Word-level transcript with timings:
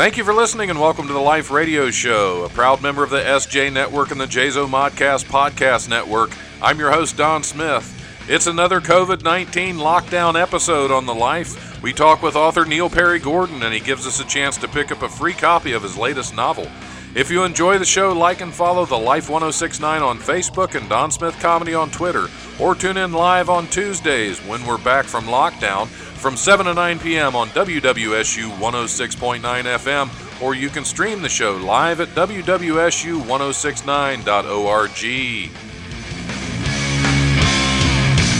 Thank 0.00 0.16
you 0.16 0.24
for 0.24 0.32
listening 0.32 0.70
and 0.70 0.80
welcome 0.80 1.08
to 1.08 1.12
the 1.12 1.20
Life 1.20 1.50
Radio 1.50 1.90
Show, 1.90 2.44
a 2.44 2.48
proud 2.48 2.80
member 2.80 3.04
of 3.04 3.10
the 3.10 3.20
SJ 3.20 3.70
Network 3.70 4.10
and 4.10 4.18
the 4.18 4.24
JZO 4.24 4.66
Modcast 4.66 5.26
Podcast 5.26 5.90
Network. 5.90 6.30
I'm 6.62 6.78
your 6.78 6.90
host, 6.90 7.18
Don 7.18 7.42
Smith. 7.42 7.94
It's 8.26 8.46
another 8.46 8.80
COVID 8.80 9.22
19 9.22 9.76
lockdown 9.76 10.40
episode 10.40 10.90
on 10.90 11.04
The 11.04 11.14
Life. 11.14 11.82
We 11.82 11.92
talk 11.92 12.22
with 12.22 12.34
author 12.34 12.64
Neil 12.64 12.88
Perry 12.88 13.18
Gordon, 13.18 13.62
and 13.62 13.74
he 13.74 13.80
gives 13.80 14.06
us 14.06 14.20
a 14.20 14.26
chance 14.26 14.56
to 14.56 14.68
pick 14.68 14.90
up 14.90 15.02
a 15.02 15.08
free 15.10 15.34
copy 15.34 15.74
of 15.74 15.82
his 15.82 15.98
latest 15.98 16.34
novel. 16.34 16.66
If 17.12 17.28
you 17.28 17.42
enjoy 17.42 17.78
the 17.78 17.84
show, 17.84 18.12
like 18.12 18.40
and 18.40 18.54
follow 18.54 18.86
The 18.86 18.96
Life 18.96 19.28
1069 19.28 20.00
on 20.00 20.18
Facebook 20.18 20.76
and 20.76 20.88
Don 20.88 21.10
Smith 21.10 21.36
Comedy 21.40 21.74
on 21.74 21.90
Twitter, 21.90 22.28
or 22.60 22.76
tune 22.76 22.96
in 22.96 23.12
live 23.12 23.50
on 23.50 23.66
Tuesdays 23.66 24.38
when 24.46 24.64
we're 24.64 24.78
back 24.78 25.06
from 25.06 25.24
lockdown 25.24 25.88
from 25.88 26.36
7 26.36 26.66
to 26.66 26.74
9 26.74 27.00
p.m. 27.00 27.34
on 27.34 27.48
WWSU 27.48 28.48
106.9 28.58 29.40
FM, 29.40 30.08
or 30.40 30.54
you 30.54 30.68
can 30.68 30.84
stream 30.84 31.20
the 31.20 31.28
show 31.28 31.56
live 31.56 32.00
at 32.00 32.06
WWSU1069.org. 32.10 34.90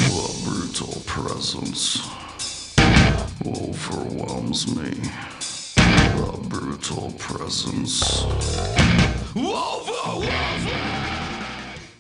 The 0.07 0.43
brutal 0.45 1.02
presence 1.07 2.09
overwhelms 3.45 4.77
me. 4.77 4.93
The 6.50 6.56
brutal 6.56 7.12
presence. 7.12 8.22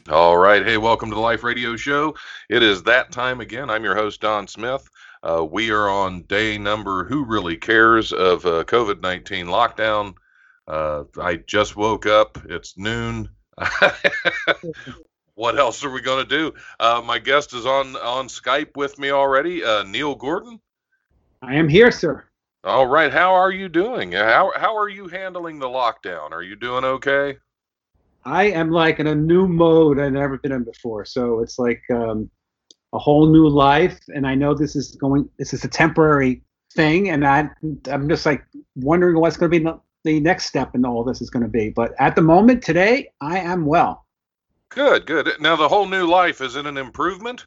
All 0.08 0.36
right. 0.36 0.64
Hey, 0.64 0.76
welcome 0.76 1.08
to 1.10 1.14
the 1.14 1.20
Life 1.20 1.44
Radio 1.44 1.76
Show. 1.76 2.16
It 2.48 2.62
is 2.62 2.82
that 2.82 3.12
time 3.12 3.40
again. 3.40 3.70
I'm 3.70 3.84
your 3.84 3.94
host, 3.94 4.20
Don 4.20 4.48
Smith. 4.48 4.88
Uh, 5.22 5.44
we 5.44 5.70
are 5.70 5.88
on 5.88 6.22
day 6.22 6.58
number, 6.58 7.04
who 7.04 7.24
really 7.24 7.56
cares, 7.56 8.12
of 8.12 8.44
uh, 8.44 8.64
COVID 8.64 9.00
19 9.00 9.46
lockdown. 9.46 10.14
Uh, 10.66 11.04
I 11.20 11.36
just 11.36 11.76
woke 11.76 12.06
up. 12.06 12.38
It's 12.48 12.76
noon. 12.76 13.28
what 15.34 15.58
else 15.58 15.84
are 15.84 15.90
we 15.90 16.00
going 16.00 16.26
to 16.26 16.28
do? 16.28 16.54
Uh, 16.80 17.02
my 17.04 17.20
guest 17.20 17.54
is 17.54 17.66
on, 17.66 17.94
on 17.96 18.26
Skype 18.26 18.76
with 18.76 18.98
me 18.98 19.10
already, 19.10 19.62
uh, 19.62 19.84
Neil 19.84 20.14
Gordon. 20.16 20.60
I 21.40 21.54
am 21.54 21.68
here, 21.68 21.92
sir. 21.92 22.24
All 22.62 22.86
right. 22.86 23.10
How 23.10 23.32
are 23.34 23.50
you 23.50 23.68
doing? 23.68 24.12
How, 24.12 24.52
how 24.56 24.76
are 24.76 24.88
you 24.88 25.08
handling 25.08 25.58
the 25.58 25.68
lockdown? 25.68 26.32
Are 26.32 26.42
you 26.42 26.56
doing 26.56 26.84
okay? 26.84 27.38
I 28.24 28.44
am 28.50 28.70
like 28.70 29.00
in 29.00 29.06
a 29.06 29.14
new 29.14 29.48
mode 29.48 29.98
I've 29.98 30.12
never 30.12 30.36
been 30.36 30.52
in 30.52 30.64
before. 30.64 31.06
So 31.06 31.40
it's 31.40 31.58
like 31.58 31.82
um, 31.90 32.30
a 32.92 32.98
whole 32.98 33.26
new 33.26 33.48
life, 33.48 33.98
and 34.08 34.26
I 34.26 34.34
know 34.34 34.52
this 34.52 34.76
is 34.76 34.94
going. 34.96 35.28
This 35.38 35.54
is 35.54 35.64
a 35.64 35.68
temporary 35.68 36.42
thing, 36.74 37.08
and 37.10 37.26
I, 37.26 37.48
I'm 37.90 38.08
just 38.08 38.26
like 38.26 38.44
wondering 38.76 39.18
what's 39.18 39.38
going 39.38 39.50
to 39.50 39.58
be 39.58 39.64
the, 39.64 39.80
the 40.04 40.20
next 40.20 40.46
step 40.46 40.74
in 40.74 40.84
all 40.84 41.02
this 41.02 41.22
is 41.22 41.30
going 41.30 41.42
to 41.42 41.48
be. 41.48 41.70
But 41.70 41.92
at 41.98 42.14
the 42.14 42.22
moment, 42.22 42.62
today, 42.62 43.10
I 43.22 43.38
am 43.38 43.64
well. 43.64 44.04
Good, 44.68 45.06
good. 45.06 45.30
Now, 45.40 45.56
the 45.56 45.68
whole 45.68 45.86
new 45.86 46.06
life 46.06 46.42
is 46.42 46.56
it 46.56 46.66
an 46.66 46.76
improvement? 46.76 47.46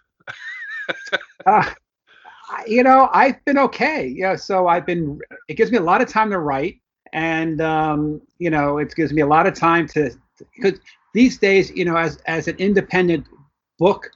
uh, 1.46 1.72
you 2.68 2.84
know, 2.84 3.10
I've 3.14 3.44
been 3.46 3.58
okay. 3.58 4.08
Yeah, 4.08 4.36
so 4.36 4.68
I've 4.68 4.86
been. 4.86 5.20
It 5.48 5.56
gives 5.56 5.72
me 5.72 5.78
a 5.78 5.82
lot 5.82 6.02
of 6.02 6.10
time 6.10 6.30
to 6.32 6.40
write, 6.40 6.80
and 7.14 7.62
um, 7.62 8.22
you 8.38 8.50
know, 8.50 8.78
it 8.78 8.94
gives 8.96 9.14
me 9.14 9.22
a 9.22 9.28
lot 9.28 9.48
of 9.48 9.54
time 9.54 9.88
to 9.90 10.12
because 10.56 10.80
these 11.14 11.38
days, 11.38 11.72
you 11.72 11.86
know, 11.86 11.96
as 11.96 12.18
as 12.26 12.48
an 12.48 12.56
independent 12.58 13.26
book 13.80 14.10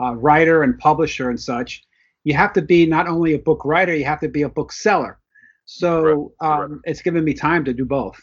uh, 0.00 0.14
writer 0.14 0.62
and 0.62 0.78
publisher 0.78 1.30
and 1.30 1.40
such, 1.40 1.84
you 2.24 2.34
have 2.34 2.52
to 2.54 2.62
be 2.62 2.86
not 2.86 3.08
only 3.08 3.34
a 3.34 3.38
book 3.38 3.64
writer, 3.64 3.94
you 3.94 4.04
have 4.04 4.20
to 4.20 4.28
be 4.28 4.42
a 4.42 4.48
bookseller. 4.48 5.18
So 5.64 6.32
Right, 6.40 6.62
um, 6.62 6.80
it's 6.84 7.02
given 7.02 7.24
me 7.24 7.34
time 7.34 7.64
to 7.64 7.72
do 7.72 7.84
both. 7.84 8.20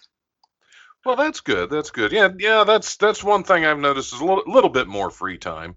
Well, 1.06 1.16
that's 1.16 1.40
good. 1.40 1.70
That's 1.70 1.92
good. 1.92 2.12
Yeah, 2.12 2.30
yeah. 2.38 2.64
That's 2.66 2.98
that's 2.98 3.24
one 3.24 3.44
thing 3.44 3.66
I've 3.66 3.80
noticed 3.80 4.14
is 4.14 4.20
a 4.20 4.26
little, 4.26 4.44
little 4.46 4.70
bit 4.70 4.88
more 4.88 5.10
free 5.10 5.38
time, 5.38 5.76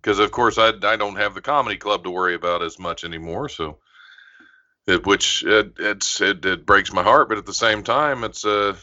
because 0.00 0.18
of 0.18 0.30
course 0.30 0.58
I 0.58 0.72
I 0.82 0.96
don't 0.96 1.16
have 1.16 1.34
the 1.34 1.40
comedy 1.40 1.76
club 1.76 2.04
to 2.04 2.10
worry 2.10 2.34
about 2.34 2.62
as 2.62 2.78
much 2.78 3.04
anymore. 3.04 3.48
So, 3.48 3.78
it, 4.86 5.06
which 5.06 5.44
it, 5.44 5.74
it's 5.78 6.20
it, 6.20 6.44
it 6.44 6.66
breaks 6.66 6.92
my 6.92 7.02
heart, 7.02 7.28
but 7.28 7.38
at 7.38 7.46
the 7.46 7.54
same 7.54 7.82
time, 7.82 8.24
it's 8.24 8.44
uh 8.44 8.76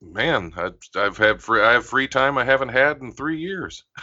man, 0.00 0.52
I, 0.56 0.70
I've 0.96 1.18
had 1.18 1.42
free 1.42 1.62
I 1.62 1.72
have 1.72 1.86
free 1.86 2.08
time 2.08 2.38
I 2.38 2.44
haven't 2.44 2.70
had 2.70 2.98
in 2.98 3.12
three 3.12 3.38
years. 3.38 3.84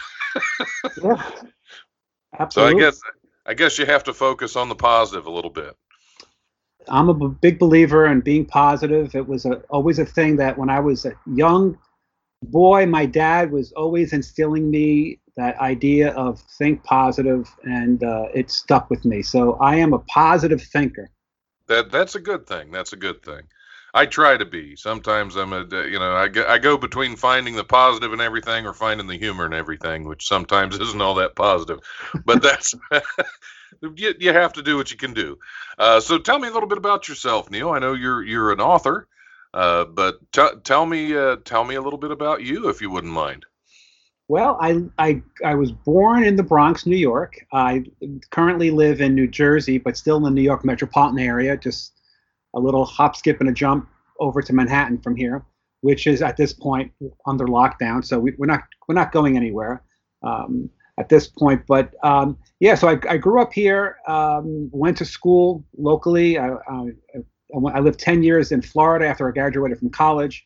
Yeah, 1.02 1.30
absolutely. 2.38 2.82
So. 2.82 2.86
I 2.86 2.90
guess 2.90 3.00
I 3.46 3.54
guess 3.54 3.78
you 3.78 3.86
have 3.86 4.04
to 4.04 4.14
focus 4.14 4.56
on 4.56 4.68
the 4.68 4.74
positive 4.74 5.26
a 5.26 5.30
little 5.30 5.50
bit. 5.50 5.74
I'm 6.88 7.08
a 7.08 7.14
b- 7.14 7.36
big 7.40 7.58
believer 7.58 8.06
in 8.06 8.20
being 8.20 8.44
positive. 8.44 9.14
It 9.14 9.26
was 9.26 9.44
a, 9.46 9.62
always 9.70 9.98
a 9.98 10.04
thing 10.06 10.36
that 10.36 10.56
when 10.56 10.70
I 10.70 10.80
was 10.80 11.04
a 11.04 11.12
young 11.26 11.78
boy, 12.42 12.86
my 12.86 13.06
dad 13.06 13.50
was 13.50 13.72
always 13.72 14.12
instilling 14.12 14.70
me 14.70 15.18
that 15.38 15.56
idea 15.60 16.10
of 16.14 16.40
think 16.58 16.82
positive, 16.82 17.48
and 17.62 18.02
uh, 18.02 18.26
it 18.34 18.50
stuck 18.50 18.90
with 18.90 19.04
me. 19.04 19.22
So 19.22 19.54
I 19.54 19.76
am 19.76 19.92
a 19.92 20.00
positive 20.00 20.60
thinker. 20.60 21.08
That 21.68 21.90
that's 21.92 22.16
a 22.16 22.20
good 22.20 22.46
thing. 22.46 22.72
That's 22.72 22.92
a 22.92 22.96
good 22.96 23.22
thing. 23.22 23.42
I 23.94 24.04
try 24.06 24.36
to 24.36 24.44
be. 24.44 24.74
Sometimes 24.76 25.36
I'm 25.36 25.52
a 25.52 25.64
you 25.86 25.98
know 25.98 26.14
I 26.14 26.28
go, 26.28 26.44
I 26.46 26.58
go 26.58 26.76
between 26.76 27.14
finding 27.14 27.54
the 27.54 27.64
positive 27.64 28.12
in 28.12 28.20
everything 28.20 28.66
or 28.66 28.74
finding 28.74 29.06
the 29.06 29.16
humor 29.16 29.46
in 29.46 29.52
everything, 29.52 30.04
which 30.04 30.26
sometimes 30.26 30.78
isn't 30.80 31.00
all 31.00 31.14
that 31.14 31.36
positive. 31.36 31.78
But 32.24 32.42
that's 32.42 32.74
you, 33.80 34.14
you 34.18 34.32
have 34.32 34.54
to 34.54 34.62
do 34.62 34.76
what 34.76 34.90
you 34.90 34.96
can 34.96 35.14
do. 35.14 35.38
Uh, 35.78 36.00
so 36.00 36.18
tell 36.18 36.40
me 36.40 36.48
a 36.48 36.52
little 36.52 36.68
bit 36.68 36.78
about 36.78 37.08
yourself, 37.08 37.48
Neil. 37.48 37.70
I 37.70 37.78
know 37.78 37.94
you're 37.94 38.24
you're 38.24 38.50
an 38.50 38.60
author, 38.60 39.06
uh, 39.54 39.84
but 39.84 40.16
t- 40.32 40.58
tell 40.64 40.84
me 40.84 41.16
uh, 41.16 41.36
tell 41.44 41.62
me 41.62 41.76
a 41.76 41.80
little 41.80 41.98
bit 41.98 42.10
about 42.10 42.42
you 42.42 42.68
if 42.68 42.80
you 42.82 42.90
wouldn't 42.90 43.12
mind. 43.12 43.46
Well, 44.28 44.58
I, 44.60 44.82
I, 44.98 45.22
I 45.42 45.54
was 45.54 45.72
born 45.72 46.22
in 46.22 46.36
the 46.36 46.42
Bronx, 46.42 46.84
New 46.84 46.96
York. 46.96 47.38
I 47.52 47.84
currently 48.30 48.70
live 48.70 49.00
in 49.00 49.14
New 49.14 49.26
Jersey, 49.26 49.78
but 49.78 49.96
still 49.96 50.18
in 50.18 50.22
the 50.22 50.30
New 50.30 50.42
York 50.42 50.64
metropolitan 50.66 51.18
area, 51.18 51.56
just 51.56 51.94
a 52.54 52.60
little 52.60 52.84
hop, 52.84 53.16
skip, 53.16 53.40
and 53.40 53.48
a 53.48 53.52
jump 53.52 53.88
over 54.20 54.42
to 54.42 54.52
Manhattan 54.52 54.98
from 55.00 55.16
here, 55.16 55.44
which 55.80 56.06
is 56.06 56.20
at 56.20 56.36
this 56.36 56.52
point 56.52 56.92
under 57.26 57.46
lockdown. 57.46 58.04
So 58.04 58.18
we, 58.18 58.34
we're 58.36 58.46
not 58.46 58.64
we're 58.86 58.94
not 58.94 59.12
going 59.12 59.36
anywhere 59.36 59.82
um, 60.22 60.68
at 60.98 61.08
this 61.08 61.26
point. 61.26 61.62
But 61.66 61.94
um, 62.04 62.36
yeah, 62.60 62.74
so 62.74 62.88
I, 62.88 62.98
I 63.08 63.16
grew 63.16 63.40
up 63.40 63.54
here, 63.54 63.96
um, 64.08 64.68
went 64.72 64.98
to 64.98 65.06
school 65.06 65.64
locally. 65.78 66.38
I, 66.38 66.50
I, 66.50 66.90
I 67.14 67.20
I 67.74 67.80
lived 67.80 67.98
10 67.98 68.22
years 68.22 68.52
in 68.52 68.60
Florida 68.60 69.06
after 69.06 69.26
I 69.26 69.32
graduated 69.32 69.78
from 69.78 69.88
college. 69.88 70.44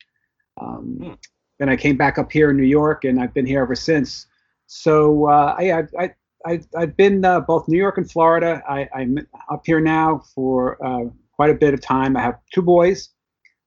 Um, 0.61 0.99
Hmm. 1.01 1.13
Then 1.63 1.69
I 1.69 1.77
came 1.77 1.97
back 1.97 2.19
up 2.19 2.33
here 2.33 2.51
in 2.51 2.57
New 2.57 2.65
York, 2.65 3.05
and 3.05 3.21
I've 3.21 3.33
been 3.33 3.47
here 3.47 3.63
ever 3.63 3.77
since. 3.77 4.27
So 4.67 5.29
uh, 5.29 5.55
I, 5.57 5.85
I, 5.97 6.11
I, 6.45 6.61
I've 6.77 6.97
been 6.97 7.25
uh, 7.25 7.39
both 7.39 7.69
New 7.69 7.79
York 7.79 7.99
and 7.99 8.11
Florida. 8.11 8.61
I, 8.69 8.89
I'm 8.93 9.17
up 9.49 9.63
here 9.65 9.79
now 9.79 10.25
for 10.35 10.85
uh, 10.85 11.09
quite 11.37 11.51
a 11.51 11.55
bit 11.55 11.73
of 11.73 11.81
time. 11.81 12.17
I 12.17 12.21
have 12.21 12.41
two 12.53 12.63
boys. 12.63 13.11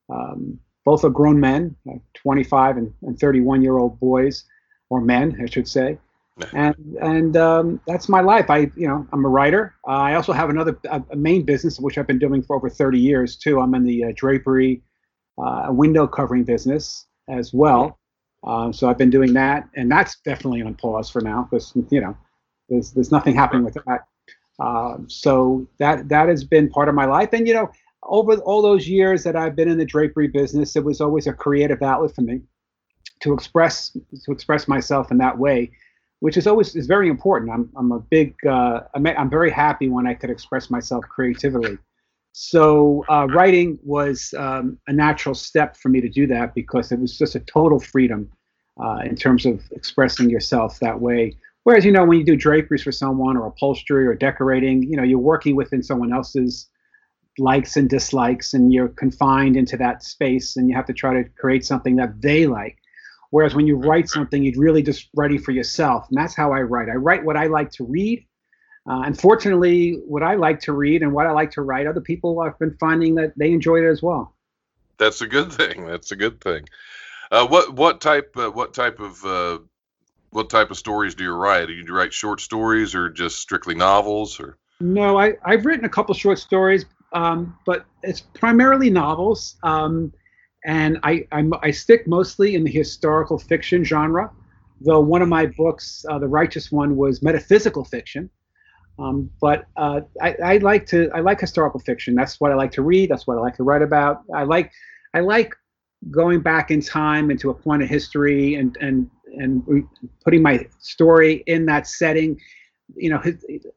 Um, 0.10 0.60
both 0.84 1.06
are 1.06 1.10
grown 1.10 1.40
men, 1.40 1.74
uh, 1.90 2.00
25 2.16 2.76
and, 2.76 2.94
and 3.04 3.18
31 3.18 3.62
year 3.62 3.78
old 3.78 3.98
boys, 3.98 4.44
or 4.90 5.00
men, 5.00 5.40
I 5.42 5.46
should 5.46 5.66
say. 5.66 5.98
And 6.52 6.76
and 7.02 7.38
um, 7.38 7.80
that's 7.88 8.10
my 8.10 8.20
life. 8.20 8.50
I 8.50 8.70
you 8.76 8.90
know 8.90 9.08
I'm 9.14 9.24
a 9.24 9.30
writer. 9.30 9.74
Uh, 9.88 9.92
I 9.92 10.16
also 10.16 10.34
have 10.34 10.50
another 10.50 10.78
a, 10.92 11.02
a 11.12 11.16
main 11.16 11.46
business 11.46 11.80
which 11.80 11.98
I've 11.98 12.08
been 12.08 12.20
doing 12.20 12.44
for 12.44 12.58
over 12.58 12.70
30 12.70 13.00
years 13.00 13.38
too. 13.38 13.62
I'm 13.62 13.74
in 13.74 13.86
the 13.86 14.04
uh, 14.04 14.12
drapery, 14.18 14.82
uh, 15.38 15.68
window 15.70 16.08
covering 16.08 16.44
business 16.44 17.06
as 17.28 17.54
well. 17.54 18.00
Um, 18.44 18.74
so 18.74 18.88
I've 18.88 18.98
been 18.98 19.10
doing 19.10 19.34
that, 19.34 19.68
and 19.76 19.92
that's 19.92 20.20
definitely 20.20 20.62
on 20.62 20.76
pause 20.76 21.10
for 21.10 21.22
now 21.22 21.48
because 21.50 21.74
you 21.90 22.02
know 22.02 22.16
there's 22.70 22.92
there's 22.92 23.12
nothing 23.12 23.36
happening 23.36 23.64
with 23.64 23.78
that. 23.86 24.06
Um, 24.60 25.10
so 25.10 25.68
that 25.80 26.10
that 26.10 26.30
has 26.30 26.44
been 26.44 26.70
part 26.70 26.88
of 26.88 26.96
my 26.96 27.06
life, 27.06 27.30
and 27.34 27.48
you 27.48 27.54
know 27.54 27.72
over 28.04 28.36
all 28.38 28.62
those 28.62 28.88
years 28.88 29.24
that 29.24 29.36
I've 29.36 29.56
been 29.56 29.68
in 29.68 29.78
the 29.78 29.86
drapery 29.86 30.28
business, 30.28 30.76
it 30.76 30.84
was 30.84 31.02
always 31.02 31.28
a 31.28 31.34
creative 31.34 31.82
outlet 31.82 32.14
for 32.14 32.22
me 32.22 32.42
to 33.22 33.34
express 33.34 33.90
to 33.90 34.32
express 34.32 34.68
myself 34.68 35.12
in 35.12 35.18
that 35.18 35.38
way, 35.38 35.72
which 36.20 36.38
is 36.38 36.48
always 36.48 36.76
is 36.76 36.86
very 36.86 37.10
important. 37.10 37.52
I'm 37.52 37.70
I'm 37.76 37.92
a 37.92 38.00
big 38.00 38.36
uh, 38.46 38.82
I'm 38.94 39.06
I'm 39.08 39.30
very 39.30 39.52
happy 39.52 39.90
when 39.90 40.08
I 40.08 40.14
could 40.14 40.30
express 40.30 40.70
myself 40.70 41.04
creatively. 41.10 41.78
So 42.38 43.06
uh, 43.08 43.28
writing 43.28 43.80
was 43.82 44.34
um, 44.38 44.78
a 44.88 44.92
natural 44.92 45.34
step 45.34 45.78
for 45.78 45.88
me 45.88 46.02
to 46.02 46.10
do 46.10 46.28
that 46.28 46.54
because 46.54 46.92
it 46.92 47.00
was 47.00 47.18
just 47.18 47.36
a 47.36 47.40
total 47.40 47.80
freedom 47.80 48.30
uh, 48.78 49.00
in 49.06 49.16
terms 49.16 49.46
of 49.46 49.62
expressing 49.72 50.30
yourself 50.30 50.78
that 50.82 51.00
way. 51.00 51.38
Whereas 51.64 51.86
you 51.86 51.94
know 51.94 52.04
when 52.04 52.20
you 52.20 52.26
do 52.26 52.36
draperies 52.36 52.84
for 52.84 52.92
someone 52.92 53.38
or 53.38 53.48
upholstery 53.48 54.06
or 54.06 54.16
decorating, 54.16 54.84
you 54.84 54.98
know 54.98 55.04
you're 55.04 55.18
working 55.18 55.56
within 55.56 55.82
someone 55.82 56.12
else's 56.12 56.70
likes 57.38 57.78
and 57.78 57.90
dislikes 57.90 58.54
and 58.54 58.74
you're 58.74 58.90
confined 58.90 59.56
into 59.56 59.78
that 59.78 60.04
space 60.04 60.58
and 60.58 60.70
you 60.70 60.76
have 60.76 60.88
to 60.88 60.94
try 60.94 61.14
to 61.14 61.30
create 61.40 61.64
something 61.64 61.96
that 61.96 62.22
they 62.22 62.48
like. 62.48 62.78
Whereas 63.30 63.56
when 63.56 63.66
you 63.66 63.78
write 63.78 64.10
something 64.10 64.44
you're 64.44 64.62
really 64.62 64.84
just 64.84 65.08
writing 65.16 65.40
for 65.40 65.52
yourself. 65.52 66.06
And 66.10 66.18
that's 66.18 66.36
how 66.36 66.52
i 66.52 66.60
write. 66.60 66.90
I 66.90 66.96
write 66.96 67.24
what 67.24 67.38
i 67.38 67.48
like 67.48 67.72
to 67.72 67.86
read 67.86 68.28
uh, 68.88 69.02
unfortunately 69.06 70.02
what 70.06 70.24
i 70.24 70.36
like 70.36 70.60
to 70.60 70.74
read 70.74 71.02
and 71.02 71.12
what 71.12 71.26
i 71.26 71.32
like 71.32 71.52
to 71.52 71.62
write 71.62 71.88
other 71.88 72.02
people 72.02 72.40
i've 72.42 72.58
been 72.60 72.76
finding 72.80 73.16
that 73.16 73.34
they 73.38 73.52
enjoy 73.52 73.78
it 73.78 73.90
as 73.90 74.02
well 74.02 74.36
That's 74.98 75.22
a 75.22 75.28
good 75.28 75.52
thing. 75.60 75.86
That's 75.86 76.12
a 76.12 76.16
good 76.16 76.42
thing. 76.42 76.68
Uh, 77.32 77.48
what 77.48 77.74
what 77.74 78.02
type 78.02 78.36
uh, 78.38 78.50
what 78.50 78.74
type 78.74 79.00
of 79.00 79.24
uh, 79.26 79.60
what 80.30 80.50
type 80.50 80.72
of 80.72 80.78
stories 80.78 81.16
do 81.16 81.24
you 81.24 81.34
write? 81.34 81.68
Do 81.68 81.74
you 81.74 81.86
write 81.94 82.14
short 82.14 82.42
stories 82.42 82.94
or 82.96 83.10
just 83.10 83.40
strictly 83.40 83.76
novels 83.76 84.40
or? 84.40 84.58
No, 84.80 85.18
I, 85.18 85.34
I've 85.44 85.66
written 85.66 85.86
a 85.86 85.90
couple 85.90 86.14
short 86.14 86.38
stories, 86.38 86.86
um, 87.14 87.58
but 87.66 87.86
it's 88.04 88.22
primarily 88.22 88.90
novels. 88.90 89.56
Um, 89.64 90.12
and 90.66 91.00
I, 91.04 91.28
I'm, 91.32 91.54
i 91.62 91.72
stick 91.72 92.08
mostly 92.08 92.56
in 92.56 92.64
the 92.64 92.72
historical 92.72 93.38
fiction 93.38 93.84
genre, 93.84 94.32
though 94.82 95.00
one 95.00 95.22
of 95.22 95.30
my 95.30 95.46
books, 95.46 96.06
uh, 96.10 96.20
the 96.20 96.28
righteous 96.28 96.72
one, 96.72 96.98
was 96.98 97.22
metaphysical 97.22 97.86
fiction. 97.86 98.30
Um, 98.98 99.30
but 99.42 99.66
uh, 99.76 100.02
I, 100.22 100.36
I, 100.44 100.58
like 100.58 100.86
to 100.88 101.10
I 101.14 101.20
like 101.20 101.40
historical 101.40 101.80
fiction. 101.80 102.16
That's 102.16 102.40
what 102.40 102.52
I 102.52 102.56
like 102.56 102.72
to 102.74 102.82
read. 102.82 103.10
That's 103.10 103.28
what 103.28 103.38
I 103.38 103.42
like 103.42 103.56
to 103.58 103.64
write 103.64 103.82
about. 103.82 104.24
I 104.34 104.44
like 104.44 104.72
I 105.14 105.20
like 105.20 105.54
going 106.12 106.42
back 106.42 106.72
in 106.72 106.82
time 106.82 107.30
into 107.32 107.50
a 107.50 107.54
point 107.54 107.84
of 107.84 107.90
history 107.90 108.56
and 108.56 108.78
and 108.80 109.10
and 109.38 109.86
putting 110.24 110.42
my 110.42 110.66
story 110.80 111.44
in 111.48 111.66
that 111.66 111.88
setting. 111.88 112.40
You 112.96 113.10
know, 113.10 113.22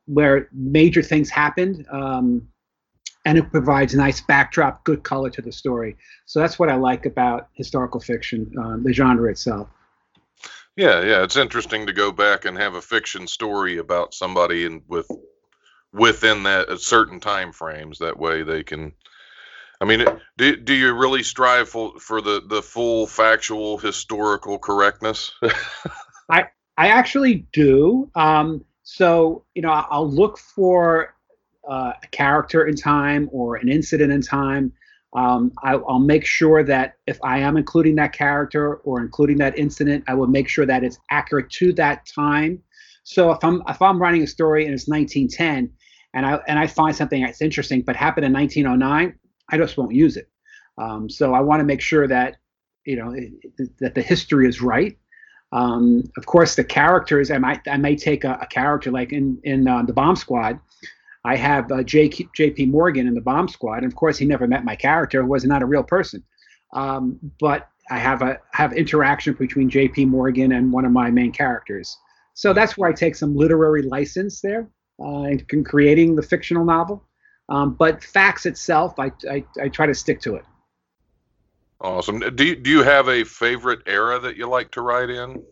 where 0.05 0.49
major 0.53 1.03
things 1.03 1.31
happened. 1.31 1.87
Um, 1.91 2.47
and 3.25 3.37
it 3.37 3.51
provides 3.51 3.93
a 3.93 3.97
nice 3.97 4.21
backdrop, 4.21 4.85
good 4.85 5.03
color 5.03 5.29
to 5.29 5.43
the 5.43 5.53
story. 5.53 5.97
So 6.25 6.41
that's 6.41 6.59
what 6.59 6.71
I 6.71 6.77
like 6.77 7.05
about 7.05 7.49
historical 7.55 8.01
fiction, 8.01 8.51
uh, 8.59 8.77
the 8.83 8.93
genre 8.93 9.31
itself. 9.31 9.69
Yeah, 10.79 11.03
yeah, 11.03 11.25
it's 11.25 11.37
interesting 11.37 11.89
to 11.89 11.93
go 11.93 12.13
back 12.13 12.45
and 12.45 12.57
have 12.57 12.75
a 12.75 12.81
fiction 12.81 13.27
story 13.27 13.79
about 13.79 14.15
somebody 14.15 14.65
and 14.65 14.83
with 14.87 15.11
within 15.93 16.45
that 16.45 16.69
uh, 16.69 16.77
certain 16.77 17.19
time 17.19 17.51
frames. 17.51 17.99
That 17.99 18.17
way 18.17 18.45
they 18.45 18.63
can. 18.63 18.93
I 19.81 19.87
mean, 19.87 20.07
do 20.37 20.55
do 20.55 20.73
you 20.73 20.95
really 20.95 21.25
strive 21.25 21.69
for 21.69 21.99
for 21.99 22.21
the 22.21 22.43
the 22.47 22.63
full 22.63 23.09
factual 23.09 23.79
historical 23.79 24.61
correctness? 24.61 25.33
I 26.31 26.45
I 26.77 26.91
actually 26.91 27.49
do. 27.53 28.09
Um, 28.15 28.65
so 28.85 29.47
you 29.57 29.63
know, 29.63 29.71
I'll 29.73 30.09
look 30.09 30.39
for 30.39 31.17
uh, 31.69 31.95
a 32.01 32.07
character 32.13 32.69
in 32.69 32.77
time 32.77 33.29
or 33.33 33.57
an 33.57 33.69
incident 33.69 34.13
in 34.13 34.23
time, 34.23 34.73
um, 35.15 35.53
I, 35.63 35.77
will 35.77 36.01
make 36.01 36.27
sure 36.27 36.63
that 36.65 36.97
if 37.07 37.19
I 37.25 37.39
am 37.39 37.57
including 37.57 37.95
that 37.97 38.13
character 38.13 38.77
or 38.77 39.01
including 39.01 39.39
that 39.39 39.59
incident, 39.59 40.05
I 40.07 40.15
will 40.15 40.27
make 40.27 40.49
sure 40.49 40.67
that 40.67 40.85
it's 40.85 40.99
accurate 41.11 41.51
to 41.53 41.73
that 41.75 42.07
time. 42.07 42.63
So 43.05 43.31
if 43.31 43.43
I'm 43.43 43.63
if 43.69 43.81
I'm 43.81 44.01
writing 44.01 44.23
a 44.23 44.27
story 44.27 44.67
and 44.67 44.75
it's 44.75 44.87
1910, 44.87 45.73
and 46.13 46.27
I 46.27 46.41
and 46.47 46.59
I 46.59 46.67
find 46.67 46.95
something 46.95 47.23
that's 47.23 47.41
interesting 47.41 47.83
but 47.83 47.97
happened 47.97 48.27
in 48.27 48.33
1909, 48.35 49.19
I 49.51 49.57
just 49.57 49.79
won't 49.79 49.95
use 49.95 50.19
it. 50.19 50.29
Um, 50.77 51.09
so 51.09 51.33
I 51.33 51.41
want 51.41 51.61
to 51.61 51.65
make 51.65 51.81
sure 51.81 52.07
that 52.07 52.37
you 52.85 52.97
know 52.97 53.13
it, 53.13 53.33
that 53.79 53.95
the 53.95 54.03
history 54.03 54.47
is 54.47 54.61
right. 54.61 54.99
Um, 55.53 56.05
of 56.19 56.27
course, 56.27 56.55
the 56.55 56.65
characters 56.65 57.31
I 57.31 57.39
might 57.39 57.67
I 57.67 57.79
may 57.79 57.97
take 57.97 58.25
a, 58.25 58.39
a 58.43 58.47
character 58.47 58.91
like 58.91 59.13
in 59.13 59.41
in 59.43 59.67
uh, 59.67 59.83
the 59.85 59.95
Bomb 59.95 60.17
Squad. 60.17 60.61
I 61.29 61.37
have 61.37 61.71
uh, 61.71 61.83
J.P. 61.83 62.65
Morgan 62.67 63.07
in 63.07 63.13
the 63.13 63.21
bomb 63.21 63.49
squad. 63.49 63.83
And 63.83 63.87
of 63.87 63.95
course, 63.95 64.17
he 64.17 64.25
never 64.25 64.47
met 64.47 64.65
my 64.65 64.75
character, 64.75 65.23
was 65.27 65.45
not 65.45 65.61
a 65.61 65.67
real 65.67 65.83
person. 65.83 66.25
Um, 66.73 67.19
but 67.39 67.69
I 67.91 67.99
have 67.99 68.23
a 68.23 68.39
have 68.53 68.73
interaction 68.73 69.35
between 69.35 69.69
J.P. 69.69 70.07
Morgan 70.07 70.53
and 70.53 70.73
one 70.73 70.87
of 70.87 70.93
my 70.93 71.11
main 71.11 71.31
characters. 71.31 71.95
So 72.33 72.55
that's 72.55 72.79
where 72.79 72.89
I 72.89 72.95
take 72.95 73.15
some 73.15 73.37
literary 73.37 73.83
license 73.83 74.41
there 74.41 74.71
uh, 75.05 75.25
in, 75.25 75.45
in 75.53 75.65
creating 75.65 76.17
the 76.17 76.23
fictional 76.23 76.65
novel. 76.65 77.05
Um, 77.51 77.75
but 77.75 78.03
facts 78.03 78.47
itself, 78.47 78.99
I, 78.99 79.13
I, 79.31 79.45
I 79.61 79.69
try 79.69 79.85
to 79.85 79.95
stick 79.95 80.23
to 80.23 80.37
it. 80.37 80.47
Awesome. 81.83 82.21
Do 82.21 82.45
you, 82.45 82.57
do 82.57 82.71
you 82.71 82.83
have 82.83 83.09
a 83.09 83.23
favorite 83.25 83.81
era 83.87 84.19
that 84.19 84.37
you 84.39 84.49
like 84.49 84.71
to 84.73 84.81
write 84.81 85.11
in? 85.11 85.43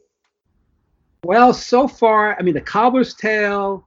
Well, 1.23 1.53
so 1.53 1.87
far, 1.87 2.35
I 2.39 2.43
mean, 2.43 2.55
the 2.55 2.61
Cobbler's 2.63 3.15
Tale, 3.15 3.86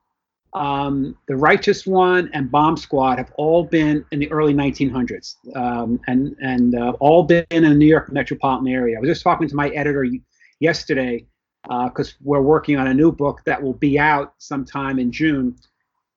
um, 0.53 1.15
the 1.27 1.35
Righteous 1.35 1.85
One 1.85 2.29
and 2.33 2.49
Bomb 2.49 2.77
Squad 2.77 3.17
have 3.17 3.31
all 3.35 3.63
been 3.63 4.03
in 4.11 4.19
the 4.19 4.31
early 4.31 4.53
1900s, 4.53 5.35
um, 5.55 5.99
and 6.07 6.35
and 6.41 6.75
uh, 6.75 6.93
all 6.99 7.23
been 7.23 7.45
in 7.51 7.63
the 7.63 7.73
New 7.73 7.85
York 7.85 8.11
metropolitan 8.11 8.67
area. 8.67 8.97
I 8.97 8.99
was 8.99 9.09
just 9.09 9.23
talking 9.23 9.47
to 9.47 9.55
my 9.55 9.69
editor 9.69 10.05
yesterday 10.59 11.25
because 11.63 12.09
uh, 12.09 12.17
we're 12.21 12.41
working 12.41 12.77
on 12.77 12.87
a 12.87 12.93
new 12.93 13.11
book 13.11 13.41
that 13.45 13.61
will 13.61 13.73
be 13.73 13.99
out 13.99 14.33
sometime 14.39 14.97
in 14.97 15.11
June, 15.11 15.55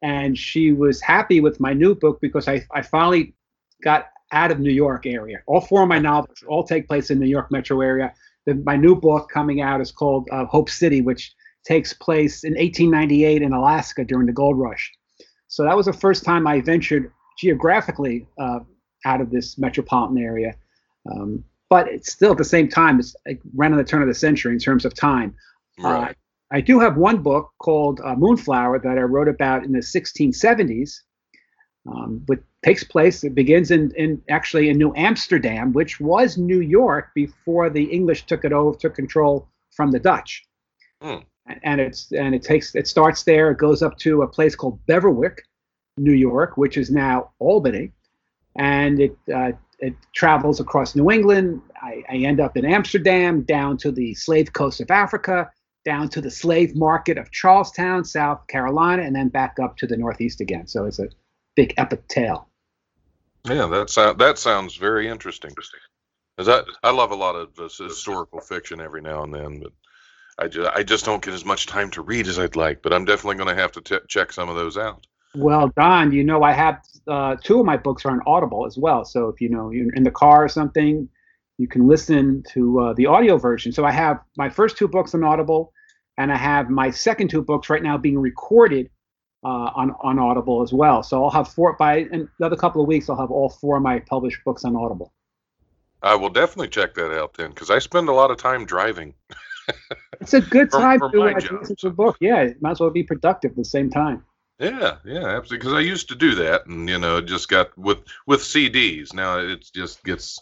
and 0.01 0.39
she 0.39 0.73
was 0.73 1.01
happy 1.03 1.41
with 1.41 1.61
my 1.61 1.75
new 1.75 1.95
book 1.95 2.19
because 2.23 2.49
I 2.49 2.67
I 2.73 2.81
finally 2.81 3.35
got 3.83 4.07
out 4.33 4.51
of 4.51 4.61
New 4.61 4.73
York 4.73 5.05
area. 5.05 5.43
All 5.47 5.61
four 5.61 5.83
of 5.83 5.89
my 5.89 5.99
novels 5.99 6.43
all 6.49 6.65
take 6.65 6.89
place 6.89 7.11
in 7.11 7.21
New 7.21 7.27
York 7.27 7.53
metro 7.53 7.83
area. 7.83 8.15
The, 8.47 8.55
my 8.55 8.77
new 8.77 8.97
book 8.97 9.29
coming 9.29 9.61
out 9.61 9.83
is 9.83 9.93
called 9.93 10.27
uh, 10.33 10.47
Hope 10.47 10.71
City, 10.71 11.03
which 11.03 11.35
takes 11.65 11.93
place 11.93 12.45
in 12.45 12.53
1898 12.53 13.43
in 13.43 13.53
Alaska 13.53 14.05
during 14.05 14.27
the 14.27 14.33
gold 14.33 14.59
rush. 14.59 14.91
So 15.49 15.65
that 15.65 15.77
was 15.77 15.87
the 15.87 15.93
first 15.93 16.25
time 16.25 16.47
I 16.47 16.61
ventured 16.61 17.13
geographically 17.39 18.27
uh, 18.39 18.61
out 19.05 19.21
of 19.21 19.31
this 19.31 19.59
metropolitan 19.59 20.19
area. 20.19 20.55
Um, 21.11 21.45
but 21.69 21.89
it's 21.89 22.13
still 22.13 22.33
at 22.33 22.39
the 22.39 22.45
same 22.45 22.69
time, 22.69 22.99
it's 22.99 23.15
like 23.27 23.41
right 23.55 23.71
on 23.71 23.79
the 23.79 23.85
turn 23.85 24.03
of 24.03 24.09
the 24.09 24.15
century 24.15 24.53
in 24.53 24.59
terms 24.59 24.85
of 24.85 24.95
time. 24.95 25.35
Right. 25.79 26.11
Uh, 26.11 26.15
I 26.51 26.61
do 26.61 26.79
have 26.81 26.97
one 26.97 27.23
book 27.23 27.51
called 27.59 28.01
uh, 28.05 28.15
Moonflower 28.15 28.79
that 28.81 28.99
I 28.99 29.03
wrote 29.03 29.29
about 29.29 29.65
in 29.65 29.73
the 29.73 29.79
1670s, 29.79 31.01
um, 31.91 32.23
but 32.27 32.41
takes 32.63 32.85
place. 32.85 33.25
It 33.25 33.35
begins 33.35 33.71
in, 33.71 33.91
in 33.97 34.23
actually 34.29 34.69
in 34.69 34.77
New 34.77 34.93
Amsterdam, 34.95 35.73
which 35.73 35.99
was 35.99 36.37
New 36.37 36.61
York 36.61 37.09
before 37.15 37.71
the 37.71 37.85
English 37.85 38.27
took 38.27 38.45
it 38.45 38.53
over, 38.53 38.77
took 38.77 38.95
control 38.95 39.49
from 39.71 39.93
the 39.93 39.99
Dutch. 39.99 40.45
Mm 41.03 41.25
and 41.47 41.81
it's 41.81 42.13
and 42.13 42.35
it 42.35 42.43
takes 42.43 42.75
it 42.75 42.87
starts 42.87 43.23
there. 43.25 43.51
It 43.51 43.59
goes 43.59 43.83
up 43.83 43.99
to 43.99 44.23
a 44.23 44.29
place 44.29 44.55
called 44.55 44.79
Beverwyck, 44.87 45.39
New 45.97 46.13
York, 46.13 46.57
which 46.57 46.77
is 46.77 46.91
now 46.91 47.31
Albany, 47.39 47.93
and 48.57 49.01
it 49.01 49.17
uh, 49.35 49.53
it 49.79 49.95
travels 50.15 50.61
across 50.61 50.95
New 50.95 51.11
England. 51.11 51.61
I, 51.83 52.05
I 52.09 52.17
end 52.19 52.41
up 52.41 52.57
in 52.57 52.65
Amsterdam, 52.65 53.43
down 53.43 53.77
to 53.79 53.91
the 53.91 54.15
slave 54.15 54.53
coast 54.53 54.81
of 54.81 54.91
Africa, 54.91 55.51
down 55.85 56.09
to 56.11 56.21
the 56.21 56.31
slave 56.31 56.77
market 56.77 57.19
of 57.19 57.31
Charlestown, 57.33 58.05
South 58.05 58.47
Carolina, 58.47 59.03
and 59.03 59.15
then 59.15 59.29
back 59.29 59.57
up 59.61 59.77
to 59.79 59.87
the 59.87 59.97
Northeast 59.97 60.41
again. 60.41 60.67
So 60.69 60.85
it's 60.85 61.01
a 61.01 61.09
big 61.57 61.75
epic 61.77 62.07
tale. 62.09 62.49
Yeah, 63.45 63.67
that 63.67 63.91
sounds 63.91 64.19
that 64.19 64.39
sounds 64.39 64.77
very 64.77 65.09
interesting. 65.09 65.53
Because 66.37 66.49
I 66.83 66.89
I 66.89 66.93
love 66.93 67.11
a 67.11 67.17
lot 67.17 67.35
of 67.35 67.57
historical 67.57 68.41
fiction 68.41 68.81
every 68.81 69.03
now 69.03 69.25
and 69.25 69.35
then, 69.35 69.59
but 69.59 69.73
I 70.39 70.49
just 70.49 70.71
I 70.75 70.83
just 70.83 71.05
don't 71.05 71.23
get 71.23 71.35
as 71.35 71.45
much 71.45 71.67
time 71.67 71.91
to 71.91 72.03
read 72.03 72.27
as 72.27 72.39
I'd 72.39 72.57
like, 72.57 72.83
but 72.83 72.93
I'm 72.93 73.05
definitely 73.05 73.37
going 73.37 73.55
to 73.55 73.61
have 73.61 73.73
to 73.73 73.81
t- 73.81 74.07
check 74.09 74.33
some 74.33 74.49
of 74.49 74.57
those 74.57 74.77
out. 74.77 75.07
Well, 75.35 75.73
Don, 75.77 76.13
you 76.13 76.25
know 76.25 76.43
I 76.43 76.53
have 76.53 76.83
uh, 77.07 77.37
two 77.43 77.61
of 77.61 77.67
my 77.67 77.77
books 77.77 78.05
are 78.05 78.11
on 78.11 78.21
Audible 78.27 78.67
as 78.67 78.77
well. 78.79 79.05
So 79.05 79.29
if 79.29 79.41
you 79.41 79.49
know 79.49 79.71
you're 79.71 79.93
in 79.95 80.03
the 80.03 80.11
car 80.11 80.45
or 80.45 80.49
something, 80.49 81.09
you 81.59 81.69
can 81.69 81.87
listen 81.87 82.43
to 82.53 82.81
uh, 82.81 82.93
the 82.95 83.07
audio 83.07 83.37
version. 83.37 83.73
So 83.73 83.85
I 83.85 83.93
have 83.93 84.21
my 84.37 84.49
first 84.49 84.77
two 84.77 84.89
books 84.89 85.15
on 85.15 85.23
Audible, 85.25 85.73
and 86.19 86.33
I 86.33 86.37
have 86.37 86.71
my 86.71 86.91
second 86.91 87.29
two 87.29 87.43
books 87.43 87.71
right 87.71 87.83
now 87.83 87.99
being 87.99 88.19
recorded 88.19 88.91
uh, 89.45 89.71
on 89.75 89.95
on 90.01 90.19
Audible 90.19 90.63
as 90.63 90.73
well. 90.73 91.03
So 91.03 91.25
I'll 91.25 91.31
have 91.31 91.49
four 91.49 91.75
by 91.75 92.07
another 92.39 92.57
couple 92.57 92.81
of 92.81 92.89
weeks. 92.89 93.09
I'll 93.09 93.21
have 93.21 93.31
all 93.31 93.49
four 93.49 93.77
of 93.77 93.83
my 93.83 93.99
published 94.01 94.41
books 94.45 94.65
on 94.65 94.77
Audible. 94.77 95.13
I 96.03 96.17
will 96.17 96.31
definitely 96.31 96.69
check 96.69 96.95
that 96.95 97.17
out 97.17 97.35
then, 97.35 97.51
because 97.51 97.71
I 97.71 97.79
spend 97.79 98.09
a 98.09 98.13
lot 98.13 98.31
of 98.31 98.37
time 98.37 98.65
driving. 98.65 99.15
it's 100.23 100.35
a 100.35 100.41
good 100.41 100.71
time 100.71 101.01
to 101.01 101.23
uh, 101.23 101.59
listen 101.59 101.77
to 101.77 101.89
a 101.89 101.91
book. 101.91 102.17
Yeah, 102.21 102.51
might 102.61 102.73
as 102.73 102.81
well 102.81 102.91
be 102.91 103.03
productive 103.03 103.53
at 103.53 103.57
the 103.57 103.65
same 103.65 103.91
time. 103.91 104.25
Yeah, 104.59 104.99
yeah, 105.05 105.27
absolutely. 105.27 105.59
Because 105.59 105.73
I 105.73 105.81
used 105.81 106.09
to 106.11 106.15
do 106.15 106.37
that, 106.37 106.67
and 106.67 106.89
you 106.89 106.99
know, 106.99 107.21
just 107.21 107.49
got 107.49 107.77
with 107.77 107.99
with 108.27 108.41
CDs. 108.41 109.13
Now 109.13 109.39
it 109.39 109.69
just 109.75 110.05
gets 110.05 110.41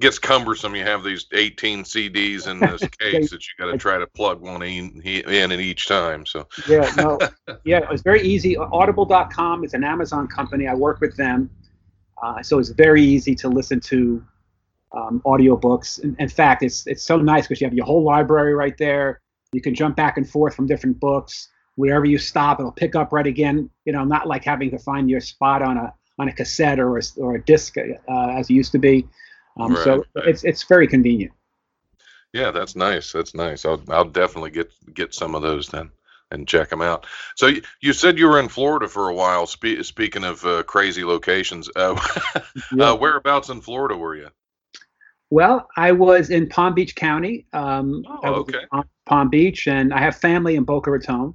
gets 0.00 0.18
cumbersome. 0.18 0.76
You 0.76 0.84
have 0.84 1.02
these 1.02 1.26
18 1.32 1.84
CDs 1.84 2.46
in 2.46 2.60
this 2.60 2.82
case 2.98 3.30
that 3.30 3.40
you 3.40 3.52
got 3.58 3.72
to 3.72 3.78
try 3.78 3.98
to 3.98 4.06
plug 4.06 4.40
one 4.40 4.62
in, 4.62 5.00
in 5.00 5.52
at 5.52 5.60
each 5.60 5.88
time. 5.88 6.26
So 6.26 6.46
yeah, 6.68 6.92
no, 6.98 7.18
yeah, 7.64 7.78
it 7.78 7.88
was 7.88 8.02
very 8.02 8.20
easy. 8.22 8.56
Audible.com 8.56 9.64
is 9.64 9.72
an 9.72 9.84
Amazon 9.84 10.28
company. 10.28 10.68
I 10.68 10.74
work 10.74 11.00
with 11.00 11.16
them, 11.16 11.48
uh, 12.22 12.42
so 12.42 12.58
it's 12.58 12.68
very 12.68 13.02
easy 13.02 13.34
to 13.36 13.48
listen 13.48 13.80
to 13.80 14.22
um, 14.92 15.22
audiobooks. 15.24 15.98
In, 16.00 16.14
in 16.18 16.28
fact, 16.28 16.62
it's 16.62 16.86
it's 16.86 17.02
so 17.02 17.16
nice 17.16 17.44
because 17.44 17.62
you 17.62 17.66
have 17.66 17.74
your 17.74 17.86
whole 17.86 18.04
library 18.04 18.54
right 18.54 18.76
there. 18.76 19.21
You 19.52 19.60
can 19.60 19.74
jump 19.74 19.96
back 19.96 20.16
and 20.16 20.28
forth 20.28 20.54
from 20.54 20.66
different 20.66 20.98
books. 20.98 21.48
Wherever 21.76 22.04
you 22.04 22.18
stop, 22.18 22.60
it'll 22.60 22.72
pick 22.72 22.94
up 22.94 23.12
right 23.12 23.26
again. 23.26 23.70
You 23.84 23.92
know, 23.92 24.04
not 24.04 24.26
like 24.26 24.44
having 24.44 24.70
to 24.70 24.78
find 24.78 25.08
your 25.08 25.20
spot 25.20 25.62
on 25.62 25.76
a 25.76 25.94
on 26.18 26.28
a 26.28 26.32
cassette 26.32 26.78
or 26.78 26.98
a, 26.98 27.02
or 27.16 27.36
a 27.36 27.44
disc 27.44 27.76
uh, 27.78 28.28
as 28.28 28.50
it 28.50 28.54
used 28.54 28.72
to 28.72 28.78
be. 28.78 29.08
Um, 29.58 29.74
right, 29.74 29.84
so 29.84 30.04
it's 30.16 30.44
it's 30.44 30.62
very 30.64 30.86
convenient. 30.86 31.32
Yeah, 32.32 32.50
that's 32.50 32.76
nice. 32.76 33.12
That's 33.12 33.34
nice. 33.34 33.64
I'll 33.64 33.82
I'll 33.88 34.04
definitely 34.04 34.50
get 34.50 34.72
get 34.94 35.14
some 35.14 35.34
of 35.34 35.42
those 35.42 35.68
then 35.68 35.90
and 36.30 36.48
check 36.48 36.70
them 36.70 36.82
out. 36.82 37.06
So 37.36 37.46
you, 37.46 37.62
you 37.80 37.92
said 37.92 38.18
you 38.18 38.26
were 38.28 38.40
in 38.40 38.48
Florida 38.48 38.88
for 38.88 39.08
a 39.08 39.14
while. 39.14 39.46
Spe- 39.46 39.82
speaking 39.82 40.24
of 40.24 40.44
uh, 40.44 40.62
crazy 40.62 41.04
locations, 41.04 41.68
uh, 41.76 42.00
yeah. 42.72 42.92
uh, 42.92 42.96
whereabouts 42.96 43.50
in 43.50 43.60
Florida 43.60 43.96
were 43.96 44.16
you? 44.16 44.28
Well, 45.32 45.66
I 45.78 45.92
was 45.92 46.28
in 46.28 46.46
Palm 46.50 46.74
Beach 46.74 46.94
County. 46.94 47.46
Um, 47.54 48.04
Oh, 48.06 48.20
I 48.22 48.30
was 48.30 48.40
okay. 48.40 48.58
in 48.70 48.84
Palm- 49.06 49.30
Beach, 49.30 49.66
and 49.66 49.94
I 49.94 49.98
have 49.98 50.14
family 50.14 50.56
in 50.56 50.64
Boca 50.64 50.90
Raton. 50.90 51.32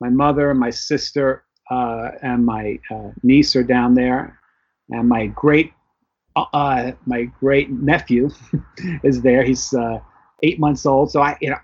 My 0.00 0.10
mother, 0.10 0.52
my 0.52 0.68
sister, 0.68 1.44
uh, 1.70 2.10
and 2.20 2.44
my 2.44 2.78
uh, 2.90 3.10
niece 3.22 3.56
are 3.56 3.62
down 3.62 3.94
there, 3.94 4.38
and 4.90 5.08
my 5.08 5.28
great 5.28 5.72
uh, 6.36 6.44
uh, 6.52 6.92
my 7.06 7.24
great 7.40 7.70
nephew 7.70 8.28
is 9.02 9.22
there. 9.22 9.42
He's 9.42 9.72
uh, 9.72 9.98
eight 10.42 10.60
months 10.60 10.84
old. 10.84 11.10
So 11.10 11.22
I, 11.22 11.38
you 11.40 11.48
know, 11.48 11.56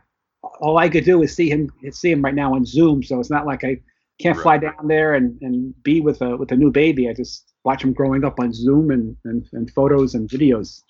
all 0.63 0.79
I 0.79 0.89
could 0.89 1.05
do 1.05 1.21
is 1.23 1.37
see 1.37 1.51
him 1.51 1.71
see 1.91 2.11
him 2.11 2.23
right 2.23 2.35
now 2.35 2.55
on 2.55 2.65
Zoom. 2.65 3.03
So 3.03 3.21
it's 3.21 3.31
not 3.31 3.45
like 3.45 3.63
I 3.63 3.79
can't 4.23 4.39
fly 4.43 4.57
down 4.57 4.89
there 4.89 5.17
and, 5.17 5.39
and 5.43 5.75
be 5.83 6.01
with 6.01 6.23
a 6.23 6.35
with 6.35 6.51
a 6.51 6.57
new 6.57 6.71
baby. 6.71 7.11
I 7.11 7.13
just 7.13 7.53
watch 7.63 7.85
him 7.85 7.93
growing 7.93 8.25
up 8.25 8.41
on 8.41 8.55
Zoom 8.55 8.91
and, 8.91 9.15
and, 9.27 9.47
and 9.53 9.71
photos 9.73 10.15
and 10.15 10.31
videos. 10.31 10.81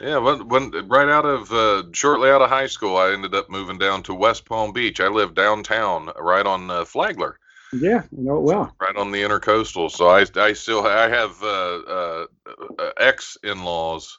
Yeah, 0.00 0.18
when, 0.18 0.48
when 0.48 0.70
right 0.88 1.08
out 1.08 1.26
of 1.26 1.52
uh, 1.52 1.84
shortly 1.92 2.30
out 2.30 2.40
of 2.40 2.48
high 2.48 2.68
school, 2.68 2.96
I 2.96 3.12
ended 3.12 3.34
up 3.34 3.50
moving 3.50 3.78
down 3.78 4.02
to 4.04 4.14
West 4.14 4.46
Palm 4.46 4.72
Beach. 4.72 5.00
I 5.00 5.08
live 5.08 5.34
downtown, 5.34 6.10
right 6.18 6.46
on 6.46 6.70
uh, 6.70 6.84
Flagler, 6.86 7.38
Yeah, 7.72 8.02
I 8.04 8.06
know 8.20 8.36
it 8.36 8.42
well. 8.42 8.76
right 8.80 8.96
on 8.96 9.10
the 9.12 9.22
intercoastal. 9.22 9.90
So 9.90 10.08
I, 10.08 10.24
I 10.36 10.54
still 10.54 10.86
I 10.86 11.08
have 11.08 11.42
uh, 11.42 11.46
uh, 11.46 12.26
uh, 12.78 12.90
ex 12.98 13.36
in 13.42 13.62
laws 13.62 14.18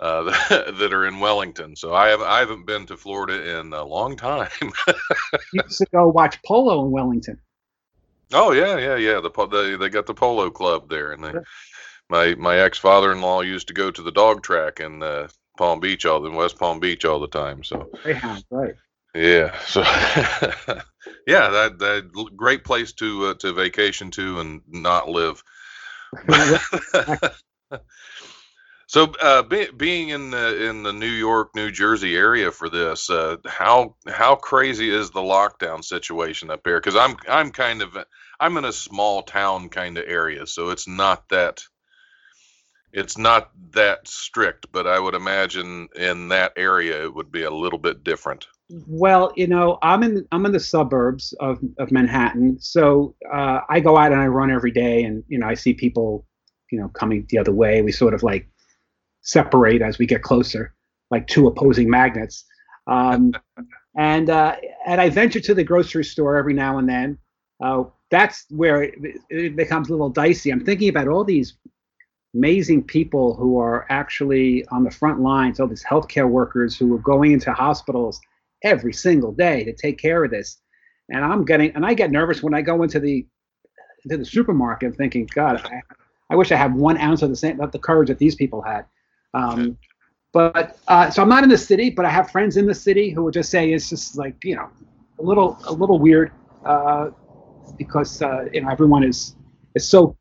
uh, 0.00 0.24
that, 0.50 0.92
are 0.92 1.06
in 1.06 1.18
Wellington. 1.18 1.76
So 1.76 1.94
I 1.94 2.08
have 2.08 2.20
I 2.20 2.40
haven't 2.40 2.66
been 2.66 2.86
to 2.86 2.96
Florida 2.96 3.58
in 3.58 3.72
a 3.72 3.84
long 3.84 4.16
time. 4.16 4.50
used 5.52 5.78
to 5.78 5.86
go 5.92 6.08
watch 6.08 6.42
polo 6.42 6.84
in 6.84 6.90
Wellington. 6.90 7.40
oh 8.34 8.52
yeah, 8.52 8.76
yeah, 8.78 8.96
yeah. 8.96 9.20
The 9.20 9.30
they 9.50 9.76
they 9.76 9.88
got 9.88 10.06
the 10.06 10.14
polo 10.14 10.50
club 10.50 10.90
there, 10.90 11.12
and 11.12 11.24
they, 11.24 11.30
Sure. 11.30 11.44
My 12.12 12.34
my 12.34 12.58
ex 12.58 12.78
father 12.78 13.10
in 13.10 13.22
law 13.22 13.40
used 13.40 13.68
to 13.68 13.74
go 13.74 13.90
to 13.90 14.02
the 14.02 14.12
dog 14.12 14.42
track 14.42 14.80
in 14.80 15.02
uh, 15.02 15.28
Palm 15.56 15.80
Beach 15.80 16.04
all 16.06 16.24
in 16.26 16.34
West 16.34 16.58
Palm 16.58 16.78
Beach 16.78 17.04
all 17.06 17.18
the 17.18 17.26
time. 17.26 17.64
So. 17.64 17.90
Greyhound, 18.02 18.44
right? 18.50 18.74
Yeah. 19.14 19.58
So, 19.60 19.80
yeah, 21.26 21.48
that 21.50 21.78
that 21.78 22.10
great 22.36 22.64
place 22.64 22.92
to 22.94 23.26
uh, 23.26 23.34
to 23.34 23.52
vacation 23.52 24.10
to 24.12 24.40
and 24.40 24.60
not 24.68 25.08
live. 25.08 25.42
so, 28.86 29.12
uh, 29.22 29.42
be, 29.42 29.68
being 29.74 30.10
in 30.10 30.30
the 30.30 30.68
in 30.68 30.82
the 30.82 30.92
New 30.92 31.06
York, 31.06 31.54
New 31.54 31.70
Jersey 31.70 32.14
area 32.14 32.50
for 32.50 32.68
this, 32.68 33.08
uh, 33.08 33.36
how 33.46 33.96
how 34.06 34.34
crazy 34.34 34.94
is 34.94 35.10
the 35.10 35.20
lockdown 35.20 35.82
situation 35.82 36.50
up 36.50 36.62
there? 36.62 36.78
Because 36.78 36.96
I'm 36.96 37.16
I'm 37.28 37.50
kind 37.50 37.80
of 37.82 37.96
I'm 38.38 38.56
in 38.58 38.64
a 38.66 38.72
small 38.72 39.22
town 39.22 39.70
kind 39.70 39.96
of 39.96 40.04
area, 40.06 40.46
so 40.46 40.70
it's 40.70 40.88
not 40.88 41.28
that 41.30 41.62
it's 42.92 43.16
not 43.18 43.50
that 43.72 44.06
strict. 44.06 44.66
But 44.72 44.86
I 44.86 44.98
would 44.98 45.14
imagine 45.14 45.88
in 45.96 46.28
that 46.28 46.52
area 46.56 47.04
it 47.04 47.14
would 47.14 47.32
be 47.32 47.42
a 47.42 47.50
little 47.50 47.78
bit 47.78 48.04
different. 48.04 48.46
Well, 48.86 49.32
you 49.36 49.46
know, 49.46 49.78
I'm 49.82 50.02
in 50.02 50.26
I'm 50.32 50.46
in 50.46 50.52
the 50.52 50.60
suburbs 50.60 51.34
of, 51.40 51.60
of 51.78 51.92
Manhattan, 51.92 52.58
so 52.60 53.14
uh, 53.32 53.60
I 53.68 53.80
go 53.80 53.96
out 53.96 54.12
and 54.12 54.20
I 54.20 54.26
run 54.26 54.50
every 54.50 54.70
day, 54.70 55.04
and 55.04 55.22
you 55.28 55.38
know, 55.38 55.46
I 55.46 55.54
see 55.54 55.74
people, 55.74 56.26
you 56.70 56.80
know, 56.80 56.88
coming 56.88 57.26
the 57.28 57.38
other 57.38 57.52
way. 57.52 57.82
We 57.82 57.92
sort 57.92 58.14
of 58.14 58.22
like 58.22 58.48
separate 59.20 59.82
as 59.82 59.98
we 59.98 60.06
get 60.06 60.22
closer, 60.22 60.74
like 61.10 61.26
two 61.26 61.46
opposing 61.46 61.90
magnets. 61.90 62.44
Um, 62.86 63.34
and 63.96 64.30
uh, 64.30 64.56
and 64.86 65.00
I 65.00 65.10
venture 65.10 65.40
to 65.40 65.54
the 65.54 65.64
grocery 65.64 66.04
store 66.04 66.36
every 66.36 66.54
now 66.54 66.78
and 66.78 66.88
then. 66.88 67.18
Uh, 67.62 67.84
that's 68.10 68.46
where 68.50 68.82
it, 68.82 68.94
it 69.30 69.56
becomes 69.56 69.88
a 69.88 69.92
little 69.92 70.10
dicey. 70.10 70.50
I'm 70.50 70.64
thinking 70.64 70.88
about 70.88 71.08
all 71.08 71.24
these 71.24 71.56
amazing 72.34 72.82
people 72.82 73.34
who 73.34 73.58
are 73.58 73.86
actually 73.90 74.66
on 74.68 74.84
the 74.84 74.90
front 74.90 75.20
lines, 75.20 75.60
all 75.60 75.66
these 75.66 75.84
healthcare 75.84 76.28
workers 76.28 76.76
who 76.76 76.94
are 76.94 76.98
going 77.00 77.32
into 77.32 77.52
hospitals 77.52 78.20
every 78.64 78.92
single 78.92 79.32
day 79.32 79.64
to 79.64 79.72
take 79.72 79.98
care 79.98 80.24
of 80.24 80.30
this. 80.30 80.58
And 81.10 81.24
I'm 81.24 81.44
getting, 81.44 81.74
and 81.74 81.84
I 81.84 81.94
get 81.94 82.10
nervous 82.10 82.42
when 82.42 82.54
I 82.54 82.62
go 82.62 82.82
into 82.82 83.00
the 83.00 83.26
into 84.04 84.16
the 84.16 84.24
supermarket, 84.24 84.96
thinking, 84.96 85.28
God, 85.32 85.60
I, 85.64 85.80
I 86.30 86.36
wish 86.36 86.50
I 86.50 86.56
had 86.56 86.74
one 86.74 86.98
ounce 86.98 87.22
of 87.22 87.30
the 87.30 87.36
same, 87.36 87.58
the 87.58 87.78
courage 87.78 88.08
that 88.08 88.18
these 88.18 88.34
people 88.34 88.62
had. 88.62 88.84
Um, 89.34 89.78
but 90.32 90.78
uh, 90.88 91.10
so 91.10 91.22
I'm 91.22 91.28
not 91.28 91.44
in 91.44 91.50
the 91.50 91.58
city, 91.58 91.90
but 91.90 92.04
I 92.04 92.10
have 92.10 92.30
friends 92.30 92.56
in 92.56 92.66
the 92.66 92.74
city 92.74 93.10
who 93.10 93.24
would 93.24 93.34
just 93.34 93.50
say 93.50 93.72
it's 93.72 93.90
just 93.90 94.16
like 94.16 94.34
you 94.42 94.56
know 94.56 94.68
a 95.18 95.22
little 95.22 95.58
a 95.66 95.72
little 95.72 95.98
weird 95.98 96.32
uh, 96.64 97.10
because 97.76 98.22
uh, 98.22 98.46
you 98.52 98.62
know 98.62 98.70
everyone 98.70 99.04
is 99.04 99.36
is 99.74 99.88
so 99.88 100.16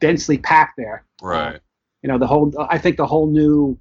densely 0.00 0.36
packed 0.36 0.74
there. 0.76 1.06
Right. 1.24 1.58
You 2.02 2.08
know 2.08 2.18
the 2.18 2.26
whole. 2.26 2.52
I 2.68 2.76
think 2.76 2.98
the 2.98 3.06
whole 3.06 3.30
new 3.30 3.78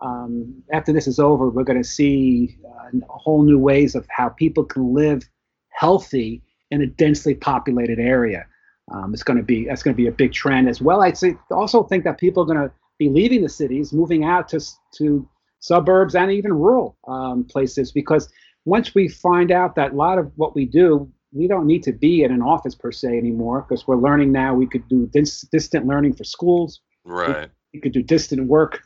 um, 0.00 0.62
after 0.72 0.92
this 0.92 1.08
is 1.08 1.18
over, 1.18 1.50
we're 1.50 1.64
going 1.64 1.82
to 1.82 1.88
see 1.88 2.56
uh, 2.64 2.98
whole 3.08 3.42
new 3.42 3.58
ways 3.58 3.96
of 3.96 4.06
how 4.10 4.28
people 4.28 4.64
can 4.64 4.94
live 4.94 5.28
healthy 5.70 6.40
in 6.70 6.82
a 6.82 6.86
densely 6.86 7.34
populated 7.34 7.98
area. 7.98 8.46
Um, 8.92 9.12
it's 9.12 9.24
going 9.24 9.38
to 9.38 9.42
be 9.42 9.64
that's 9.64 9.82
going 9.82 9.94
to 9.94 10.00
be 10.00 10.06
a 10.06 10.12
big 10.12 10.32
trend 10.32 10.68
as 10.68 10.80
well. 10.80 11.02
Say 11.16 11.36
also 11.50 11.82
think 11.82 12.04
that 12.04 12.18
people 12.18 12.44
are 12.44 12.46
going 12.46 12.68
to 12.68 12.72
be 12.96 13.08
leaving 13.08 13.42
the 13.42 13.48
cities, 13.48 13.92
moving 13.92 14.24
out 14.24 14.46
to 14.50 14.60
to 14.98 15.28
suburbs 15.58 16.14
and 16.14 16.30
even 16.30 16.52
rural 16.52 16.96
um, 17.08 17.44
places 17.44 17.90
because 17.90 18.28
once 18.66 18.94
we 18.94 19.08
find 19.08 19.50
out 19.50 19.74
that 19.74 19.92
a 19.92 19.96
lot 19.96 20.18
of 20.18 20.30
what 20.36 20.54
we 20.54 20.64
do, 20.64 21.10
we 21.34 21.48
don't 21.48 21.66
need 21.66 21.82
to 21.82 21.92
be 21.92 22.22
in 22.22 22.32
an 22.32 22.40
office 22.40 22.74
per 22.74 22.92
se 22.92 23.08
anymore 23.18 23.66
because 23.68 23.86
we're 23.86 23.96
learning 23.96 24.30
now. 24.32 24.54
We 24.54 24.66
could 24.66 24.88
do 24.88 25.08
dis- 25.12 25.46
distant 25.52 25.86
learning 25.86 26.14
for 26.14 26.24
schools. 26.24 26.80
Right. 27.04 27.50
We 27.72 27.80
could 27.80 27.92
do 27.92 28.02
distant 28.02 28.46
work 28.46 28.82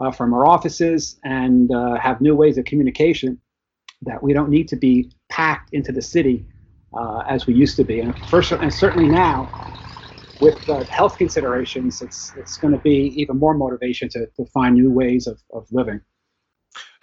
uh, 0.00 0.10
from 0.10 0.34
our 0.34 0.44
offices 0.44 1.18
and 1.22 1.72
uh, 1.72 1.94
have 1.94 2.20
new 2.20 2.34
ways 2.34 2.58
of 2.58 2.64
communication 2.64 3.40
that 4.02 4.20
we 4.20 4.32
don't 4.32 4.50
need 4.50 4.66
to 4.68 4.76
be 4.76 5.12
packed 5.28 5.72
into 5.72 5.92
the 5.92 6.02
city 6.02 6.44
uh, 6.98 7.20
as 7.28 7.46
we 7.46 7.54
used 7.54 7.76
to 7.76 7.84
be. 7.84 8.00
And 8.00 8.18
first, 8.26 8.50
and 8.50 8.74
certainly 8.74 9.08
now, 9.08 9.48
with 10.40 10.68
uh, 10.68 10.82
health 10.90 11.16
considerations, 11.18 12.02
it's 12.02 12.32
it's 12.36 12.56
going 12.56 12.74
to 12.74 12.80
be 12.80 13.14
even 13.16 13.38
more 13.38 13.54
motivation 13.54 14.08
to, 14.08 14.26
to 14.36 14.44
find 14.46 14.74
new 14.74 14.90
ways 14.90 15.28
of, 15.28 15.40
of 15.52 15.68
living. 15.70 16.00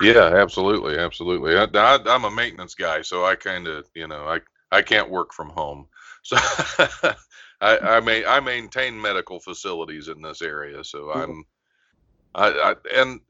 Yeah, 0.01 0.25
absolutely, 0.35 0.97
absolutely. 0.97 1.55
I, 1.55 1.67
I, 1.73 1.99
I'm 2.05 2.25
a 2.25 2.31
maintenance 2.31 2.75
guy, 2.75 3.01
so 3.01 3.23
I 3.23 3.35
kind 3.35 3.67
of, 3.67 3.85
you 3.95 4.07
know, 4.07 4.25
I 4.27 4.39
I 4.71 4.81
can't 4.81 5.09
work 5.09 5.33
from 5.33 5.49
home, 5.49 5.87
so 6.23 6.37
I 6.37 7.15
I 7.61 7.99
may 7.99 8.25
I 8.25 8.39
maintain 8.39 9.01
medical 9.01 9.39
facilities 9.39 10.07
in 10.07 10.21
this 10.21 10.41
area, 10.41 10.83
so 10.83 11.11
I'm 11.11 11.45
I, 12.35 12.47
I 12.49 12.75
and 13.01 13.21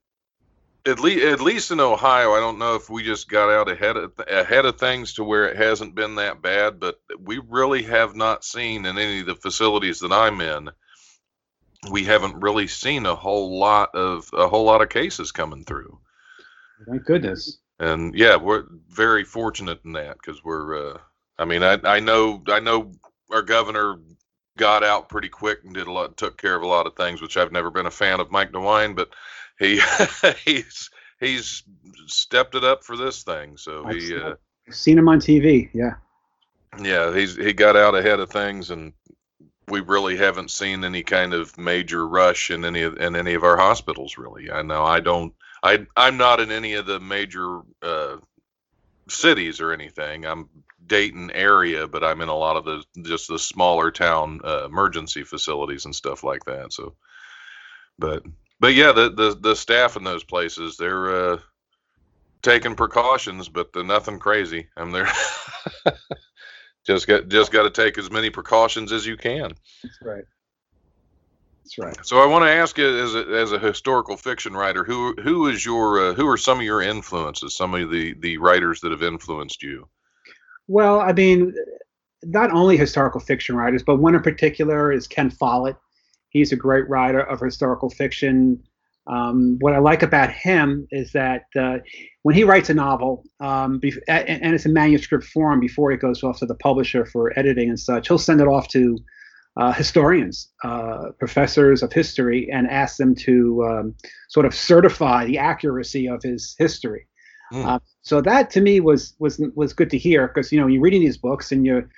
at 0.86 1.00
least 1.00 1.25
at 1.25 1.41
least 1.41 1.72
in 1.72 1.79
Ohio, 1.79 2.34
I 2.34 2.39
don't 2.39 2.60
know 2.60 2.75
if 2.75 2.89
we 2.89 3.03
just 3.03 3.29
got 3.29 3.50
out 3.50 3.69
ahead 3.69 3.98
of 3.98 4.13
ahead 4.27 4.65
of 4.65 4.77
things 4.77 5.13
to 5.13 5.24
where 5.24 5.50
it 5.50 5.58
hasn't 5.58 5.96
been 5.96 6.15
that 6.15 6.41
bad, 6.41 6.79
but 6.79 7.00
we 7.19 7.39
really 7.48 7.84
have 7.84 8.15
not 8.15 8.43
seen 8.43 8.86
in 8.86 8.98
any 8.98 9.22
of 9.22 9.25
the 9.25 9.36
facilities 9.36 10.00
that 10.00 10.12
I'm 10.12 10.41
in. 10.41 10.69
We 11.91 12.03
haven't 12.03 12.41
really 12.41 12.67
seen 12.67 13.05
a 13.05 13.15
whole 13.15 13.58
lot 13.58 13.96
of 13.96 14.29
a 14.34 14.48
whole 14.48 14.65
lot 14.65 14.81
of 14.81 14.89
cases 14.89 15.31
coming 15.31 15.63
through. 15.63 16.00
Thank 16.88 17.05
goodness. 17.05 17.58
and 17.79 18.13
yeah, 18.15 18.38
we're 18.38 18.65
very 18.89 19.24
fortunate 19.24 19.79
in 19.86 19.93
that 19.93 20.17
because 20.17 20.43
we're. 20.43 20.93
Uh, 20.93 20.98
I 21.39 21.46
mean, 21.46 21.63
I 21.63 21.79
I 21.84 22.00
know 22.01 22.43
I 22.48 22.60
know 22.60 22.91
our 23.31 23.41
governor 23.41 23.98
got 24.58 24.84
out 24.84 25.08
pretty 25.08 25.29
quick 25.29 25.60
and 25.63 25.74
did 25.74 25.88
a 25.88 25.91
lot, 25.91 26.17
took 26.17 26.39
care 26.39 26.53
of 26.53 26.62
a 26.62 26.67
lot 26.67 26.86
of 26.86 26.96
things, 26.96 27.22
which 27.22 27.38
I've 27.38 27.53
never 27.53 27.72
been 27.72 27.86
a 27.86 27.91
fan 27.91 28.19
of 28.19 28.29
Mike 28.29 28.51
DeWine, 28.51 28.96
but 28.96 29.10
he 29.58 29.81
he's 30.46 30.89
he's 31.19 31.63
stepped 32.08 32.55
it 32.55 32.65
up 32.65 32.84
for 32.84 32.98
this 32.98 33.24
thing. 33.24 33.55
So 33.55 33.86
he 33.88 34.15
uh, 34.15 34.36
seen 34.69 34.98
him 34.98 35.08
on 35.08 35.19
TV. 35.19 35.69
Yeah. 35.74 35.96
yeah 36.81 37.15
he's 37.15 37.38
he 37.38 37.53
got 37.53 37.75
out 37.75 37.96
ahead 37.96 38.19
of 38.19 38.29
things 38.29 38.69
and. 38.69 38.93
We 39.72 39.81
really 39.81 40.17
haven't 40.17 40.50
seen 40.50 40.84
any 40.84 41.03
kind 41.03 41.31
of 41.31 41.55
major 41.55 42.08
rush 42.08 42.50
in 42.50 42.65
any 42.65 42.81
of 42.81 42.98
in 42.98 43.15
any 43.15 43.36
of 43.36 43.43
our 43.43 43.55
hospitals. 43.55 44.17
Really, 44.17 44.50
I 44.50 44.63
know 44.63 44.84
I 44.84 45.00
don't. 45.00 45.31
I 45.62 45.86
I'm 45.96 46.17
not 46.17 46.39
in 46.39 46.50
any 46.50 46.74
of 46.74 46.88
the 46.88 47.00
major 47.00 47.60
uh, 47.84 48.17
cities 49.08 49.62
or 49.62 49.72
anything. 49.72 50.25
I'm 50.25 50.50
Dayton 50.89 51.31
area, 51.31 51.88
but 51.88 52.03
I'm 52.03 52.19
in 52.19 52.27
a 52.27 52.36
lot 52.36 52.58
of 52.58 52.65
the 52.65 52.84
just 53.03 53.29
the 53.29 53.39
smaller 53.39 53.91
town 53.91 54.41
uh, 54.43 54.65
emergency 54.65 55.24
facilities 55.24 55.86
and 55.86 55.96
stuff 55.96 56.24
like 56.24 56.43
that. 56.46 56.74
So, 56.74 56.96
but 57.98 58.24
but 58.60 58.74
yeah, 58.74 58.91
the 58.91 59.10
the 59.10 59.38
the 59.39 59.55
staff 59.55 59.96
in 59.96 60.03
those 60.03 60.24
places 60.24 60.75
they're 60.75 61.34
uh, 61.34 61.39
taking 62.41 62.75
precautions, 62.75 63.48
but 63.48 63.72
they're 63.72 63.84
nothing 63.84 64.19
crazy. 64.19 64.67
I 64.75 64.84
mean, 64.84 64.93
they're 64.93 65.12
just 66.86 67.08
got 67.08 67.29
just 67.29 67.51
got 67.51 67.63
to 67.63 67.69
take 67.69 67.98
as 67.98 68.12
many 68.12 68.29
precautions 68.29 68.91
as 68.91 69.05
you 69.05 69.15
can. 69.15 69.53
That's 69.84 70.00
right. 70.01 70.24
That's 71.63 71.77
right. 71.77 72.05
So 72.05 72.19
I 72.19 72.25
want 72.25 72.46
to 72.46 72.50
ask 72.50 72.77
you, 72.77 72.88
as 72.88 73.13
a, 73.13 73.27
as 73.27 73.51
a 73.51 73.60
historical 73.60 74.17
fiction 74.17 74.53
writer, 74.53 74.84
who 74.84 75.13
who 75.22 75.48
is 75.48 75.63
your 75.63 76.10
uh, 76.10 76.13
who 76.13 76.27
are 76.27 76.38
some 76.38 76.60
of 76.60 76.65
your 76.65 76.81
influences? 76.81 77.55
Some 77.55 77.75
of 77.75 77.91
the 77.91 78.15
the 78.19 78.38
writers 78.38 78.81
that 78.81 78.91
have 78.91 79.03
influenced 79.03 79.62
you. 79.62 79.88
Well, 80.69 81.01
I 81.01 81.13
mean, 81.13 81.55
not 82.23 82.51
only 82.51 82.77
historical 82.77 83.19
fiction 83.19 83.55
writers, 83.55 83.81
but 83.81 83.95
one 83.95 84.13
in 84.13 84.21
particular 84.21 84.91
is 84.91 85.07
Ken 85.07 85.31
Follett. 85.31 85.75
He's 86.29 86.51
a 86.51 86.55
great 86.55 86.88
writer 86.88 87.21
of 87.21 87.41
historical 87.41 87.89
fiction. 87.89 88.61
Um, 89.07 89.57
what 89.61 89.73
I 89.73 89.79
like 89.79 90.03
about 90.03 90.31
him 90.31 90.88
is 90.91 91.11
that 91.13 91.45
uh, 91.59 91.79
when 92.21 92.35
he 92.35 92.43
writes 92.43 92.69
a 92.69 92.75
novel, 92.75 93.23
um, 93.39 93.81
and 94.07 94.53
it's 94.53 94.67
in 94.67 94.73
manuscript 94.73 95.23
form 95.25 95.59
before 95.59 95.91
it 95.91 96.01
goes 96.01 96.21
off 96.21 96.38
to 96.38 96.45
the 96.45 96.53
publisher 96.53 97.03
for 97.03 97.33
editing 97.35 97.69
and 97.69 97.79
such, 97.79 98.07
he'll 98.07 98.19
send 98.19 98.39
it 98.39 98.47
off 98.47 98.67
to 98.67 98.95
uh, 99.57 99.73
historians, 99.73 100.49
uh, 100.63 101.05
professors 101.17 101.81
of 101.81 101.91
history, 101.91 102.47
and 102.53 102.67
ask 102.67 102.97
them 102.97 103.15
to 103.15 103.65
um, 103.65 103.95
sort 104.29 104.45
of 104.45 104.53
certify 104.53 105.25
the 105.25 105.39
accuracy 105.39 106.07
of 106.07 106.21
his 106.21 106.53
history. 106.59 107.08
Mm. 107.51 107.65
Uh, 107.65 107.79
so 108.01 108.22
that 108.22 108.50
to 108.51 108.62
me 108.62 108.79
was 108.79 109.13
was 109.20 109.41
was 109.56 109.74
good 109.74 109.89
to 109.89 109.98
hear 109.98 110.27
because 110.27 110.51
you 110.51 110.60
know 110.60 110.68
you're 110.68 110.82
reading 110.82 111.01
these 111.01 111.18
books 111.18 111.51
and 111.51 111.65
you're 111.65 111.89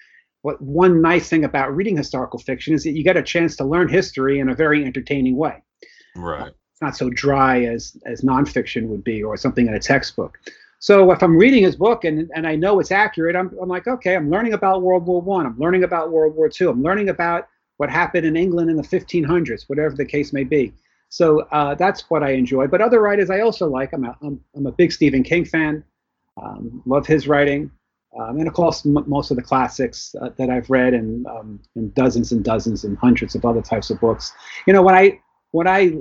what 0.43 0.62
one 0.62 1.01
nice 1.01 1.29
thing 1.29 1.43
about 1.43 1.75
reading 1.75 1.96
historical 1.96 2.39
fiction 2.39 2.74
is 2.74 2.84
that 2.84 2.91
you 2.91 3.03
get 3.03 3.17
a 3.17 3.22
chance 3.22 3.55
to 3.58 3.63
learn 3.63 3.88
history 3.88 4.39
in 4.39 4.50
a 4.50 4.55
very 4.55 4.84
entertaining 4.84 5.36
way. 5.36 5.62
Right. 6.15 6.48
It's 6.48 6.81
not 6.81 6.96
so 6.96 7.10
dry 7.10 7.63
as 7.63 7.96
as 8.05 8.22
nonfiction 8.22 8.88
would 8.88 9.03
be 9.03 9.22
or 9.22 9.38
something 9.38 9.67
in 9.67 9.74
a 9.74 9.79
textbook. 9.79 10.38
So 10.79 11.12
if 11.12 11.22
I'm 11.22 11.38
reading 11.38 11.62
his 11.62 11.75
book 11.75 12.05
and, 12.05 12.31
and 12.34 12.48
I 12.48 12.55
know 12.55 12.79
it's 12.79 12.91
accurate, 12.91 13.36
I'm, 13.36 13.55
I'm 13.62 13.70
like, 13.70 13.88
okay, 13.88 14.15
I'm 14.15 14.31
learning 14.31 14.53
about 14.53 14.81
World 14.81 15.05
War 15.05 15.22
One. 15.22 15.46
I'm 15.46 15.58
learning 15.60 15.84
about 15.84 16.12
World 16.12 16.36
War 16.36 16.50
Two. 16.50 16.70
I'm 16.70 16.81
learning 16.81 17.10
about 17.10 17.48
what 17.77 17.89
happened 17.89 18.25
in 18.25 18.36
England 18.36 18.70
in 18.70 18.77
the 18.77 18.84
1500s, 18.84 19.63
whatever 19.67 19.96
the 19.96 20.05
case 20.05 20.34
may 20.34 20.43
be. 20.43 20.74
So 21.11 21.41
uh, 21.51 21.75
that's 21.75 22.09
what 22.09 22.23
I 22.23 22.31
enjoy. 22.31 22.67
But 22.67 22.79
other 22.81 23.01
writers 23.01 23.29
I 23.29 23.41
also 23.41 23.67
like. 23.69 23.91
I'm 23.91 24.05
a, 24.05 24.17
I'm, 24.21 24.39
I'm 24.55 24.65
a 24.65 24.71
big 24.71 24.93
Stephen 24.93 25.23
King 25.23 25.43
fan. 25.43 25.83
Um, 26.41 26.81
love 26.85 27.05
his 27.05 27.27
writing. 27.27 27.69
Um, 28.17 28.37
and 28.37 28.47
of 28.47 28.53
course, 28.53 28.85
m- 28.85 29.03
most 29.07 29.29
of 29.29 29.35
the 29.35 29.43
classics 29.43 30.15
uh, 30.21 30.29
that 30.37 30.49
I've 30.49 30.69
read, 30.69 30.93
and, 30.93 31.27
um, 31.27 31.59
and 31.75 31.93
dozens 31.93 32.31
and 32.31 32.43
dozens 32.43 32.85
and 32.85 32.97
hundreds 32.97 33.35
of 33.35 33.43
other 33.43 33.61
types 33.61 33.89
of 33.89 33.99
books. 33.99 34.31
You 34.65 34.73
know, 34.73 34.81
when 34.81 34.95
I 34.95 35.19
when 35.51 35.67
I 35.67 35.97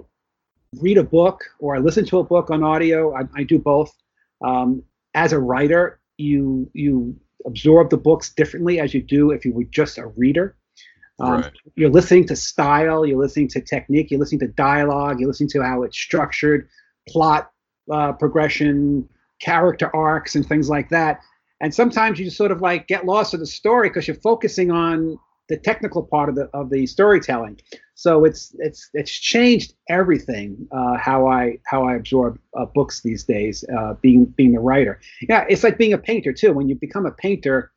read 0.80 0.98
a 0.98 1.04
book 1.04 1.42
or 1.58 1.74
I 1.74 1.80
listen 1.80 2.04
to 2.06 2.18
a 2.18 2.24
book 2.24 2.50
on 2.50 2.62
audio, 2.62 3.14
I, 3.16 3.22
I 3.34 3.42
do 3.42 3.58
both. 3.58 3.92
Um, 4.44 4.84
as 5.14 5.32
a 5.32 5.40
writer, 5.40 6.00
you 6.18 6.70
you 6.72 7.16
absorb 7.46 7.90
the 7.90 7.96
books 7.96 8.32
differently 8.32 8.78
as 8.78 8.94
you 8.94 9.02
do 9.02 9.32
if 9.32 9.44
you 9.44 9.52
were 9.52 9.64
just 9.64 9.98
a 9.98 10.06
reader. 10.06 10.56
Um, 11.20 11.32
Right. 11.32 11.52
You're 11.76 11.90
listening 11.90 12.26
to 12.28 12.36
style, 12.36 13.04
you're 13.04 13.18
listening 13.18 13.48
to 13.48 13.60
technique, 13.60 14.10
you're 14.10 14.20
listening 14.20 14.40
to 14.40 14.48
dialogue, 14.48 15.20
you're 15.20 15.28
listening 15.28 15.50
to 15.50 15.62
how 15.62 15.82
it's 15.82 15.96
structured, 15.96 16.68
plot 17.08 17.50
uh, 17.92 18.12
progression, 18.12 19.08
character 19.40 19.94
arcs, 19.94 20.34
and 20.34 20.46
things 20.46 20.68
like 20.68 20.88
that. 20.90 21.20
And 21.60 21.74
sometimes 21.74 22.18
you 22.18 22.24
just 22.24 22.36
sort 22.36 22.52
of 22.52 22.60
like 22.60 22.86
get 22.86 23.04
lost 23.04 23.34
in 23.34 23.40
the 23.40 23.46
story 23.46 23.88
because 23.88 24.08
you're 24.08 24.16
focusing 24.16 24.70
on 24.70 25.18
the 25.50 25.58
technical 25.58 26.02
part 26.02 26.28
of 26.28 26.36
the 26.36 26.48
of 26.54 26.70
the 26.70 26.86
storytelling. 26.86 27.60
So 27.94 28.24
it's 28.24 28.54
it's 28.60 28.88
it's 28.94 29.10
changed 29.10 29.74
everything 29.90 30.68
uh, 30.72 30.96
how 30.96 31.26
I 31.26 31.58
how 31.66 31.84
I 31.86 31.96
absorb 31.96 32.38
uh, 32.56 32.64
books 32.64 33.02
these 33.02 33.24
days. 33.24 33.64
Uh, 33.76 33.94
being 34.00 34.24
being 34.24 34.56
a 34.56 34.60
writer, 34.60 35.00
yeah, 35.28 35.44
it's 35.50 35.64
like 35.64 35.76
being 35.76 35.92
a 35.92 35.98
painter 35.98 36.32
too. 36.32 36.52
When 36.52 36.68
you 36.68 36.76
become 36.76 37.04
a 37.04 37.10
painter, 37.10 37.72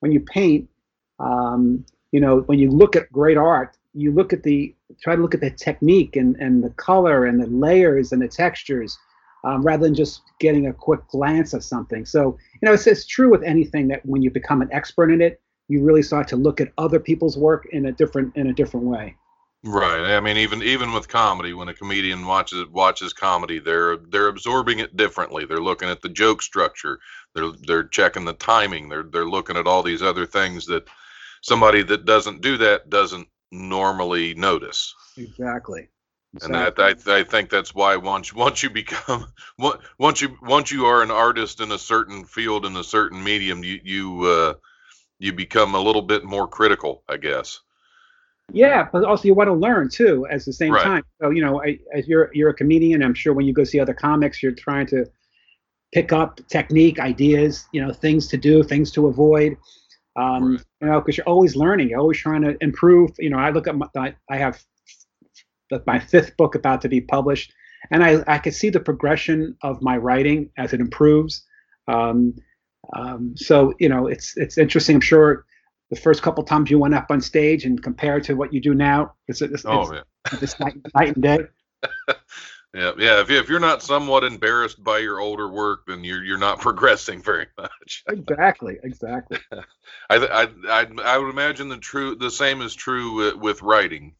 when 0.00 0.12
you 0.12 0.20
paint, 0.20 0.70
um, 1.18 1.84
you 2.16 2.20
know, 2.22 2.38
when 2.46 2.58
you 2.58 2.70
look 2.70 2.96
at 2.96 3.12
great 3.12 3.36
art, 3.36 3.76
you 3.92 4.10
look 4.10 4.32
at 4.32 4.42
the 4.42 4.74
try 5.02 5.14
to 5.14 5.20
look 5.20 5.34
at 5.34 5.42
the 5.42 5.50
technique 5.50 6.16
and 6.16 6.34
and 6.36 6.64
the 6.64 6.70
color 6.70 7.26
and 7.26 7.38
the 7.38 7.46
layers 7.48 8.10
and 8.10 8.22
the 8.22 8.28
textures. 8.28 8.96
Um, 9.44 9.62
rather 9.62 9.84
than 9.84 9.94
just 9.94 10.22
getting 10.40 10.66
a 10.66 10.72
quick 10.72 11.06
glance 11.08 11.52
of 11.52 11.62
something. 11.62 12.04
So, 12.04 12.36
you 12.54 12.66
know, 12.66 12.72
it's, 12.72 12.86
it's 12.88 13.06
true 13.06 13.30
with 13.30 13.44
anything 13.44 13.86
that 13.88 14.04
when 14.04 14.20
you 14.20 14.30
become 14.30 14.60
an 14.60 14.68
expert 14.72 15.12
in 15.12 15.20
it, 15.20 15.40
you 15.68 15.84
really 15.84 16.02
start 16.02 16.26
to 16.28 16.36
look 16.36 16.60
at 16.60 16.72
other 16.78 16.98
people's 16.98 17.36
work 17.38 17.66
in 17.70 17.86
a 17.86 17.92
different 17.92 18.34
in 18.34 18.46
a 18.46 18.54
different 18.54 18.86
way. 18.86 19.14
Right. 19.62 20.16
I 20.16 20.20
mean, 20.20 20.38
even 20.38 20.62
even 20.62 20.92
with 20.94 21.08
comedy, 21.08 21.52
when 21.52 21.68
a 21.68 21.74
comedian 21.74 22.26
watches 22.26 22.66
watches 22.72 23.12
comedy, 23.12 23.58
they're 23.58 23.98
they're 23.98 24.28
absorbing 24.28 24.78
it 24.78 24.96
differently. 24.96 25.44
They're 25.44 25.60
looking 25.60 25.90
at 25.90 26.00
the 26.00 26.08
joke 26.08 26.40
structure. 26.40 26.98
They're 27.34 27.52
they're 27.66 27.84
checking 27.84 28.24
the 28.24 28.32
timing. 28.32 28.88
They're 28.88 29.04
they're 29.04 29.28
looking 29.28 29.58
at 29.58 29.66
all 29.66 29.82
these 29.82 30.02
other 30.02 30.24
things 30.24 30.66
that 30.66 30.88
somebody 31.46 31.82
that 31.84 32.04
doesn't 32.04 32.40
do 32.40 32.56
that 32.58 32.90
doesn't 32.90 33.28
normally 33.52 34.34
notice. 34.34 34.94
Exactly. 35.16 35.88
And 36.42 36.54
that, 36.54 36.74
I, 36.78 36.94
I 37.06 37.22
think 37.22 37.48
that's 37.48 37.74
why 37.74 37.96
once 37.96 38.34
once 38.34 38.62
you 38.62 38.68
become 38.68 39.26
once 39.98 40.20
you 40.20 40.36
once 40.42 40.70
you 40.70 40.84
are 40.84 41.02
an 41.02 41.10
artist 41.10 41.60
in 41.60 41.72
a 41.72 41.78
certain 41.78 42.24
field 42.24 42.66
in 42.66 42.76
a 42.76 42.84
certain 42.84 43.22
medium, 43.22 43.64
you 43.64 43.80
you 43.82 44.22
uh, 44.24 44.54
you 45.18 45.32
become 45.32 45.74
a 45.74 45.80
little 45.80 46.02
bit 46.02 46.24
more 46.24 46.46
critical, 46.46 47.04
I 47.08 47.16
guess. 47.16 47.60
Yeah, 48.52 48.88
but 48.92 49.04
also 49.04 49.24
you 49.24 49.34
want 49.34 49.48
to 49.48 49.54
learn 49.54 49.88
too 49.88 50.26
at 50.30 50.44
the 50.44 50.52
same 50.52 50.72
Right. 50.72 50.84
time. 50.84 51.04
So 51.20 51.30
you 51.30 51.42
know, 51.42 51.62
I, 51.62 51.78
as 51.94 52.06
you're 52.06 52.30
you're 52.34 52.50
a 52.50 52.54
comedian, 52.54 53.02
I'm 53.02 53.14
sure 53.14 53.32
when 53.32 53.46
you 53.46 53.54
go 53.54 53.64
see 53.64 53.80
other 53.80 53.94
comics, 53.94 54.42
you're 54.42 54.52
trying 54.52 54.86
to 54.88 55.06
pick 55.92 56.12
up 56.12 56.40
technique, 56.48 56.98
ideas, 56.98 57.66
you 57.72 57.80
know, 57.80 57.92
things 57.92 58.26
to 58.28 58.36
do, 58.36 58.62
things 58.62 58.90
to 58.92 59.06
avoid. 59.06 59.56
Um, 60.16 60.52
Right. 60.52 60.64
You 60.80 60.88
know, 60.88 61.00
because 61.00 61.16
you're 61.16 61.28
always 61.28 61.56
learning, 61.56 61.90
you're 61.90 62.00
always 62.00 62.18
trying 62.18 62.42
to 62.42 62.56
improve. 62.60 63.10
You 63.18 63.30
know, 63.30 63.38
I 63.38 63.50
look 63.50 63.66
at 63.66 63.76
my, 63.76 64.14
I, 64.30 64.36
have 64.36 64.62
my 65.86 65.98
fifth 65.98 66.36
book 66.36 66.54
about 66.54 66.80
to 66.82 66.88
be 66.88 67.00
published, 67.00 67.52
and 67.90 68.02
I 68.02 68.22
I 68.26 68.38
can 68.38 68.52
see 68.52 68.70
the 68.70 68.80
progression 68.80 69.56
of 69.62 69.82
my 69.82 69.96
writing 69.96 70.50
as 70.56 70.72
it 70.72 70.80
improves. 70.80 71.44
Um, 71.88 72.34
um, 72.94 73.34
so 73.36 73.74
you 73.78 73.88
know, 73.88 74.06
it's 74.06 74.36
it's 74.36 74.58
interesting. 74.58 74.96
I'm 74.96 75.00
sure 75.00 75.44
the 75.90 75.96
first 75.96 76.22
couple 76.22 76.42
times 76.44 76.70
you 76.70 76.78
went 76.78 76.94
up 76.94 77.06
on 77.10 77.20
stage 77.20 77.64
and 77.64 77.82
compared 77.82 78.24
to 78.24 78.34
what 78.34 78.52
you 78.52 78.60
do 78.60 78.74
now, 78.74 79.14
it's 79.28 79.40
it's, 79.42 79.64
Oh 79.64 79.82
it's, 79.82 79.92
yeah, 79.92 80.38
it's 80.42 80.60
night, 80.60 80.74
night 80.94 81.14
and 81.14 81.22
day. 81.22 81.38
yeah, 82.76 82.92
yeah. 82.98 83.20
If 83.20 83.30
you, 83.30 83.38
if 83.38 83.48
you're 83.48 83.58
not 83.58 83.82
somewhat 83.82 84.22
embarrassed 84.22 84.84
by 84.84 84.98
your 84.98 85.18
older 85.18 85.48
work, 85.48 85.86
then 85.86 86.04
you're 86.04 86.22
you're 86.22 86.36
not 86.36 86.60
progressing 86.60 87.22
very 87.22 87.46
much. 87.56 88.04
Exactly, 88.08 88.78
exactly. 88.82 89.38
I 90.10 90.16
I 90.16 90.48
I, 90.68 90.86
I 91.02 91.18
would 91.18 91.30
imagine 91.30 91.70
the 91.70 91.78
true 91.78 92.14
the 92.14 92.30
same 92.30 92.60
is 92.60 92.74
true 92.74 93.12
with, 93.12 93.36
with 93.36 93.62
writing. 93.62 94.14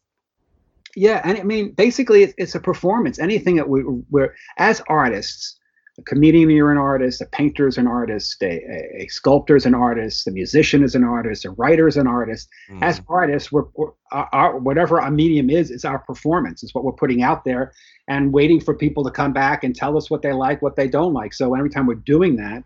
Yeah, 0.95 1.21
and 1.23 1.37
I 1.37 1.43
mean, 1.43 1.73
basically, 1.73 2.23
it's, 2.23 2.33
it's 2.37 2.55
a 2.55 2.59
performance. 2.59 3.19
Anything 3.19 3.57
that 3.57 3.69
we, 3.69 3.83
we're 4.09 4.33
as 4.57 4.81
artists, 4.89 5.56
a 5.99 6.03
comedian, 6.03 6.49
you're 6.49 6.71
an 6.71 6.77
artist, 6.77 7.21
a 7.21 7.25
painter 7.25 7.67
is 7.67 7.77
an 7.77 7.87
artist, 7.87 8.41
a, 8.43 9.01
a, 9.01 9.07
sculptor 9.07 9.55
is 9.55 9.65
an 9.65 9.73
artist, 9.73 10.27
a 10.27 10.31
musician 10.31 10.83
is 10.83 10.93
an 10.93 11.03
artist, 11.03 11.43
a 11.43 11.49
writer 11.51 11.87
is 11.87 11.97
an 11.97 12.05
artist. 12.05 12.47
As 12.81 12.99
Mhm. 12.99 13.05
artists, 13.09 13.51
we're, 13.51 13.65
we're 13.75 13.91
our, 14.11 14.29
our, 14.31 14.59
whatever 14.59 15.01
our 15.01 15.09
medium 15.09 15.49
is, 15.49 15.71
it's 15.71 15.85
our 15.85 15.99
performance. 15.99 16.61
It's 16.61 16.75
what 16.75 16.83
we're 16.83 16.91
putting 16.91 17.23
out 17.23 17.43
there, 17.45 17.71
and 18.07 18.31
waiting 18.31 18.59
for 18.59 18.75
people 18.75 19.03
to 19.05 19.11
come 19.11 19.33
back 19.33 19.63
and 19.63 19.75
tell 19.75 19.97
us 19.97 20.09
what 20.11 20.21
they 20.21 20.33
like, 20.33 20.61
what 20.61 20.75
they 20.75 20.87
don't 20.87 21.13
like. 21.13 21.33
So 21.33 21.55
every 21.55 21.69
time 21.69 21.87
we're 21.87 21.95
doing 21.95 22.35
that, 22.37 22.63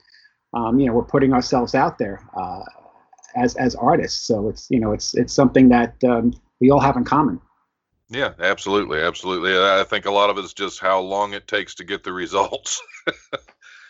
um, 0.53 0.79
you 0.79 0.87
know, 0.87 0.93
we're 0.93 1.03
putting 1.03 1.33
ourselves 1.33 1.73
out 1.73 1.97
there 1.97 2.19
uh, 2.35 2.63
as 3.37 3.55
as 3.55 3.75
artists. 3.75 4.27
So 4.27 4.49
it's 4.49 4.67
you 4.69 4.79
know, 4.81 4.91
it's 4.91 5.15
it's 5.15 5.33
something 5.33 5.69
that 5.69 5.95
um, 6.03 6.33
we 6.59 6.69
all 6.69 6.81
have 6.81 6.97
in 6.97 7.05
common. 7.05 7.39
Yeah, 8.11 8.33
absolutely, 8.39 8.99
absolutely. 8.99 9.57
I 9.57 9.85
think 9.85 10.05
a 10.05 10.11
lot 10.11 10.29
of 10.29 10.37
it's 10.37 10.53
just 10.53 10.79
how 10.79 10.99
long 10.99 11.33
it 11.33 11.47
takes 11.47 11.73
to 11.75 11.83
get 11.83 12.03
the 12.03 12.13
results. 12.13 12.81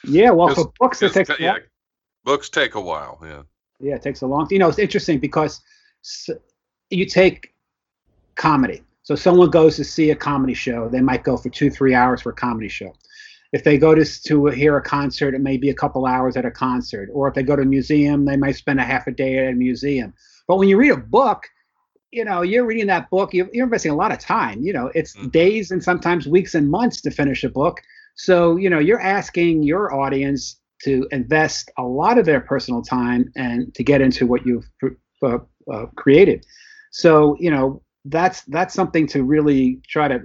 Yeah, 0.04 0.32
well, 0.32 0.54
for 0.54 0.72
books, 0.80 1.02
it 1.02 1.14
takes 1.14 1.30
yeah, 1.40 1.58
books 2.24 2.50
take 2.50 2.76
a 2.76 2.82
while. 2.82 3.20
Yeah. 3.24 3.44
yeah, 3.80 3.96
it 3.96 4.02
takes 4.02 4.22
a 4.22 4.28
long. 4.28 4.46
Time. 4.46 4.48
You 4.52 4.60
know, 4.60 4.70
it's 4.70 4.80
interesting 4.80 5.20
because 5.20 5.62
you 6.90 7.06
take 7.06 7.54
comedy. 8.36 8.82
So 9.04 9.16
someone 9.16 9.50
goes 9.50 9.76
to 9.76 9.84
see 9.84 10.12
a 10.12 10.16
comedy 10.16 10.54
show, 10.54 10.90
they 10.90 11.02
might 11.02 11.24
go 11.24 11.38
for 11.38 11.50
two, 11.50 11.70
three 11.70 11.94
hours 11.94 12.22
for 12.22 12.32
a 12.32 12.34
comedy 12.34 12.70
show. 12.70 12.94
If 13.52 13.64
they 13.64 13.78
go 13.78 13.94
to 13.94 14.06
to 14.24 14.46
hear 14.48 14.78
a 14.78 14.82
concert, 14.82 15.36
it 15.36 15.42
may 15.42 15.58
be 15.58 15.70
a 15.70 15.74
couple 15.74 16.06
hours 16.06 16.38
at 16.38 16.46
a 16.46 16.52
concert. 16.52 17.10
Or 17.14 17.28
if 17.28 17.34
they 17.34 17.44
go 17.44 17.56
to 17.56 17.64
a 17.64 17.66
museum, 17.66 18.26
they 18.26 18.38
might 18.38 18.56
spend 18.56 18.80
a 18.80 18.84
half 18.84 19.08
a 19.08 19.12
day 19.12 19.38
at 19.40 19.54
a 19.54 19.56
museum. 19.56 20.14
But 20.48 20.58
when 20.58 20.70
you 20.70 20.78
read 20.78 20.92
a 20.92 20.98
book, 20.98 21.44
you 22.12 22.26
know, 22.26 22.41
you're 22.41 22.65
reading 22.65 22.88
that 22.88 23.10
book, 23.10 23.34
you're, 23.34 23.50
you're 23.54 23.65
investing 23.65 23.91
a 23.91 23.95
lot 23.95 24.12
of 24.12 24.19
time. 24.19 24.62
You 24.62 24.74
know, 24.74 24.91
it's 24.93 25.15
Mhm. 25.15 25.32
days 25.32 25.71
and 25.71 25.84
sometimes 25.84 26.28
weeks 26.28 26.56
and 26.56 26.69
months 26.69 27.02
to 27.02 27.12
finish 27.12 27.43
a 27.43 27.50
book. 27.50 27.82
So, 28.15 28.58
you 28.58 28.69
know, 28.69 28.80
you're 28.80 29.00
asking 29.00 29.63
your 29.63 29.93
audience 29.93 30.60
to 30.84 31.08
invest 31.12 31.71
a 31.78 31.84
lot 31.84 32.17
of 32.17 32.26
their 32.26 32.41
personal 32.41 32.82
time 32.82 33.32
and 33.36 33.74
to 33.76 33.84
get 33.84 34.02
into 34.02 34.26
what 34.28 34.45
you've 34.45 34.69
uh, 35.24 35.38
uh, 35.71 35.86
created. 35.95 36.45
So, 36.91 37.38
you 37.39 37.52
know, 37.52 37.82
that's 38.06 38.41
that's 38.43 38.74
something 38.74 39.08
to 39.08 39.24
really 39.24 39.80
try 39.88 40.08
to 40.08 40.21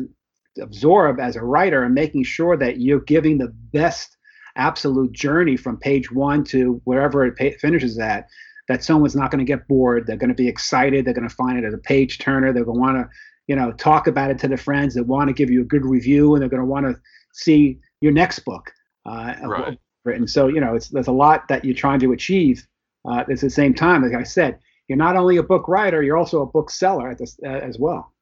absorb 0.61 1.20
as 1.20 1.37
a 1.37 1.44
writer 1.44 1.85
and 1.85 1.94
making 1.94 2.25
sure 2.25 2.57
that 2.57 2.81
you're 2.81 3.01
giving 3.01 3.38
the 3.38 3.53
best 3.72 4.16
absolute 4.57 5.12
journey 5.12 5.57
from 5.57 5.77
page 5.77 6.11
one 6.11 6.42
to 6.42 6.81
wherever 6.85 7.25
it 7.27 7.37
pa- 7.37 7.57
finishes 7.61 7.99
at 7.99 8.27
that 8.68 8.85
someone's 8.85 9.16
not 9.16 9.31
going 9.31 9.38
to 9.38 9.50
get 9.50 9.68
bored. 9.68 10.07
They're 10.07 10.16
going 10.16 10.29
to 10.29 10.35
be 10.35 10.48
excited. 10.48 11.05
They're 11.05 11.14
going 11.14 11.29
to 11.29 11.35
find 11.35 11.59
it 11.59 11.64
as 11.64 11.74
a 11.74 11.79
page 11.79 12.18
turner. 12.18 12.52
They're 12.52 12.64
going 12.64 12.76
to 12.76 12.81
want 12.81 12.96
to 12.96 13.09
you 13.46 13.57
know 13.57 13.72
talk 13.72 14.07
about 14.07 14.31
it 14.31 14.38
to 14.40 14.48
their 14.48 14.59
friends. 14.59 14.94
They 14.94 15.00
want 15.02 15.29
to 15.29 15.35
give 15.35 15.50
you 15.50 15.62
a 15.62 15.64
good 15.64 15.85
review 15.85 16.35
and 16.35 16.42
they're 16.42 16.48
going 16.48 16.62
to 16.62 16.66
want 16.66 16.87
to 16.87 17.00
see 17.33 17.79
your 18.00 18.12
next 18.12 18.40
book 18.40 18.72
uh, 19.07 19.35
Right. 19.42 19.79
written. 20.05 20.26
So 20.29 20.48
you 20.48 20.61
know 20.61 20.74
it's 20.74 20.88
there's 20.88 21.09
a 21.09 21.12
lot 21.12 21.48
that 21.48 21.64
you're 21.64 21.74
trying 21.74 22.00
to 22.00 22.12
achieve 22.12 22.66
uh, 23.09 23.24
at 23.29 23.40
the 23.40 23.50
same 23.50 23.72
time 23.72 24.02
like 24.02 24.14
i 24.14 24.24
said 24.24 24.59
you're 24.88 24.98
not 24.98 25.16
only 25.16 25.37
a 25.37 25.42
book 25.42 25.68
writer 25.68 26.02
you're 26.02 26.16
also 26.16 26.42
a 26.42 26.46
book 26.46 26.70
seller 26.70 27.11
at 27.11 27.18
this, 27.18 27.38
uh, 27.44 27.48
as 27.48 27.79
well. 27.79 28.12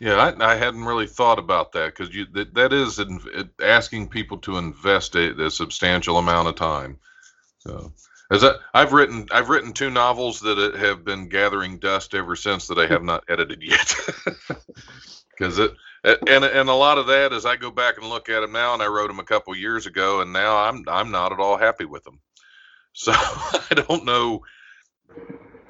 Yeah, 0.00 0.16
I, 0.16 0.52
I 0.52 0.56
hadn't 0.56 0.84
really 0.84 1.06
thought 1.06 1.38
about 1.38 1.72
that 1.72 1.94
because 1.96 2.14
you 2.14 2.26
that, 2.32 2.54
that 2.54 2.72
is 2.72 2.98
in, 2.98 3.20
it, 3.34 3.48
asking 3.60 4.08
people 4.08 4.38
to 4.38 4.58
invest 4.58 5.14
a, 5.14 5.46
a 5.46 5.50
substantial 5.50 6.18
amount 6.18 6.48
of 6.48 6.56
time. 6.56 6.98
So, 7.58 7.92
as 8.32 8.44
I, 8.44 8.54
I've 8.74 8.92
written, 8.92 9.26
I've 9.30 9.48
written 9.48 9.72
two 9.72 9.90
novels 9.90 10.40
that 10.40 10.58
uh, 10.58 10.76
have 10.76 11.04
been 11.04 11.28
gathering 11.28 11.78
dust 11.78 12.14
ever 12.14 12.36
since 12.36 12.66
that 12.68 12.78
I 12.78 12.86
have 12.86 13.02
not 13.02 13.24
edited 13.28 13.62
yet. 13.62 13.94
Because 15.38 15.58
it 15.58 15.72
and 16.04 16.44
and 16.44 16.68
a 16.68 16.74
lot 16.74 16.98
of 16.98 17.06
that 17.06 17.32
is 17.32 17.46
I 17.46 17.56
go 17.56 17.70
back 17.70 17.96
and 17.96 18.06
look 18.06 18.28
at 18.28 18.40
them 18.40 18.52
now, 18.52 18.74
and 18.74 18.82
I 18.82 18.86
wrote 18.86 19.08
them 19.08 19.18
a 19.18 19.24
couple 19.24 19.56
years 19.56 19.86
ago, 19.86 20.20
and 20.20 20.30
now 20.30 20.58
I'm 20.58 20.84
I'm 20.86 21.10
not 21.10 21.32
at 21.32 21.40
all 21.40 21.56
happy 21.56 21.86
with 21.86 22.04
them. 22.04 22.20
So 22.94 23.12
I 23.14 23.82
don't 23.88 24.04
know 24.04 24.42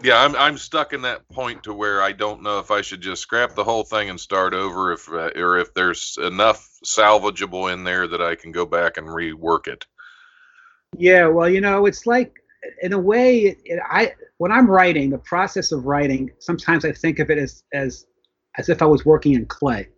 yeah, 0.03 0.21
I'm 0.21 0.35
I'm 0.37 0.59
stuck 0.59 0.93
in 0.93 1.03
that 1.03 1.29
point 1.29 1.65
to 1.65 1.75
where 1.75 2.03
I 2.03 2.13
don't 2.13 2.43
know 2.43 2.59
if 2.59 2.71
I 2.71 2.83
should 2.83 3.01
just 3.01 3.23
scrap 3.23 3.55
the 3.55 3.65
whole 3.65 3.85
thing 3.85 4.11
and 4.11 4.19
start 4.19 4.53
over, 4.53 4.93
if 4.93 5.09
uh, 5.09 5.31
or 5.37 5.59
if 5.59 5.73
there's 5.75 6.19
enough 6.21 6.69
salvageable 6.85 7.73
in 7.73 7.85
there 7.85 8.09
that 8.09 8.21
I 8.21 8.35
can 8.35 8.53
go 8.53 8.67
back 8.67 8.97
and 8.97 9.07
rework 9.07 9.69
it. 9.69 9.87
Yeah, 10.99 11.29
well, 11.29 11.49
you 11.49 11.61
know, 11.61 11.87
it's 11.87 12.07
like 12.07 12.42
in 12.83 12.93
a 12.93 12.99
way, 12.99 13.41
it, 13.41 13.59
it, 13.65 13.81
I 13.89 14.13
when 14.39 14.53
I'm 14.53 14.71
writing, 14.71 15.11
the 15.11 15.19
process 15.19 15.73
of 15.73 15.85
writing, 15.85 16.31
sometimes 16.39 16.85
I 16.85 16.93
think 16.93 17.19
of 17.19 17.31
it 17.31 17.39
as 17.39 17.63
as 17.73 18.07
as 18.59 18.69
if 18.69 18.83
I 18.83 18.87
was 18.87 19.05
working 19.05 19.35
in 19.35 19.47
clay. 19.47 19.89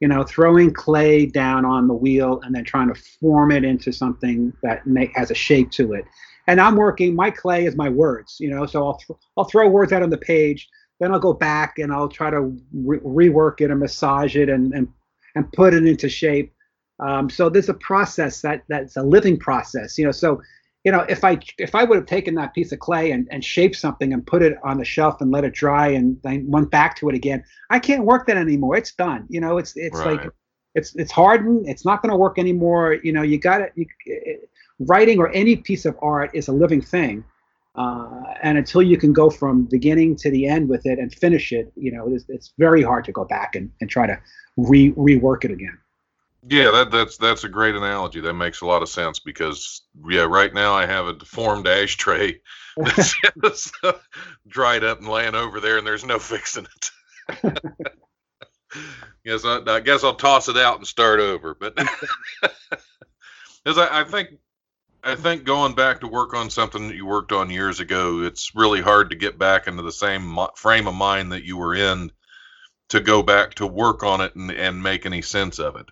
You 0.00 0.08
know, 0.08 0.24
throwing 0.24 0.72
clay 0.74 1.24
down 1.24 1.64
on 1.64 1.88
the 1.88 1.94
wheel 1.94 2.40
and 2.42 2.54
then 2.54 2.64
trying 2.64 2.92
to 2.92 3.00
form 3.20 3.50
it 3.50 3.64
into 3.64 3.92
something 3.92 4.52
that 4.62 4.86
make, 4.86 5.16
has 5.16 5.30
a 5.30 5.34
shape 5.34 5.70
to 5.72 5.94
it 5.94 6.04
and 6.46 6.60
I'm 6.60 6.76
working. 6.76 7.14
My 7.14 7.30
clay 7.30 7.66
is 7.66 7.76
my 7.76 7.88
words, 7.88 8.36
you 8.38 8.50
know. 8.50 8.66
So 8.66 8.86
I'll 8.86 8.98
th- 8.98 9.18
I'll 9.36 9.44
throw 9.44 9.68
words 9.68 9.92
out 9.92 10.02
on 10.02 10.10
the 10.10 10.18
page, 10.18 10.68
then 11.00 11.12
I'll 11.12 11.18
go 11.18 11.32
back 11.32 11.78
and 11.78 11.92
I'll 11.92 12.08
try 12.08 12.30
to 12.30 12.56
re- 12.72 12.98
rework 12.98 13.60
it 13.60 13.70
and 13.70 13.80
massage 13.80 14.36
it 14.36 14.48
and 14.48 14.72
and 14.72 14.88
and 15.34 15.50
put 15.52 15.74
it 15.74 15.86
into 15.86 16.08
shape. 16.08 16.52
Um, 16.98 17.28
so 17.28 17.50
there's 17.50 17.68
a 17.68 17.74
process 17.74 18.40
that 18.42 18.62
that's 18.68 18.96
a 18.96 19.02
living 19.02 19.38
process, 19.38 19.98
you 19.98 20.04
know. 20.04 20.12
So 20.12 20.40
you 20.86 20.92
know, 20.92 21.04
if 21.08 21.24
I 21.24 21.40
if 21.58 21.74
I 21.74 21.82
would 21.82 21.96
have 21.96 22.06
taken 22.06 22.36
that 22.36 22.54
piece 22.54 22.70
of 22.70 22.78
clay 22.78 23.10
and, 23.10 23.26
and 23.32 23.44
shaped 23.44 23.74
something 23.74 24.12
and 24.12 24.24
put 24.24 24.40
it 24.40 24.56
on 24.62 24.78
the 24.78 24.84
shelf 24.84 25.20
and 25.20 25.32
let 25.32 25.42
it 25.42 25.52
dry 25.52 25.88
and 25.88 26.16
then 26.22 26.48
went 26.48 26.70
back 26.70 26.94
to 26.98 27.08
it 27.08 27.14
again, 27.16 27.42
I 27.70 27.80
can't 27.80 28.04
work 28.04 28.28
that 28.28 28.36
anymore. 28.36 28.76
It's 28.76 28.92
done. 28.92 29.26
You 29.28 29.40
know, 29.40 29.58
it's 29.58 29.72
it's 29.74 29.98
right. 29.98 30.22
like 30.22 30.30
it's 30.76 30.94
it's 30.94 31.10
hardened. 31.10 31.68
It's 31.68 31.84
not 31.84 32.02
going 32.02 32.12
to 32.12 32.16
work 32.16 32.38
anymore. 32.38 32.98
You 33.02 33.12
know, 33.12 33.22
you 33.22 33.36
got 33.36 33.62
it. 33.62 33.72
it 33.76 34.48
writing 34.78 35.18
or 35.18 35.32
any 35.32 35.56
piece 35.56 35.86
of 35.86 35.96
art 36.02 36.30
is 36.34 36.46
a 36.46 36.52
living 36.52 36.82
thing. 36.82 37.24
Uh, 37.74 38.22
and 38.42 38.56
until 38.56 38.80
you 38.80 38.96
can 38.96 39.12
go 39.12 39.28
from 39.28 39.64
beginning 39.64 40.14
to 40.16 40.30
the 40.30 40.46
end 40.46 40.68
with 40.68 40.86
it 40.86 41.00
and 41.00 41.12
finish 41.12 41.50
it, 41.50 41.72
you 41.74 41.90
know, 41.90 42.08
it's, 42.14 42.24
it's 42.28 42.52
very 42.58 42.82
hard 42.82 43.04
to 43.04 43.12
go 43.12 43.24
back 43.24 43.56
and, 43.56 43.70
and 43.80 43.90
try 43.90 44.06
to 44.06 44.16
re 44.56 44.92
rework 44.92 45.44
it 45.44 45.50
again. 45.50 45.76
Yeah, 46.48 46.70
that, 46.70 46.90
that's 46.90 47.16
that's 47.16 47.44
a 47.44 47.48
great 47.48 47.74
analogy. 47.74 48.20
That 48.20 48.34
makes 48.34 48.60
a 48.60 48.66
lot 48.66 48.82
of 48.82 48.88
sense 48.88 49.18
because 49.18 49.82
yeah, 50.08 50.22
right 50.22 50.52
now 50.52 50.74
I 50.74 50.86
have 50.86 51.06
a 51.06 51.14
deformed 51.14 51.66
ashtray 51.66 52.40
that's 52.76 53.14
just 53.44 53.72
uh, 53.82 53.92
dried 54.46 54.84
up 54.84 54.98
and 54.98 55.08
laying 55.08 55.34
over 55.34 55.60
there, 55.60 55.78
and 55.78 55.86
there's 55.86 56.04
no 56.04 56.18
fixing 56.20 56.66
it. 56.66 57.60
yes, 59.24 59.44
I, 59.44 59.62
I, 59.66 59.80
guess 59.80 60.04
I'll 60.04 60.14
toss 60.14 60.48
it 60.48 60.56
out 60.56 60.76
and 60.78 60.86
start 60.86 61.20
over. 61.20 61.54
But 61.54 61.78
as 63.66 63.78
I, 63.78 64.00
I 64.00 64.04
think 64.04 64.30
I 65.02 65.14
think 65.14 65.44
going 65.44 65.74
back 65.74 66.00
to 66.00 66.08
work 66.08 66.34
on 66.34 66.50
something 66.50 66.88
that 66.88 66.96
you 66.96 67.06
worked 67.06 67.32
on 67.32 67.50
years 67.50 67.80
ago, 67.80 68.22
it's 68.22 68.54
really 68.54 68.80
hard 68.80 69.10
to 69.10 69.16
get 69.16 69.38
back 69.38 69.66
into 69.66 69.82
the 69.82 69.92
same 69.92 70.38
frame 70.56 70.86
of 70.86 70.94
mind 70.94 71.32
that 71.32 71.44
you 71.44 71.56
were 71.56 71.74
in 71.74 72.10
to 72.88 73.00
go 73.00 73.22
back 73.22 73.54
to 73.54 73.66
work 73.66 74.04
on 74.04 74.20
it 74.20 74.34
and, 74.36 74.50
and 74.50 74.82
make 74.82 75.06
any 75.06 75.22
sense 75.22 75.58
of 75.58 75.76
it. 75.76 75.86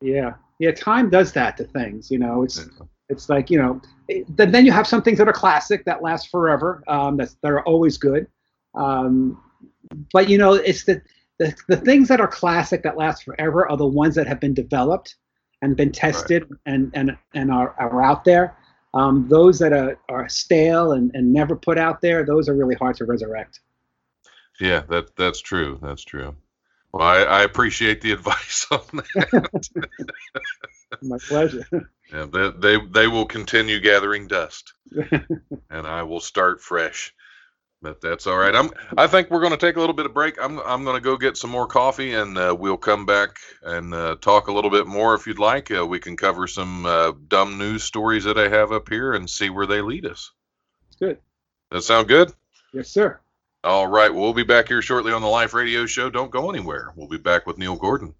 Yeah, 0.00 0.34
yeah. 0.58 0.72
Time 0.72 1.10
does 1.10 1.32
that 1.32 1.56
to 1.56 1.64
things. 1.64 2.10
You 2.10 2.18
know, 2.18 2.42
it's 2.42 2.68
it's 3.08 3.28
like 3.28 3.50
you 3.50 3.58
know. 3.58 3.80
It, 4.08 4.24
then 4.36 4.64
you 4.64 4.72
have 4.72 4.86
some 4.86 5.02
things 5.02 5.18
that 5.18 5.28
are 5.28 5.32
classic 5.32 5.84
that 5.84 6.02
last 6.02 6.30
forever. 6.30 6.82
Um, 6.88 7.16
that 7.18 7.30
that 7.42 7.52
are 7.52 7.62
always 7.64 7.98
good. 7.98 8.26
Um, 8.74 9.42
but 10.12 10.28
you 10.28 10.38
know, 10.38 10.54
it's 10.54 10.84
the, 10.84 11.02
the 11.38 11.54
the 11.68 11.76
things 11.76 12.08
that 12.08 12.20
are 12.20 12.28
classic 12.28 12.82
that 12.84 12.96
last 12.96 13.24
forever 13.24 13.68
are 13.70 13.76
the 13.76 13.86
ones 13.86 14.14
that 14.14 14.26
have 14.26 14.40
been 14.40 14.54
developed 14.54 15.16
and 15.62 15.76
been 15.76 15.92
tested 15.92 16.44
right. 16.48 16.58
and, 16.66 16.90
and, 16.94 17.16
and 17.34 17.50
are, 17.50 17.74
are 17.78 18.02
out 18.02 18.24
there. 18.24 18.56
Um, 18.94 19.26
those 19.28 19.58
that 19.58 19.72
are, 19.72 19.98
are 20.08 20.28
stale 20.28 20.92
and, 20.92 21.10
and 21.14 21.32
never 21.32 21.56
put 21.56 21.78
out 21.78 22.00
there, 22.00 22.24
those 22.24 22.48
are 22.48 22.54
really 22.54 22.74
hard 22.74 22.96
to 22.96 23.04
resurrect. 23.04 23.60
Yeah, 24.60 24.80
that 24.88 25.14
that's 25.16 25.40
true. 25.40 25.78
That's 25.82 26.04
true. 26.04 26.34
Well, 26.92 27.06
I, 27.06 27.18
I 27.18 27.42
appreciate 27.42 28.00
the 28.00 28.12
advice 28.18 28.66
on 28.70 28.80
that. 28.92 29.68
My 31.02 31.18
pleasure. 31.18 31.66
Yeah, 32.10 32.24
they, 32.24 32.50
they 32.56 32.86
they 32.86 33.06
will 33.06 33.26
continue 33.26 33.80
gathering 33.80 34.28
dust, 34.28 34.72
and 35.70 35.86
I 35.86 36.04
will 36.04 36.20
start 36.20 36.62
fresh 36.62 37.14
but 37.80 38.00
that's 38.00 38.26
all 38.26 38.36
right. 38.36 38.54
I'm. 38.54 38.70
I 38.96 39.06
think 39.06 39.30
we're 39.30 39.40
going 39.40 39.52
to 39.52 39.58
take 39.58 39.76
a 39.76 39.80
little 39.80 39.94
bit 39.94 40.06
of 40.06 40.14
break. 40.14 40.36
I'm. 40.42 40.58
I'm 40.60 40.84
going 40.84 40.96
to 40.96 41.02
go 41.02 41.16
get 41.16 41.36
some 41.36 41.50
more 41.50 41.66
coffee, 41.66 42.14
and 42.14 42.36
uh, 42.36 42.56
we'll 42.58 42.76
come 42.76 43.06
back 43.06 43.36
and 43.62 43.94
uh, 43.94 44.16
talk 44.20 44.48
a 44.48 44.52
little 44.52 44.70
bit 44.70 44.86
more 44.86 45.14
if 45.14 45.26
you'd 45.26 45.38
like. 45.38 45.70
Uh, 45.70 45.86
we 45.86 46.00
can 46.00 46.16
cover 46.16 46.46
some 46.46 46.86
uh, 46.86 47.12
dumb 47.28 47.58
news 47.58 47.84
stories 47.84 48.24
that 48.24 48.38
I 48.38 48.48
have 48.48 48.72
up 48.72 48.88
here 48.88 49.12
and 49.12 49.30
see 49.30 49.50
where 49.50 49.66
they 49.66 49.80
lead 49.80 50.06
us. 50.06 50.32
Good. 50.98 51.18
That 51.70 51.82
sound 51.82 52.08
good? 52.08 52.32
Yes, 52.72 52.88
sir. 52.88 53.20
All 53.64 53.88
right. 53.88 54.12
Well, 54.12 54.22
we'll 54.22 54.34
be 54.34 54.44
back 54.44 54.68
here 54.68 54.82
shortly 54.82 55.12
on 55.12 55.20
the 55.20 55.28
Life 55.28 55.52
Radio 55.52 55.84
Show. 55.84 56.10
Don't 56.10 56.30
go 56.30 56.48
anywhere. 56.48 56.92
We'll 56.94 57.08
be 57.08 57.18
back 57.18 57.46
with 57.46 57.58
Neil 57.58 57.76
Gordon. 57.76 58.14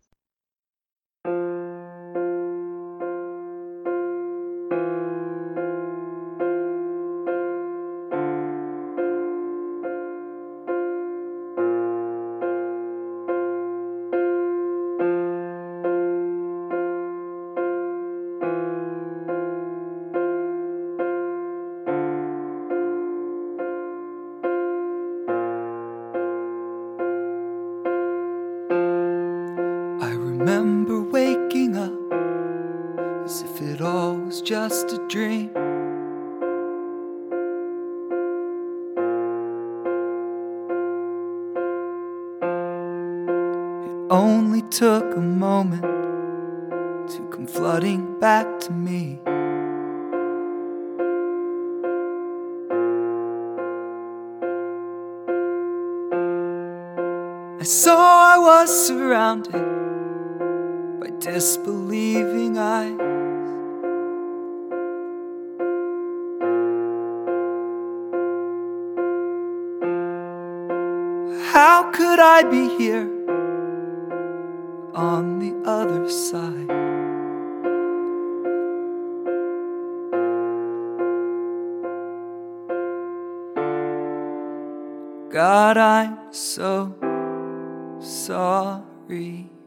it 44.68 44.72
took 44.72 45.16
a 45.16 45.20
moment 45.20 45.82
to 47.10 47.26
come 47.30 47.46
flooding 47.46 48.18
back 48.20 48.60
to 48.60 48.70
me. 48.70 49.18
I 57.58 57.64
saw 57.64 58.34
I 58.34 58.38
was 58.38 58.86
surrounded 58.86 59.52
by 61.00 61.10
disbelieving 61.18 62.58
eyes. 62.58 62.98
How 71.52 71.90
could 71.90 72.20
I 72.20 72.42
be 72.42 72.76
here? 72.76 73.17
God, 85.68 85.76
I'm 85.76 86.32
so 86.32 86.94
sorry. 88.00 89.57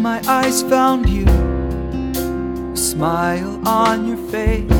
My 0.00 0.22
eyes 0.28 0.62
found 0.62 1.08
you, 1.08 1.26
a 1.26 2.76
smile 2.76 3.60
on 3.66 4.06
your 4.06 4.16
face. 4.28 4.70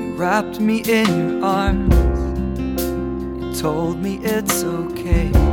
You 0.00 0.14
wrapped 0.16 0.58
me 0.58 0.78
in 0.80 1.06
your 1.28 1.44
arms, 1.44 1.94
you 3.38 3.60
told 3.60 4.00
me 4.00 4.16
it's 4.22 4.64
okay. 4.64 5.45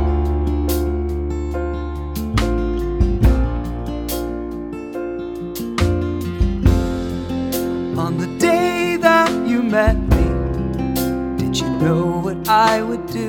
What 12.34 12.48
I 12.48 12.82
would 12.82 13.06
do? 13.06 13.28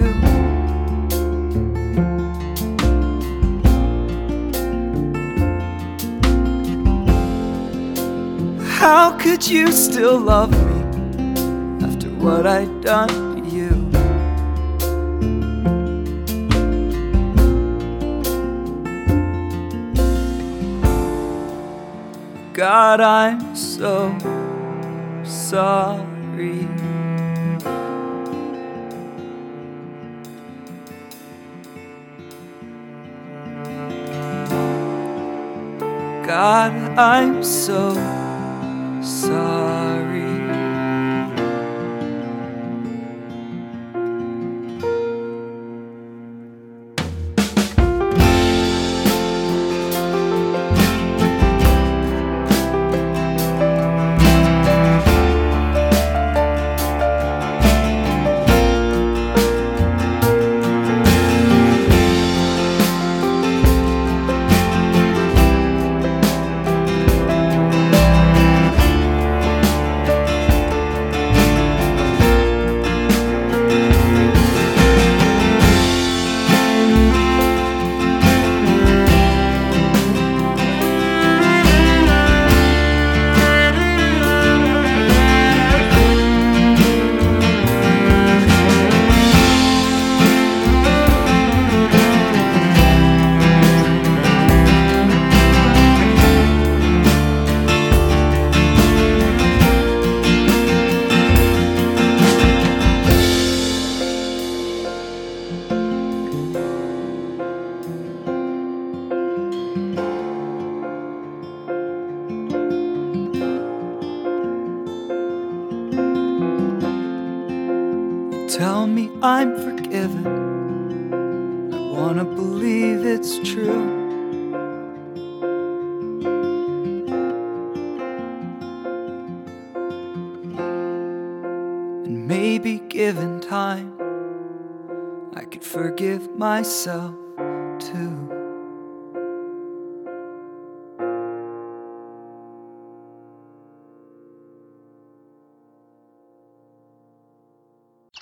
How 8.80 9.18
could 9.18 9.48
you 9.48 9.72
still 9.72 10.20
love 10.20 10.52
me 10.52 11.86
after 11.86 12.10
what 12.10 12.46
I'd 12.48 12.82
done 12.82 13.10
to 13.10 13.50
you? 13.50 13.91
God, 22.54 23.02
I'm 23.02 23.56
so 23.56 24.15
sorry. 25.24 26.14
God, 36.45 36.73
I'm 36.95 37.43
so 37.43 37.95
sorry. 39.01 39.64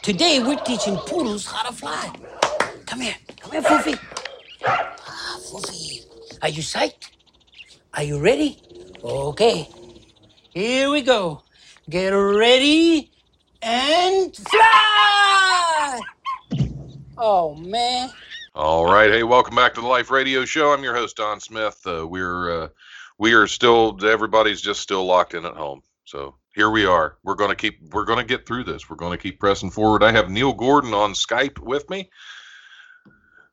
Today 0.04 0.44
we're 0.44 0.58
teaching 0.58 0.98
poodles 0.98 1.46
how 1.46 1.64
to 1.64 1.74
fly. 1.74 2.12
Come 2.86 3.00
here. 3.00 3.16
Come 3.40 3.54
here, 3.54 3.62
Foofy. 3.62 3.98
Ah, 4.68 4.94
Foofy. 5.40 6.06
Are 6.42 6.50
you 6.50 6.62
psyched? 6.62 7.12
Are 7.94 8.04
you 8.04 8.20
ready? 8.20 8.60
Okay. 9.02 9.70
Here 10.50 10.90
we 10.90 11.04
go. 11.04 11.44
Get 11.90 12.10
ready 12.10 13.12
and 13.62 14.36
fly! 14.36 16.02
Oh, 17.18 17.56
man. 17.56 18.10
All 18.56 18.84
right, 18.84 19.10
hey, 19.10 19.24
welcome 19.24 19.56
back 19.56 19.74
to 19.76 19.82
the 19.82 19.88
Life 19.88 20.12
Radio 20.12 20.44
Show. 20.44 20.74
I'm 20.74 20.84
your 20.84 20.96
host 20.96 21.16
Don 21.16 21.40
Smith. 21.40 21.80
Uh, 21.86 22.06
we're 22.06 22.64
uh, 22.64 22.68
we 23.20 23.36
are 23.36 23.48
still 23.48 23.98
everybody's 24.06 24.60
just 24.60 24.82
still 24.82 25.06
locked 25.06 25.34
in 25.34 25.46
at 25.46 25.56
home. 25.56 25.82
So 26.04 26.36
here 26.54 26.70
we 26.70 26.86
are. 26.86 27.18
We're 27.24 27.36
gonna 27.36 27.56
keep 27.56 27.80
we're 27.92 28.06
gonna 28.06 28.24
get 28.24 28.46
through 28.46 28.66
this. 28.66 28.90
We're 28.90 28.96
gonna 28.96 29.18
keep 29.18 29.40
pressing 29.40 29.72
forward. 29.72 30.04
I 30.04 30.12
have 30.12 30.30
Neil 30.30 30.54
Gordon 30.54 30.94
on 30.94 31.14
Skype 31.14 31.60
with 31.60 31.90
me, 31.90 32.10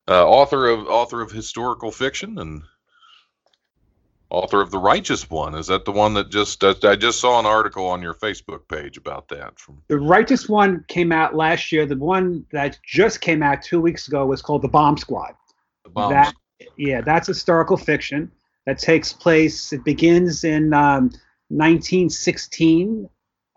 uh, 0.08 0.26
author 0.26 0.68
of 0.68 0.86
author 0.86 1.20
of 1.20 1.30
historical 1.30 1.90
fiction 1.90 2.38
and 2.38 2.62
author 4.28 4.60
of 4.60 4.70
the 4.70 4.78
Righteous 4.78 5.28
One. 5.30 5.54
Is 5.54 5.66
that 5.68 5.84
the 5.84 5.92
one 5.92 6.14
that 6.14 6.30
just 6.30 6.62
I 6.62 6.74
I 6.82 6.96
just 6.96 7.20
saw 7.20 7.38
an 7.38 7.46
article 7.46 7.86
on 7.86 8.02
your 8.02 8.14
Facebook 8.14 8.68
page 8.68 8.96
about 8.96 9.28
that 9.28 9.58
from 9.58 9.82
The 9.88 9.98
Righteous 9.98 10.48
One 10.48 10.84
came 10.88 11.12
out 11.12 11.34
last 11.34 11.72
year. 11.72 11.86
The 11.86 11.96
one 11.96 12.46
that 12.52 12.78
just 12.84 13.20
came 13.20 13.42
out 13.42 13.62
two 13.62 13.80
weeks 13.80 14.08
ago 14.08 14.26
was 14.26 14.42
called 14.42 14.62
The 14.62 14.68
Bomb 14.68 14.98
Squad. 14.98 15.34
the 15.84 15.90
bombs. 15.90 16.12
That, 16.12 16.34
yeah, 16.76 17.00
that's 17.00 17.26
historical 17.26 17.78
fiction 17.78 18.30
that 18.66 18.78
takes 18.78 19.12
place. 19.12 19.72
It 19.72 19.84
begins 19.84 20.44
in 20.44 20.74
um, 20.74 21.10
1916, 21.50 23.08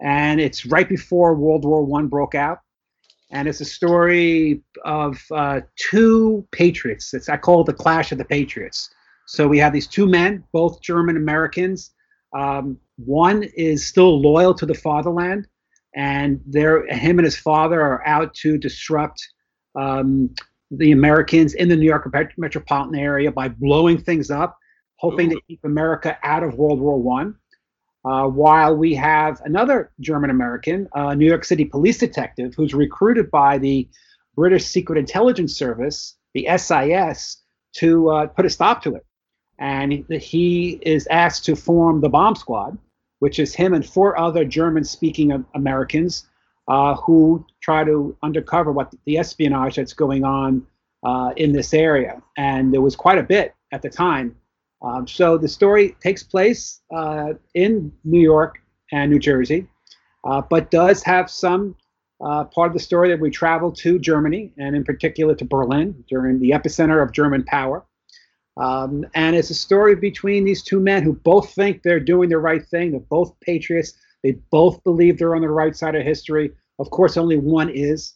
and 0.01 0.41
it's 0.41 0.65
right 0.65 0.89
before 0.89 1.36
World 1.36 1.63
War 1.63 1.84
One 1.84 2.08
broke 2.08 2.36
out. 2.36 2.60
And 3.32 3.47
it's 3.47 3.62
a 3.62 3.65
story 3.65 4.62
of 4.86 5.19
uh, 5.32 5.62
two 5.75 6.47
patriots. 6.51 7.13
It's 7.13 7.29
I 7.29 7.38
call 7.38 7.62
it 7.62 7.65
the 7.65 7.73
Clash 7.73 8.12
of 8.12 8.17
the 8.17 8.25
Patriots. 8.25 8.89
So 9.25 9.47
we 9.47 9.58
have 9.60 9.73
these 9.73 9.88
two 9.88 10.06
men, 10.06 10.43
both 10.51 10.82
German 10.82 11.17
Americans. 11.17 11.91
Um, 12.36 12.77
one 12.97 13.43
is 13.56 13.86
still 13.86 14.21
loyal 14.21 14.53
to 14.56 14.65
the 14.65 14.73
fatherland, 14.73 15.47
and 15.95 16.41
they're 16.45 16.86
him 16.88 17.19
and 17.19 17.25
his 17.25 17.38
father 17.38 17.82
are 17.82 18.06
out 18.08 18.34
to 18.36 18.58
disrupt 18.58 19.25
um, 19.75 20.34
the 20.71 20.91
Americans 20.91 21.53
in 21.53 21.69
the 21.69 21.75
New 21.75 21.86
York 21.86 22.12
metropolitan 22.38 22.95
area 22.99 23.32
by 23.32 23.47
blowing 23.47 24.01
things 24.01 24.32
up, 24.32 24.58
hoping 24.97 25.29
to 25.29 25.39
keep 25.47 25.60
America 25.63 26.17
out 26.23 26.43
of 26.43 26.56
World 26.56 26.79
War 26.79 27.01
One. 27.01 27.36
Uh, 28.06 28.28
while 28.28 28.76
we 28.76 28.94
have 28.94 29.42
another 29.46 29.92
German 30.02 30.30
American, 30.30 30.89
uh, 30.94 31.13
New 31.13 31.26
York 31.26 31.46
City 31.46 31.63
police 31.63 31.98
detective, 31.98 32.54
who's 32.56 32.74
recruited 32.74 33.32
by 33.32 33.58
the 33.58 33.88
British 34.36 34.66
Secret 34.66 34.98
Intelligence 34.98 35.56
Service, 35.56 36.18
the 36.34 36.48
SIS, 36.58 37.38
to 37.74 38.10
uh, 38.10 38.28
put 38.28 38.46
a 38.46 38.50
stop 38.50 38.84
to 38.84 38.96
it. 38.96 39.06
And 39.60 40.04
he, 40.10 40.80
is 40.82 41.08
asked 41.08 41.46
to 41.46 41.56
form 41.56 42.02
the 42.02 42.10
bomb 42.10 42.36
squad, 42.36 42.78
which 43.20 43.39
is 43.39 43.56
him 43.56 43.74
and 43.74 43.86
four 43.86 44.20
other 44.20 44.44
German 44.44 44.84
speaking 44.84 45.46
Americans 45.54 46.28
uh, 46.68 46.96
who 46.96 47.46
try 47.62 47.84
to 47.84 48.18
undercover 48.24 48.72
what 48.72 48.94
the 49.06 49.18
espionage 49.18 49.76
that's 49.76 49.94
going 49.94 50.24
on 50.24 50.66
uh, 51.04 51.32
in 51.38 51.54
this 51.54 51.74
area. 51.74 52.22
And 52.38 52.74
there 52.74 52.82
was 52.82 52.96
quite 52.96 53.18
a 53.18 53.24
bit 53.24 53.54
at 53.72 53.82
the 53.82 53.89
time. 53.89 54.36
Um, 54.84 55.08
so 55.08 55.38
the 55.38 55.48
story 55.48 55.96
takes 56.02 56.24
place 56.24 56.82
uh, 56.93 57.34
in 57.54 57.91
New 58.04 58.19
York 58.19 58.60
and 58.91 59.10
New 59.10 59.19
Jersey, 59.19 59.67
uh, 60.26 60.41
but 60.50 60.72
does 60.72 61.02
have 61.04 61.30
some 61.30 61.76
uh, 62.24 62.43
part 62.46 62.67
of 62.67 62.74
the 62.74 62.80
story 62.80 63.10
that 63.10 63.19
we 63.19 63.30
travel 63.30 63.72
to 63.72 64.00
Germany 64.00 64.54
and 64.58 64.76
in 64.76 64.84
particular 64.84 65.36
to 65.36 65.46
Berlin 65.46 66.04
during 66.10 66.39
the 66.39 66.52
epicenter 66.52 67.02
of 67.02 67.12
German 67.12 67.43
power. 67.43 67.86
Um, 68.58 69.06
and 69.15 69.36
it's 69.36 69.50
a 69.50 69.56
story 69.56 69.96
between 69.96 70.46
these 70.46 70.62
two 70.62 70.80
men 70.80 71.04
who 71.04 71.13
both 71.13 71.54
think 71.54 71.82
they're 71.82 72.00
doing 72.00 72.30
the 72.30 72.38
right 72.38 72.63
thing. 72.65 72.91
They're 72.91 73.00
both 73.00 73.38
patriots. 73.39 73.93
They 74.22 74.34
both 74.52 74.84
believe 74.84 75.17
they're 75.17 75.36
on 75.36 75.41
the 75.41 75.50
right 75.50 75.76
side 75.76 75.96
of 75.96 76.04
history. 76.04 76.52
Of 76.80 76.89
course, 76.91 77.17
only 77.17 77.38
one 77.38 77.69
is. 77.69 78.13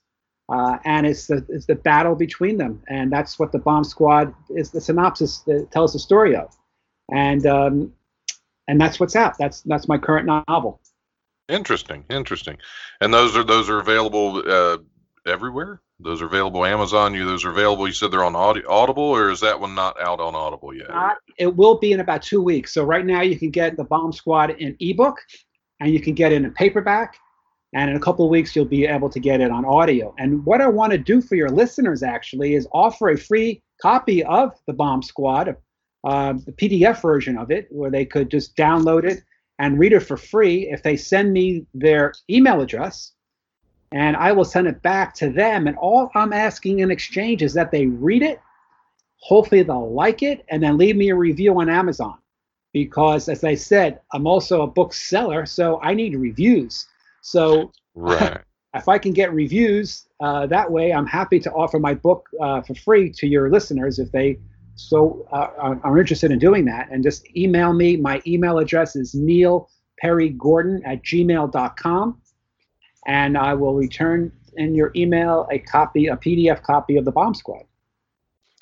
Uh, 0.49 0.77
and 0.85 1.05
it's 1.05 1.27
the, 1.27 1.45
it's 1.49 1.65
the 1.65 1.75
battle 1.75 2.15
between 2.15 2.57
them. 2.57 2.81
And 2.87 3.11
that's 3.11 3.37
what 3.37 3.51
the 3.51 3.59
bomb 3.59 3.83
squad 3.83 4.33
is 4.49 4.71
the 4.71 4.79
synopsis 4.79 5.39
that 5.39 5.69
tells 5.71 5.93
the 5.93 5.99
story 5.99 6.35
of. 6.35 6.55
And 7.11 7.45
um, 7.45 7.93
and 8.67 8.79
that's 8.79 8.99
what's 8.99 9.15
out. 9.15 9.37
That's 9.37 9.61
that's 9.61 9.87
my 9.87 9.97
current 9.97 10.25
novel. 10.25 10.81
Interesting, 11.49 12.03
interesting. 12.09 12.57
And 12.99 13.13
those 13.13 13.35
are 13.35 13.43
those 13.43 13.69
are 13.69 13.79
available 13.79 14.43
uh, 14.45 14.77
everywhere. 15.25 15.81
Those 15.99 16.21
are 16.21 16.25
available 16.25 16.65
Amazon. 16.65 17.13
You 17.13 17.25
those 17.25 17.45
are 17.45 17.51
available. 17.51 17.87
You 17.87 17.93
said 17.93 18.11
they're 18.11 18.23
on 18.23 18.35
Audible, 18.35 19.03
or 19.03 19.31
is 19.31 19.39
that 19.39 19.59
one 19.59 19.73
not 19.73 19.99
out 19.99 20.19
on 20.19 20.35
Audible 20.35 20.73
yet? 20.73 20.89
Uh, 20.89 21.15
it 21.37 21.55
will 21.55 21.79
be 21.79 21.93
in 21.93 22.01
about 22.01 22.21
two 22.21 22.41
weeks. 22.41 22.73
So 22.73 22.83
right 22.83 23.05
now 23.05 23.21
you 23.21 23.37
can 23.37 23.49
get 23.49 23.77
the 23.77 23.85
Bomb 23.85 24.11
Squad 24.11 24.51
in 24.51 24.75
ebook, 24.79 25.17
and 25.79 25.91
you 25.91 25.99
can 25.99 26.13
get 26.13 26.31
it 26.31 26.43
in 26.43 26.51
paperback, 26.51 27.17
and 27.73 27.89
in 27.89 27.95
a 27.95 27.99
couple 27.99 28.25
of 28.25 28.31
weeks 28.31 28.55
you'll 28.55 28.65
be 28.65 28.85
able 28.85 29.09
to 29.09 29.19
get 29.19 29.41
it 29.41 29.51
on 29.51 29.65
audio. 29.65 30.13
And 30.17 30.45
what 30.45 30.61
I 30.61 30.67
want 30.67 30.91
to 30.91 30.97
do 30.97 31.21
for 31.21 31.35
your 31.35 31.49
listeners 31.49 32.03
actually 32.03 32.55
is 32.55 32.67
offer 32.71 33.09
a 33.09 33.17
free 33.17 33.61
copy 33.81 34.23
of 34.23 34.53
the 34.67 34.73
Bomb 34.73 35.03
Squad, 35.03 35.55
uh, 36.03 36.33
the 36.33 36.51
PDF 36.53 37.01
version 37.01 37.37
of 37.37 37.51
it, 37.51 37.67
where 37.69 37.91
they 37.91 38.05
could 38.05 38.29
just 38.31 38.55
download 38.55 39.03
it 39.03 39.23
and 39.59 39.79
read 39.79 39.93
it 39.93 40.01
for 40.01 40.17
free 40.17 40.69
if 40.69 40.83
they 40.83 40.95
send 40.95 41.33
me 41.33 41.65
their 41.73 42.13
email 42.29 42.61
address 42.61 43.13
and 43.91 44.15
I 44.17 44.31
will 44.31 44.45
send 44.45 44.67
it 44.67 44.81
back 44.81 45.13
to 45.15 45.29
them. 45.29 45.67
And 45.67 45.77
all 45.77 46.11
I'm 46.15 46.33
asking 46.33 46.79
in 46.79 46.91
exchange 46.91 47.41
is 47.41 47.53
that 47.53 47.71
they 47.71 47.87
read 47.87 48.21
it, 48.21 48.41
hopefully 49.19 49.63
they'll 49.63 49.93
like 49.93 50.23
it, 50.23 50.45
and 50.49 50.61
then 50.61 50.77
leave 50.77 50.95
me 50.95 51.09
a 51.09 51.15
review 51.15 51.59
on 51.59 51.69
Amazon. 51.69 52.17
Because 52.73 53.29
as 53.29 53.43
I 53.43 53.55
said, 53.55 54.01
I'm 54.11 54.27
also 54.27 54.61
a 54.61 54.67
bookseller, 54.67 55.45
so 55.45 55.79
I 55.81 55.93
need 55.93 56.15
reviews. 56.15 56.85
So 57.21 57.71
right. 57.95 58.41
if 58.73 58.87
I 58.87 58.97
can 58.97 59.13
get 59.13 59.33
reviews 59.33 60.07
uh, 60.19 60.47
that 60.47 60.71
way, 60.71 60.93
I'm 60.93 61.05
happy 61.05 61.39
to 61.41 61.51
offer 61.51 61.79
my 61.79 61.93
book 61.93 62.27
uh, 62.41 62.61
for 62.61 62.75
free 62.75 63.11
to 63.11 63.27
your 63.27 63.49
listeners 63.49 63.99
if 63.99 64.11
they 64.11 64.39
so 64.75 65.27
uh, 65.31 65.75
are 65.83 65.97
interested 65.97 66.31
in 66.31 66.39
doing 66.39 66.65
that. 66.65 66.89
And 66.91 67.03
just 67.03 67.25
email 67.35 67.73
me. 67.73 67.97
My 67.97 68.21
email 68.27 68.59
address 68.59 68.95
is 68.95 69.15
Neil 69.15 69.69
Perry 69.99 70.29
Gordon 70.29 70.83
at 70.85 71.03
gmail.com 71.03 72.21
and 73.07 73.37
I 73.37 73.53
will 73.53 73.73
return 73.73 74.31
in 74.57 74.75
your 74.75 74.91
email 74.95 75.47
a 75.51 75.59
copy, 75.59 76.07
a 76.07 76.17
PDF 76.17 76.61
copy 76.61 76.97
of 76.97 77.05
the 77.05 77.11
Bomb 77.11 77.33
Squad. 77.33 77.63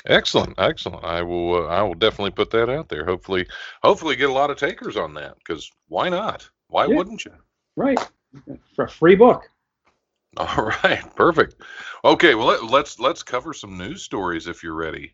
Excellent, 0.05 0.53
excellent. 0.59 1.03
I 1.03 1.23
will, 1.23 1.65
uh, 1.65 1.67
I 1.67 1.81
will 1.81 1.95
definitely 1.95 2.31
put 2.31 2.51
that 2.51 2.69
out 2.69 2.89
there. 2.89 3.03
Hopefully, 3.05 3.47
hopefully 3.81 4.15
get 4.15 4.29
a 4.29 4.33
lot 4.33 4.51
of 4.51 4.57
takers 4.57 4.97
on 4.97 5.15
that 5.15 5.35
because 5.39 5.69
why 5.87 6.09
not? 6.09 6.47
Why 6.67 6.85
yeah. 6.85 6.95
wouldn't 6.95 7.25
you? 7.25 7.33
Right, 7.75 7.99
for 8.75 8.85
a 8.85 8.89
free 8.89 9.15
book. 9.15 9.49
All 10.37 10.71
right, 10.83 11.03
perfect. 11.15 11.55
Okay, 12.03 12.35
well 12.35 12.47
let, 12.47 12.63
let's 12.65 12.99
let's 12.99 13.23
cover 13.23 13.53
some 13.53 13.77
news 13.77 14.03
stories 14.03 14.47
if 14.47 14.63
you're 14.63 14.75
ready. 14.75 15.13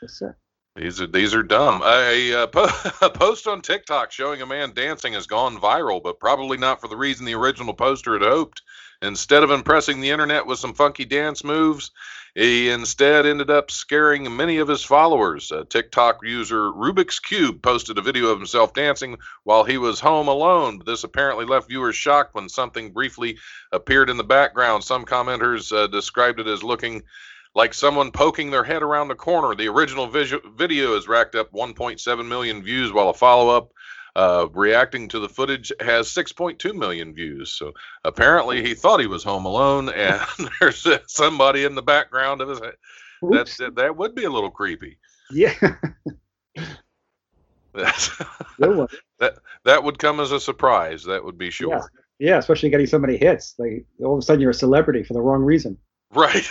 Yes, 0.00 0.14
sir. 0.14 0.36
These 0.76 1.02
are 1.02 1.06
these 1.06 1.34
are 1.34 1.42
dumb. 1.42 1.82
Uh, 1.82 1.86
a, 1.86 2.32
a, 2.32 2.46
a, 3.02 3.10
post 3.10 3.46
on 3.46 3.60
TikTok 3.60 4.10
showing 4.10 4.40
a 4.40 4.46
man 4.46 4.72
dancing 4.72 5.12
has 5.12 5.26
gone 5.26 5.58
viral, 5.58 6.02
but 6.02 6.18
probably 6.18 6.56
not 6.56 6.80
for 6.80 6.88
the 6.88 6.96
reason 6.96 7.26
the 7.26 7.34
original 7.34 7.74
poster 7.74 8.14
had 8.14 8.22
hoped. 8.22 8.62
Instead 9.02 9.42
of 9.42 9.50
impressing 9.50 10.00
the 10.00 10.10
internet 10.10 10.46
with 10.46 10.60
some 10.60 10.74
funky 10.74 11.04
dance 11.04 11.42
moves, 11.42 11.90
he 12.36 12.70
instead 12.70 13.26
ended 13.26 13.50
up 13.50 13.70
scaring 13.70 14.36
many 14.36 14.58
of 14.58 14.68
his 14.68 14.84
followers. 14.84 15.50
A 15.50 15.64
TikTok 15.64 16.20
user 16.22 16.70
Rubik's 16.70 17.18
Cube 17.18 17.60
posted 17.62 17.98
a 17.98 18.02
video 18.02 18.28
of 18.28 18.38
himself 18.38 18.72
dancing 18.72 19.18
while 19.42 19.64
he 19.64 19.76
was 19.76 19.98
home 19.98 20.28
alone. 20.28 20.80
This 20.86 21.02
apparently 21.02 21.44
left 21.44 21.68
viewers 21.68 21.96
shocked 21.96 22.34
when 22.34 22.48
something 22.48 22.92
briefly 22.92 23.38
appeared 23.72 24.08
in 24.08 24.16
the 24.16 24.24
background. 24.24 24.84
Some 24.84 25.04
commenters 25.04 25.76
uh, 25.76 25.88
described 25.88 26.38
it 26.38 26.46
as 26.46 26.62
looking 26.62 27.02
like 27.54 27.74
someone 27.74 28.12
poking 28.12 28.50
their 28.50 28.64
head 28.64 28.82
around 28.82 29.08
the 29.08 29.14
corner. 29.14 29.54
The 29.54 29.68
original 29.68 30.06
video 30.06 30.94
has 30.94 31.08
racked 31.08 31.34
up 31.34 31.52
1.7 31.52 32.26
million 32.26 32.62
views, 32.62 32.92
while 32.92 33.10
a 33.10 33.14
follow 33.14 33.54
up 33.54 33.72
uh, 34.16 34.46
reacting 34.52 35.08
to 35.08 35.18
the 35.18 35.28
footage 35.28 35.72
has 35.80 36.08
6.2 36.08 36.74
million 36.74 37.14
views. 37.14 37.52
So 37.52 37.72
apparently 38.04 38.62
he 38.62 38.74
thought 38.74 39.00
he 39.00 39.06
was 39.06 39.24
home 39.24 39.44
alone, 39.44 39.88
and 39.94 40.20
there's 40.60 40.86
somebody 41.06 41.64
in 41.64 41.74
the 41.74 41.82
background 41.82 42.40
of 42.40 42.48
his 42.48 42.60
head. 42.60 42.74
That's, 43.22 43.56
that, 43.58 43.76
that 43.76 43.96
would 43.96 44.14
be 44.14 44.24
a 44.24 44.30
little 44.30 44.50
creepy. 44.50 44.98
Yeah. 45.30 45.54
that 47.74 49.38
that 49.64 49.82
would 49.82 49.98
come 49.98 50.20
as 50.20 50.30
a 50.30 50.38
surprise. 50.38 51.04
That 51.04 51.24
would 51.24 51.38
be 51.38 51.50
sure. 51.50 51.70
Yeah, 52.18 52.32
yeah 52.32 52.38
especially 52.38 52.68
getting 52.68 52.86
so 52.86 52.98
many 52.98 53.16
hits. 53.16 53.54
Like 53.58 53.86
all 54.04 54.12
of 54.12 54.18
a 54.18 54.22
sudden 54.22 54.42
you're 54.42 54.50
a 54.50 54.54
celebrity 54.54 55.02
for 55.02 55.14
the 55.14 55.22
wrong 55.22 55.42
reason. 55.42 55.78
Right. 56.14 56.46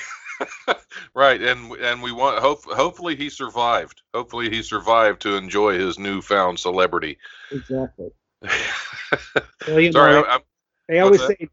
right, 1.13 1.41
and 1.41 1.71
and 1.73 2.01
we 2.01 2.11
want 2.11 2.39
hope. 2.39 2.63
Hopefully, 2.65 3.15
he 3.15 3.29
survived. 3.29 4.01
Hopefully, 4.13 4.49
he 4.49 4.61
survived 4.61 5.21
to 5.21 5.35
enjoy 5.35 5.77
his 5.77 5.99
newfound 5.99 6.59
celebrity. 6.59 7.17
Exactly. 7.51 8.09
well, 9.67 9.79
you 9.79 9.91
Sorry, 9.91 10.13
know, 10.13 10.25
I, 10.27 10.39
they 10.87 10.99
always 10.99 11.25
say 11.25 11.49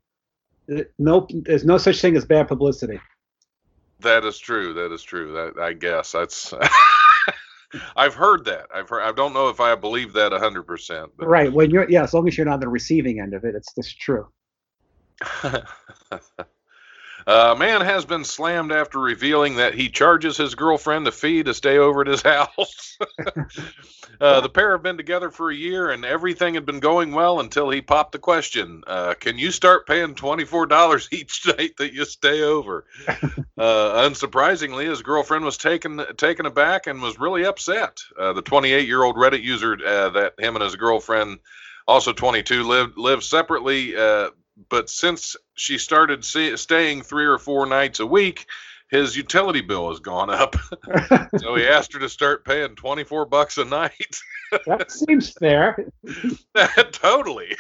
uh, 0.75 0.83
no. 0.99 1.27
There's 1.31 1.65
no 1.65 1.79
such 1.79 2.01
thing 2.01 2.17
as 2.17 2.25
bad 2.25 2.49
publicity. 2.49 3.01
That 4.01 4.25
is 4.25 4.39
true. 4.39 4.75
That 4.75 4.93
is 4.93 5.03
true. 5.03 5.33
That 5.33 5.63
I 5.63 5.73
guess 5.73 6.13
that's. 6.13 6.55
I've 7.97 8.15
heard 8.15 8.47
that. 8.47 8.67
I've 8.75 8.89
heard. 8.89 9.03
I 9.03 9.13
don't 9.13 9.35
know 9.35 9.49
if 9.49 9.61
I 9.61 9.75
believe 9.75 10.15
that 10.15 10.33
hundred 10.33 10.63
percent. 10.63 11.11
Right. 11.19 11.53
When 11.53 11.71
you're 11.71 11.89
yeah, 11.91 12.05
as 12.05 12.15
long 12.15 12.27
as 12.27 12.37
you're 12.37 12.47
not 12.47 12.55
on 12.55 12.61
the 12.61 12.69
receiving 12.69 13.21
end 13.21 13.35
of 13.35 13.45
it, 13.45 13.55
it's 13.55 13.75
just 13.75 14.01
true. 14.01 14.27
A 17.29 17.55
man 17.55 17.83
has 17.83 18.07
been 18.07 18.25
slammed 18.25 18.73
after 18.73 18.99
revealing 18.99 19.57
that 19.57 19.75
he 19.75 19.91
charges 19.91 20.39
his 20.39 20.55
girlfriend 20.55 21.07
a 21.07 21.13
fee 21.13 21.43
to 21.43 21.53
stay 21.53 21.77
over 21.77 22.01
at 22.01 22.07
his 22.07 22.23
house. 22.37 22.97
uh, 24.21 24.41
the 24.41 24.49
pair 24.49 24.73
have 24.73 24.83
been 24.83 24.97
together 24.97 25.31
for 25.31 25.51
a 25.51 25.55
year, 25.55 25.91
and 25.91 26.07
everything 26.07 26.55
had 26.55 26.65
been 26.65 26.81
going 26.81 27.13
well 27.13 27.41
until 27.41 27.69
he 27.69 27.83
popped 27.83 28.13
the 28.13 28.19
question: 28.19 28.83
uh, 28.87 29.13
"Can 29.21 29.37
you 29.37 29.51
start 29.51 29.87
paying 29.87 30.15
twenty-four 30.15 30.65
dollars 30.69 31.07
each 31.13 31.47
night 31.47 31.77
that 31.77 31.93
you 31.93 32.07
stay 32.07 32.41
over?" 32.41 32.87
uh, 33.07 34.09
unsurprisingly, 34.09 34.89
his 34.89 35.03
girlfriend 35.03 35.45
was 35.45 35.59
taken 35.59 36.03
taken 36.17 36.47
aback 36.47 36.87
and 36.87 37.03
was 37.03 37.19
really 37.19 37.45
upset. 37.45 37.99
Uh, 38.19 38.33
the 38.33 38.43
28-year-old 38.43 39.17
Reddit 39.17 39.43
user 39.43 39.75
uh, 39.75 40.09
that 40.09 40.41
him 40.41 40.57
and 40.57 40.65
his 40.65 40.77
girlfriend 40.77 41.41
also 41.87 42.15
22 42.15 42.63
lived, 42.65 42.97
live 42.97 43.23
separately 43.23 43.95
uh, 43.95 44.31
but 44.69 44.91
since 44.91 45.37
she 45.55 45.79
started 45.79 46.25
see, 46.25 46.57
staying 46.57 47.03
three 47.03 47.27
or 47.27 47.39
four 47.39 47.67
nights 47.67 48.01
a 48.01 48.07
week, 48.07 48.47
his 48.91 49.17
utility 49.17 49.61
bill 49.61 49.91
has 49.91 50.01
gone 50.01 50.31
up. 50.31 50.57
so 51.39 51.55
he 51.55 51.67
asked 51.67 51.93
her 51.93 51.99
to 52.01 52.09
start 52.09 52.45
paying 52.45 52.75
24 52.75 53.27
bucks 53.27 53.59
a 53.59 53.65
night. 53.65 54.19
that 54.67 54.91
seems 55.09 55.31
fair. 55.31 55.87
totally. 56.93 57.55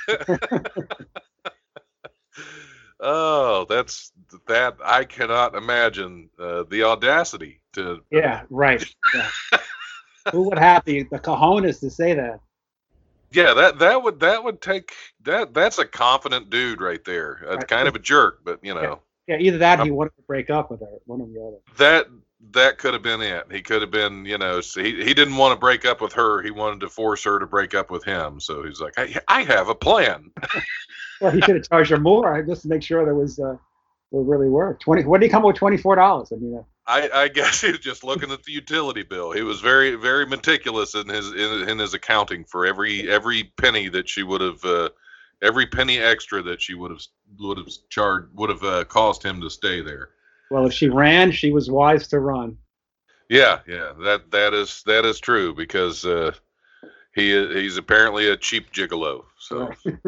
oh, 3.00 3.66
that's 3.68 4.12
that. 4.46 4.76
I 4.82 5.04
cannot 5.04 5.54
imagine 5.54 6.30
uh, 6.38 6.64
the 6.68 6.84
audacity 6.84 7.60
to. 7.74 8.00
Yeah, 8.10 8.42
right. 8.48 8.84
Yeah. 9.14 9.30
Who 10.32 10.44
would 10.44 10.58
have 10.58 10.84
the, 10.84 11.04
the 11.04 11.18
cojones 11.18 11.80
to 11.80 11.90
say 11.90 12.14
that? 12.14 12.40
Yeah, 13.30 13.54
that 13.54 13.78
that 13.78 14.02
would 14.02 14.20
that 14.20 14.42
would 14.42 14.60
take 14.62 14.92
that 15.22 15.52
that's 15.52 15.78
a 15.78 15.84
confident 15.84 16.50
dude 16.50 16.80
right 16.80 17.04
there. 17.04 17.40
Right. 17.46 17.68
Kind 17.68 17.88
of 17.88 17.94
a 17.94 17.98
jerk, 17.98 18.40
but 18.44 18.60
you 18.62 18.74
know. 18.74 19.00
Yeah, 19.26 19.36
yeah 19.36 19.46
either 19.46 19.58
that 19.58 19.80
or 19.80 19.84
he 19.84 19.90
wanted 19.90 20.16
to 20.16 20.22
break 20.22 20.50
up 20.50 20.70
with 20.70 20.80
her, 20.80 20.98
one 21.04 21.20
or 21.20 21.26
the 21.26 21.40
other. 21.40 21.56
That 21.76 22.06
that 22.52 22.78
could 22.78 22.94
have 22.94 23.02
been 23.02 23.20
it. 23.20 23.46
He 23.50 23.62
could 23.62 23.82
have 23.82 23.90
been, 23.90 24.24
you 24.24 24.38
know, 24.38 24.60
he 24.60 25.04
he 25.04 25.14
didn't 25.14 25.36
want 25.36 25.52
to 25.52 25.60
break 25.60 25.84
up 25.84 26.00
with 26.00 26.12
her. 26.14 26.40
He 26.42 26.50
wanted 26.50 26.80
to 26.80 26.88
force 26.88 27.24
her 27.24 27.38
to 27.38 27.46
break 27.46 27.74
up 27.74 27.90
with 27.90 28.04
him. 28.04 28.40
So 28.40 28.62
he's 28.62 28.80
like, 28.80 28.94
I, 28.96 29.16
I 29.28 29.42
have 29.42 29.68
a 29.68 29.74
plan. 29.74 30.30
well, 31.20 31.30
he 31.30 31.40
should 31.40 31.56
have 31.56 31.68
charged 31.68 31.90
her 31.90 31.98
more 31.98 32.42
just 32.42 32.62
to 32.62 32.68
make 32.68 32.82
sure 32.82 33.04
there 33.04 33.14
was 33.14 33.38
uh, 33.38 33.56
it 34.12 34.24
really 34.24 34.48
worked. 34.48 34.82
Twenty. 34.82 35.04
What 35.04 35.20
did 35.20 35.26
he 35.26 35.30
come 35.30 35.42
with? 35.42 35.56
Twenty 35.56 35.76
four 35.76 35.96
dollars. 35.96 36.32
I 36.32 36.36
mean. 36.36 36.58
Uh, 36.58 36.62
I, 36.86 37.10
I 37.12 37.28
guess 37.28 37.60
he 37.60 37.70
was 37.70 37.80
just 37.80 38.04
looking 38.04 38.30
at 38.30 38.42
the 38.42 38.52
utility 38.52 39.02
bill. 39.02 39.32
He 39.32 39.42
was 39.42 39.60
very 39.60 39.94
very 39.94 40.26
meticulous 40.26 40.94
in 40.94 41.08
his 41.08 41.32
in, 41.32 41.68
in 41.68 41.78
his 41.78 41.94
accounting 41.94 42.44
for 42.44 42.66
every 42.66 43.10
every 43.10 43.52
penny 43.58 43.88
that 43.88 44.08
she 44.08 44.22
would 44.22 44.40
have 44.40 44.64
uh, 44.64 44.88
every 45.42 45.66
penny 45.66 45.98
extra 45.98 46.42
that 46.42 46.62
she 46.62 46.74
would 46.74 46.90
have 46.90 47.02
would 47.38 47.58
have 47.58 47.68
charged 47.90 48.28
would 48.34 48.50
have 48.50 48.62
uh, 48.62 48.84
cost 48.84 49.22
him 49.22 49.40
to 49.40 49.50
stay 49.50 49.80
there. 49.80 50.10
Well, 50.50 50.66
if 50.66 50.72
she 50.72 50.88
ran, 50.88 51.30
she 51.30 51.52
was 51.52 51.70
wise 51.70 52.08
to 52.08 52.20
run. 52.20 52.56
Yeah, 53.28 53.60
yeah, 53.68 53.92
that 54.00 54.30
that 54.30 54.54
is 54.54 54.82
that 54.86 55.04
is 55.04 55.20
true 55.20 55.54
because 55.54 56.06
uh, 56.06 56.32
he 57.14 57.30
he's 57.52 57.76
apparently 57.76 58.28
a 58.28 58.36
cheap 58.36 58.72
gigolo. 58.72 59.24
So, 59.38 59.70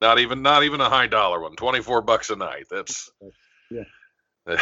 Not 0.00 0.18
even 0.18 0.42
not 0.42 0.64
even 0.64 0.80
a 0.80 0.88
high 0.88 1.06
dollar 1.06 1.40
one. 1.40 1.56
Twenty 1.56 1.80
four 1.80 2.00
bucks 2.02 2.30
a 2.30 2.36
night. 2.36 2.66
That's 2.70 3.10
Yeah. 3.70 3.84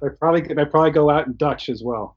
They 0.00 0.08
probably 0.18 0.42
they 0.42 0.64
probably 0.64 0.90
go 0.90 1.10
out 1.10 1.26
in 1.26 1.36
Dutch 1.36 1.68
as 1.68 1.82
well. 1.82 2.16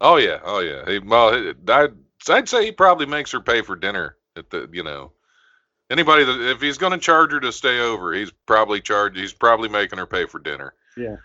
oh 0.00 0.16
yeah, 0.16 0.38
oh 0.44 0.60
yeah. 0.60 0.88
He, 0.88 0.98
well, 0.98 1.52
I'd 1.68 1.94
I'd 2.28 2.48
say 2.48 2.64
he 2.64 2.72
probably 2.72 3.06
makes 3.06 3.32
her 3.32 3.40
pay 3.40 3.62
for 3.62 3.76
dinner 3.76 4.16
at 4.36 4.50
the 4.50 4.68
you 4.72 4.82
know. 4.82 5.12
Anybody 5.90 6.24
that 6.24 6.50
if 6.50 6.62
he's 6.62 6.78
going 6.78 6.92
to 6.92 6.98
charge 6.98 7.32
her 7.32 7.40
to 7.40 7.52
stay 7.52 7.80
over, 7.80 8.14
he's 8.14 8.30
probably 8.46 8.80
charged. 8.80 9.18
He's 9.18 9.32
probably 9.32 9.68
making 9.68 9.98
her 9.98 10.06
pay 10.06 10.26
for 10.26 10.38
dinner. 10.38 10.72
Yeah. 10.96 11.16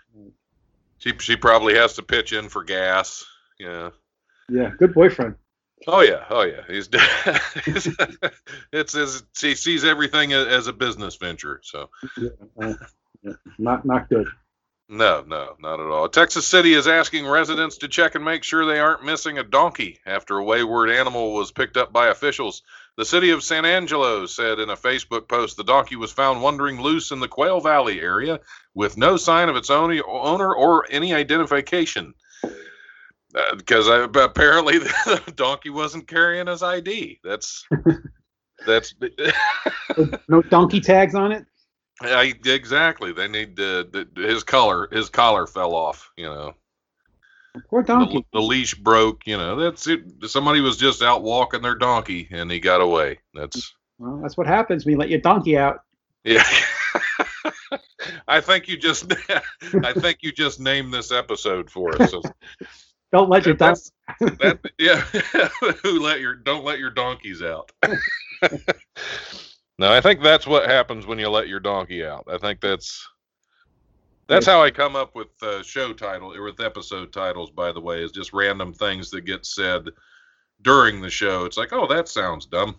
She 0.98 1.12
she 1.18 1.36
probably 1.36 1.74
has 1.74 1.94
to 1.94 2.02
pitch 2.02 2.32
in 2.32 2.48
for 2.48 2.64
gas. 2.64 3.24
Yeah. 3.58 3.90
Yeah. 4.50 4.70
Good 4.78 4.92
boyfriend. 4.92 5.36
Oh 5.86 6.00
yeah, 6.00 6.24
oh 6.30 6.42
yeah. 6.42 6.62
He's, 6.66 6.88
it's 8.72 8.92
his, 8.92 9.22
he 9.40 9.54
sees 9.54 9.84
everything 9.84 10.32
as 10.32 10.66
a 10.66 10.72
business 10.72 11.16
venture. 11.16 11.60
So 11.62 11.90
Yeah. 12.16 12.30
uh, 12.60 12.74
yeah. 13.22 13.32
Not 13.58 13.84
not 13.84 14.08
good. 14.08 14.28
no, 14.88 15.22
no, 15.26 15.54
not 15.60 15.80
at 15.80 15.86
all. 15.86 16.08
Texas 16.08 16.46
City 16.46 16.72
is 16.74 16.86
asking 16.88 17.26
residents 17.26 17.78
to 17.78 17.88
check 17.88 18.14
and 18.14 18.24
make 18.24 18.42
sure 18.44 18.64
they 18.64 18.78
aren't 18.80 19.04
missing 19.04 19.38
a 19.38 19.42
donkey 19.44 19.98
after 20.06 20.38
a 20.38 20.44
wayward 20.44 20.90
animal 20.90 21.34
was 21.34 21.52
picked 21.52 21.76
up 21.76 21.92
by 21.92 22.08
officials. 22.08 22.62
The 22.96 23.04
city 23.04 23.30
of 23.30 23.44
San 23.44 23.64
Angelo 23.64 24.26
said 24.26 24.58
in 24.58 24.70
a 24.70 24.76
Facebook 24.76 25.28
post 25.28 25.56
the 25.56 25.64
donkey 25.64 25.96
was 25.96 26.10
found 26.12 26.42
wandering 26.42 26.80
loose 26.80 27.10
in 27.12 27.20
the 27.20 27.28
Quail 27.28 27.60
Valley 27.60 28.00
area 28.00 28.40
with 28.74 28.96
no 28.96 29.16
sign 29.16 29.48
of 29.48 29.56
its 29.56 29.70
own 29.70 30.00
owner 30.08 30.52
or 30.54 30.86
any 30.90 31.14
identification. 31.14 32.14
Uh, 33.34 33.54
because 33.56 33.86
apparently 33.88 34.78
the 34.78 35.32
donkey 35.36 35.70
wasn't 35.70 36.08
carrying 36.08 36.46
his 36.46 36.62
ID. 36.62 37.20
That's 37.22 37.66
that's 38.66 38.94
No 40.28 40.42
donkey 40.42 40.80
tags 40.80 41.14
on 41.14 41.32
it. 41.32 41.44
I, 42.00 42.32
exactly. 42.44 43.12
They 43.12 43.28
need 43.28 43.56
the, 43.56 44.08
his 44.16 44.44
collar. 44.44 44.88
His 44.92 45.10
collar 45.10 45.46
fell 45.46 45.74
off. 45.74 46.10
You 46.16 46.26
know, 46.26 46.54
Poor 47.68 47.82
the, 47.82 47.88
donkey. 47.88 48.24
the 48.32 48.40
leash 48.40 48.74
broke. 48.74 49.26
You 49.26 49.36
know, 49.36 49.56
that's 49.56 49.86
it. 49.88 50.00
Somebody 50.26 50.60
was 50.60 50.76
just 50.76 51.02
out 51.02 51.22
walking 51.22 51.60
their 51.60 51.74
donkey 51.74 52.28
and 52.30 52.50
he 52.50 52.60
got 52.60 52.80
away. 52.80 53.18
That's 53.34 53.74
Well, 53.98 54.20
that's 54.22 54.36
what 54.36 54.46
happens 54.46 54.84
when 54.84 54.92
you 54.92 54.98
let 54.98 55.10
your 55.10 55.20
donkey 55.20 55.58
out. 55.58 55.80
yeah. 56.24 56.44
I 58.28 58.40
think 58.40 58.68
you 58.68 58.76
just. 58.78 59.12
I 59.84 59.92
think 59.92 60.18
you 60.22 60.32
just 60.32 60.60
named 60.60 60.94
this 60.94 61.10
episode 61.12 61.68
for 61.70 62.00
us. 62.00 62.14
Don't 63.12 63.30
let 63.30 63.46
your 63.46 63.54
donkey. 63.54 63.80
that's 64.20 64.38
that. 64.38 64.60
Yeah. 64.78 65.00
Who 65.82 66.00
let 66.00 66.20
your 66.20 66.34
don't 66.34 66.64
let 66.64 66.78
your 66.78 66.90
donkeys 66.90 67.42
out. 67.42 67.72
no, 69.78 69.92
I 69.92 70.00
think 70.00 70.22
that's 70.22 70.46
what 70.46 70.68
happens 70.68 71.06
when 71.06 71.18
you 71.18 71.28
let 71.28 71.48
your 71.48 71.60
donkey 71.60 72.04
out. 72.04 72.24
I 72.30 72.38
think 72.38 72.60
that's 72.60 73.06
that's 74.26 74.46
how 74.46 74.62
I 74.62 74.70
come 74.70 74.94
up 74.94 75.14
with 75.14 75.28
uh, 75.42 75.62
show 75.62 75.94
title 75.94 76.34
or 76.34 76.42
with 76.42 76.60
episode 76.60 77.12
titles. 77.12 77.50
By 77.50 77.72
the 77.72 77.80
way, 77.80 78.02
is 78.02 78.12
just 78.12 78.34
random 78.34 78.74
things 78.74 79.10
that 79.10 79.22
get 79.22 79.46
said 79.46 79.88
during 80.60 81.00
the 81.00 81.08
show. 81.08 81.46
It's 81.46 81.56
like, 81.56 81.72
oh, 81.72 81.86
that 81.86 82.08
sounds 82.08 82.44
dumb. 82.44 82.76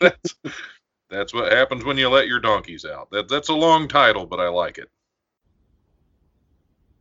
that's 0.00 0.34
that's 1.10 1.34
what 1.34 1.52
happens 1.52 1.84
when 1.84 1.98
you 1.98 2.08
let 2.08 2.26
your 2.26 2.40
donkeys 2.40 2.86
out. 2.86 3.10
That 3.10 3.28
that's 3.28 3.50
a 3.50 3.54
long 3.54 3.86
title, 3.86 4.24
but 4.24 4.40
I 4.40 4.48
like 4.48 4.78
it. 4.78 4.88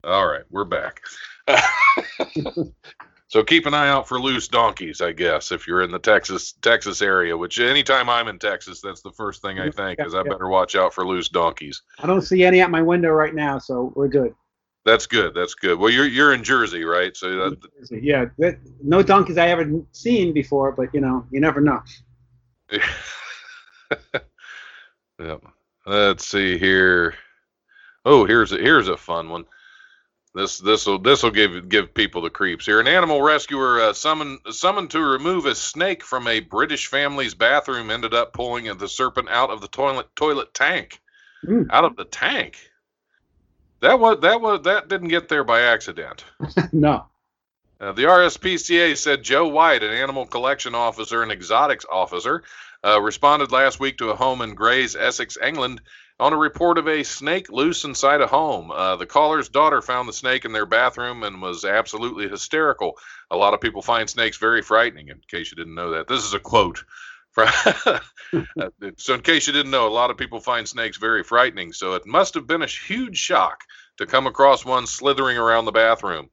All 0.03 0.27
right, 0.27 0.43
we're 0.49 0.65
back. 0.65 1.01
so 3.27 3.43
keep 3.43 3.65
an 3.65 3.73
eye 3.73 3.89
out 3.89 4.07
for 4.07 4.19
loose 4.19 4.47
donkeys, 4.47 5.01
I 5.01 5.11
guess, 5.11 5.51
if 5.51 5.67
you're 5.67 5.81
in 5.81 5.91
the 5.91 5.99
Texas 5.99 6.53
Texas 6.61 7.01
area. 7.01 7.35
Which 7.37 7.59
anytime 7.59 8.09
I'm 8.09 8.27
in 8.27 8.39
Texas, 8.39 8.81
that's 8.81 9.01
the 9.01 9.11
first 9.11 9.41
thing 9.41 9.59
I 9.59 9.69
think 9.69 9.99
is 10.05 10.13
I 10.13 10.19
Yeah. 10.19 10.31
better 10.31 10.47
watch 10.47 10.75
out 10.75 10.93
for 10.93 11.05
loose 11.05 11.29
donkeys. 11.29 11.81
I 11.99 12.07
don't 12.07 12.21
see 12.21 12.43
any 12.43 12.61
at 12.61 12.69
my 12.71 12.81
window 12.81 13.09
right 13.09 13.33
now, 13.35 13.59
so 13.59 13.91
we're 13.95 14.07
good. 14.07 14.33
That's 14.85 15.07
good. 15.07 15.33
That's 15.33 15.53
good. 15.55 15.79
Well, 15.79 15.89
you're 15.89 16.07
you're 16.07 16.33
in 16.33 16.43
Jersey, 16.43 16.83
right? 16.83 17.15
So 17.15 17.49
that, 17.49 17.57
Yeah. 18.01 18.25
that- 18.39 18.59
No 18.83 19.01
donkeys 19.01 19.37
I 19.37 19.47
ever 19.47 19.65
seen 19.93 20.33
before, 20.33 20.71
but 20.73 20.93
you 20.93 20.99
know, 21.01 21.25
you 21.31 21.39
never 21.39 21.61
know. 21.61 21.81
yeah. 25.19 25.37
Let's 25.85 26.25
see 26.27 26.57
here. 26.57 27.13
Oh, 28.05 28.25
here's 28.25 28.51
a 28.51 28.57
here's 28.57 28.87
a 28.89 28.97
fun 28.97 29.29
one. 29.29 29.45
This 30.35 30.57
this 30.57 30.87
will 30.87 30.97
this 30.97 31.21
will 31.21 31.31
give 31.31 31.69
give 31.69 31.93
people 31.93 32.21
the 32.21 32.29
creeps 32.29 32.65
here. 32.65 32.79
An 32.79 32.87
animal 32.87 33.21
rescuer 33.21 33.79
uh, 33.79 33.93
summoned 33.93 34.39
summoned 34.49 34.89
to 34.91 34.99
remove 34.99 35.45
a 35.45 35.53
snake 35.53 36.03
from 36.03 36.27
a 36.27 36.39
British 36.39 36.87
family's 36.87 37.35
bathroom 37.35 37.91
ended 37.91 38.15
up 38.15 38.33
pulling 38.33 38.65
the 38.77 38.87
serpent 38.87 39.29
out 39.29 39.51
of 39.51 39.61
the 39.61 39.67
toilet 39.67 40.07
toilet 40.15 40.53
tank. 40.53 40.99
Hmm. 41.45 41.63
Out 41.69 41.85
of 41.85 41.95
the 41.95 42.05
tank. 42.05 42.57
That 43.81 43.99
was 43.99 44.21
that 44.21 44.41
was 44.41 44.61
that 44.63 44.87
didn't 44.87 45.09
get 45.09 45.29
there 45.29 45.43
by 45.43 45.61
accident. 45.61 46.23
no. 46.71 47.05
Uh, 47.79 47.91
the 47.91 48.03
RSPCA 48.03 48.97
said 48.97 49.23
Joe 49.23 49.49
White, 49.49 49.83
an 49.83 49.91
animal 49.91 50.25
collection 50.25 50.73
officer 50.73 51.21
and 51.21 51.31
exotics 51.31 51.85
officer, 51.91 52.43
uh, 52.83 53.01
responded 53.01 53.51
last 53.51 53.79
week 53.79 53.97
to 53.97 54.09
a 54.09 54.15
home 54.15 54.41
in 54.41 54.55
Grays, 54.55 54.95
Essex, 54.95 55.37
England, 55.43 55.81
on 56.23 56.31
a 56.31 56.37
report 56.37 56.77
of 56.77 56.87
a 56.87 57.03
snake 57.03 57.51
loose 57.51 57.83
inside 57.83 58.21
a 58.21 58.27
home. 58.27 58.71
Uh, 58.71 58.95
the 58.95 59.05
caller's 59.05 59.49
daughter 59.49 59.81
found 59.81 60.07
the 60.07 60.13
snake 60.13 60.45
in 60.45 60.53
their 60.53 60.65
bathroom 60.65 61.21
and 61.21 61.41
was 61.41 61.65
absolutely 61.65 62.29
hysterical. 62.29 62.97
A 63.29 63.35
lot 63.35 63.53
of 63.53 63.59
people 63.59 63.81
find 63.81 64.09
snakes 64.09 64.37
very 64.37 64.61
frightening, 64.61 65.09
in 65.09 65.19
case 65.27 65.51
you 65.51 65.57
didn't 65.57 65.75
know 65.75 65.91
that. 65.91 66.07
This 66.07 66.23
is 66.23 66.33
a 66.33 66.39
quote. 66.39 66.83
Uh, 68.59 68.69
so, 68.97 69.13
in 69.13 69.21
case 69.21 69.45
you 69.45 69.53
didn't 69.53 69.71
know, 69.71 69.87
a 69.87 69.93
lot 69.93 70.09
of 70.09 70.17
people 70.17 70.39
find 70.39 70.67
snakes 70.67 70.97
very 70.97 71.23
frightening. 71.23 71.71
So, 71.71 71.93
it 71.93 72.07
must 72.07 72.33
have 72.33 72.47
been 72.47 72.63
a 72.63 72.67
huge 72.67 73.15
shock 73.15 73.59
to 73.97 74.07
come 74.07 74.25
across 74.25 74.65
one 74.65 74.87
slithering 74.87 75.37
around 75.37 75.65
the 75.65 75.71
bathroom. 75.71 76.29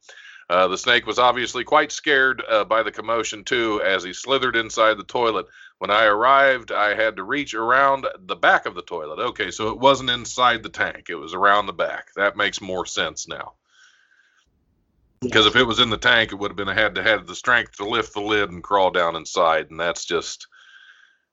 Uh, 0.48 0.68
the 0.68 0.78
snake 0.78 1.06
was 1.06 1.18
obviously 1.18 1.62
quite 1.62 1.92
scared 1.92 2.42
uh, 2.48 2.64
by 2.64 2.82
the 2.82 2.90
commotion, 2.90 3.44
too, 3.44 3.82
as 3.84 4.02
he 4.02 4.14
slithered 4.14 4.56
inside 4.56 4.96
the 4.96 5.04
toilet. 5.04 5.44
When 5.80 5.90
I 5.90 6.04
arrived, 6.04 6.72
I 6.72 6.94
had 6.94 7.16
to 7.16 7.22
reach 7.22 7.54
around 7.54 8.06
the 8.26 8.36
back 8.36 8.66
of 8.66 8.74
the 8.74 8.82
toilet. 8.82 9.18
Okay, 9.18 9.50
so 9.50 9.70
it 9.70 9.78
wasn't 9.78 10.10
inside 10.10 10.62
the 10.62 10.68
tank, 10.68 11.06
it 11.08 11.14
was 11.14 11.32
around 11.32 11.64
the 11.64 11.72
back. 11.72 12.08
That 12.16 12.36
makes 12.36 12.60
more 12.60 12.84
sense 12.84 13.26
now. 13.26 13.54
Because 15.22 15.46
if 15.46 15.56
it 15.56 15.64
was 15.64 15.80
in 15.80 15.88
the 15.88 15.96
tank, 15.96 16.32
it 16.32 16.34
would 16.34 16.50
have 16.50 16.56
been 16.56 16.68
had 16.68 16.96
to 16.96 17.02
have 17.02 17.26
the 17.26 17.34
strength 17.34 17.78
to 17.78 17.88
lift 17.88 18.12
the 18.12 18.20
lid 18.20 18.50
and 18.50 18.62
crawl 18.62 18.90
down 18.90 19.16
inside, 19.16 19.70
and 19.70 19.80
that's 19.80 20.04
just 20.04 20.48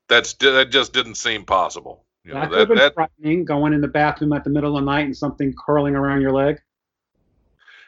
that's 0.08 0.32
that 0.36 0.72
just 0.72 0.94
didn't 0.94 1.16
seem 1.16 1.44
possible. 1.44 2.06
You 2.24 2.34
know, 2.34 2.40
that 2.40 2.50
could 2.50 2.54
that, 2.54 2.60
have 2.60 2.68
been 2.70 2.78
that 2.78 2.94
frightening, 2.94 3.44
going 3.44 3.74
in 3.74 3.82
the 3.82 3.90
bathroom 3.90 4.32
at 4.32 4.46
the 4.46 4.50
middle 4.50 4.78
of 4.78 4.82
the 4.82 4.90
night 4.90 5.08
and 5.08 5.18
something 5.18 5.54
curling 5.58 5.94
around 5.94 6.22
your 6.22 6.32
leg. 6.32 6.62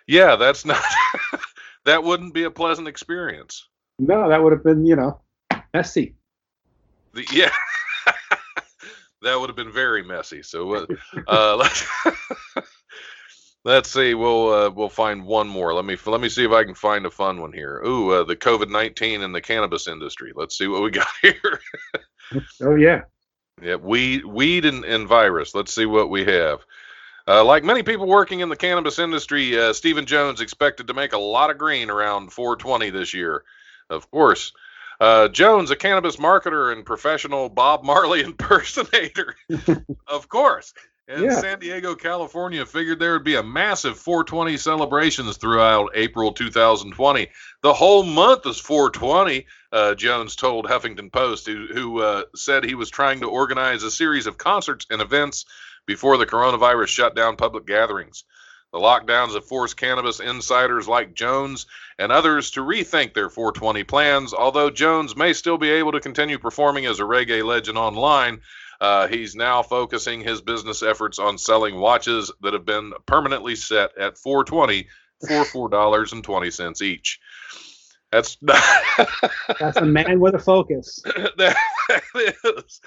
yeah, 0.08 0.36
that's 0.36 0.66
not 0.66 0.84
that 1.86 2.04
wouldn't 2.04 2.34
be 2.34 2.44
a 2.44 2.52
pleasant 2.52 2.90
experience. 2.90 3.66
No, 3.98 4.28
that 4.28 4.44
would 4.44 4.52
have 4.52 4.64
been, 4.64 4.86
you 4.86 4.98
know, 4.98 5.22
messy. 5.74 6.16
The, 7.14 7.26
yeah, 7.32 7.52
that 9.22 9.40
would 9.40 9.50
have 9.50 9.56
been 9.56 9.72
very 9.72 10.04
messy. 10.04 10.44
So 10.44 10.74
uh, 10.74 10.86
uh, 11.28 11.56
let's 11.56 11.88
let's 13.64 13.92
see. 13.92 14.14
We'll 14.14 14.54
uh, 14.54 14.70
we'll 14.70 14.90
find 14.90 15.26
one 15.26 15.48
more. 15.48 15.74
Let 15.74 15.86
me 15.86 15.98
let 16.06 16.22
me 16.22 16.30
see 16.30 16.46
if 16.46 16.52
I 16.52 16.64
can 16.64 16.76
find 16.76 17.06
a 17.06 17.12
fun 17.12 17.42
one 17.42 17.54
here. 17.54 17.82
Ooh, 17.86 18.12
uh, 18.12 18.24
the 18.24 18.36
COVID 18.36 18.70
nineteen 18.70 19.22
and 19.22 19.34
the 19.34 19.42
cannabis 19.42 19.88
industry. 19.88 20.32
Let's 20.36 20.58
see 20.58 20.68
what 20.68 20.84
we 20.84 20.92
got 20.92 21.08
here. 21.22 21.60
Oh 22.62 22.76
yeah. 22.76 23.02
yeah, 23.62 23.76
weed 23.76 24.26
weed 24.26 24.66
and, 24.66 24.86
and 24.86 25.08
virus. 25.08 25.56
Let's 25.56 25.74
see 25.74 25.86
what 25.86 26.10
we 26.10 26.26
have. 26.26 26.60
Uh, 27.28 27.44
like 27.44 27.64
many 27.64 27.84
people 27.84 28.08
working 28.08 28.40
in 28.40 28.50
the 28.50 28.56
cannabis 28.56 28.98
industry, 28.98 29.60
uh, 29.60 29.72
Stephen 29.72 30.08
Jones 30.08 30.42
expected 30.42 30.88
to 30.88 30.96
make 30.96 31.14
a 31.14 31.18
lot 31.18 31.52
of 31.52 31.60
green 31.60 31.92
around 31.92 32.34
420 32.34 32.90
this 32.90 33.14
year. 33.14 33.44
Of 33.90 34.10
course. 34.10 34.52
Uh, 35.00 35.28
Jones, 35.30 35.72
a 35.72 35.76
cannabis 35.76 36.18
marketer 36.18 36.74
and 36.74 36.86
professional 36.86 37.50
Bob 37.50 37.84
Marley 37.84 38.22
impersonator. 38.24 39.36
of 40.08 40.30
course. 40.30 40.74
And 41.08 41.24
Yeah. 41.24 41.42
San 41.42 41.60
Diego, 41.60 41.96
California 41.96 42.66
figured 42.66 43.00
there 43.00 43.14
would 43.14 43.24
be 43.24 43.36
a 43.36 43.44
massive 43.44 43.98
420 43.98 44.58
celebrations 44.58 45.38
throughout 45.38 45.90
April 45.96 46.32
2020. 46.34 47.28
The 47.64 47.74
whole 47.74 48.04
month 48.04 48.46
is 48.46 48.60
420, 48.60 49.48
uh, 49.72 49.96
Jones 49.96 50.36
told 50.36 50.66
Huffington 50.66 51.12
Post, 51.12 51.48
who, 51.48 51.66
who 51.74 52.02
uh, 52.02 52.24
said 52.36 52.64
he 52.64 52.76
was 52.76 52.92
trying 52.92 53.22
to 53.22 53.28
organize 53.28 53.82
a 53.82 53.90
series 53.90 54.28
of 54.28 54.38
concerts 54.38 54.86
and 54.92 55.02
events 55.02 55.46
before 55.88 56.18
the 56.18 56.28
coronavirus 56.28 56.88
shut 56.90 57.16
down 57.16 57.36
public 57.36 57.66
gatherings. 57.66 58.24
The 58.72 58.80
lockdowns 58.80 59.34
have 59.34 59.46
forced 59.46 59.78
cannabis 59.78 60.20
insiders 60.20 60.88
like 60.88 61.16
Jones 61.16 61.66
and 61.98 62.12
others 62.12 62.52
to 62.52 62.62
rethink 62.62 63.14
their 63.14 63.30
420 63.30 63.84
plans. 63.84 64.34
Although 64.34 64.70
Jones 64.70 65.16
may 65.16 65.34
still 65.34 65.58
be 65.58 65.70
able 65.72 65.94
to 65.94 66.00
continue 66.00 66.38
performing 66.38 66.86
as 66.86 67.00
a 67.00 67.04
reggae 67.04 67.44
legend 67.44 67.78
online, 67.78 68.42
uh, 68.80 69.08
he's 69.08 69.36
now 69.36 69.64
focusing 69.64 70.22
his 70.22 70.42
business 70.42 70.84
efforts 70.84 71.20
on 71.20 71.38
selling 71.38 71.80
watches 71.80 72.32
that 72.42 72.54
have 72.54 72.66
been 72.66 72.94
permanently 73.06 73.56
set 73.56 73.98
at 73.98 74.18
420 74.18 74.88
for 75.28 75.46
four 75.46 75.70
dollars 75.70 76.14
and 76.14 76.24
twenty 76.24 76.52
cents 76.52 76.82
each. 76.82 77.20
That's 78.12 78.38
That's 79.60 79.78
a 79.78 79.86
man 79.86 80.20
with 80.20 80.36
a 80.36 80.40
focus. 80.40 81.02
that 81.38 81.56
is. 82.16 82.82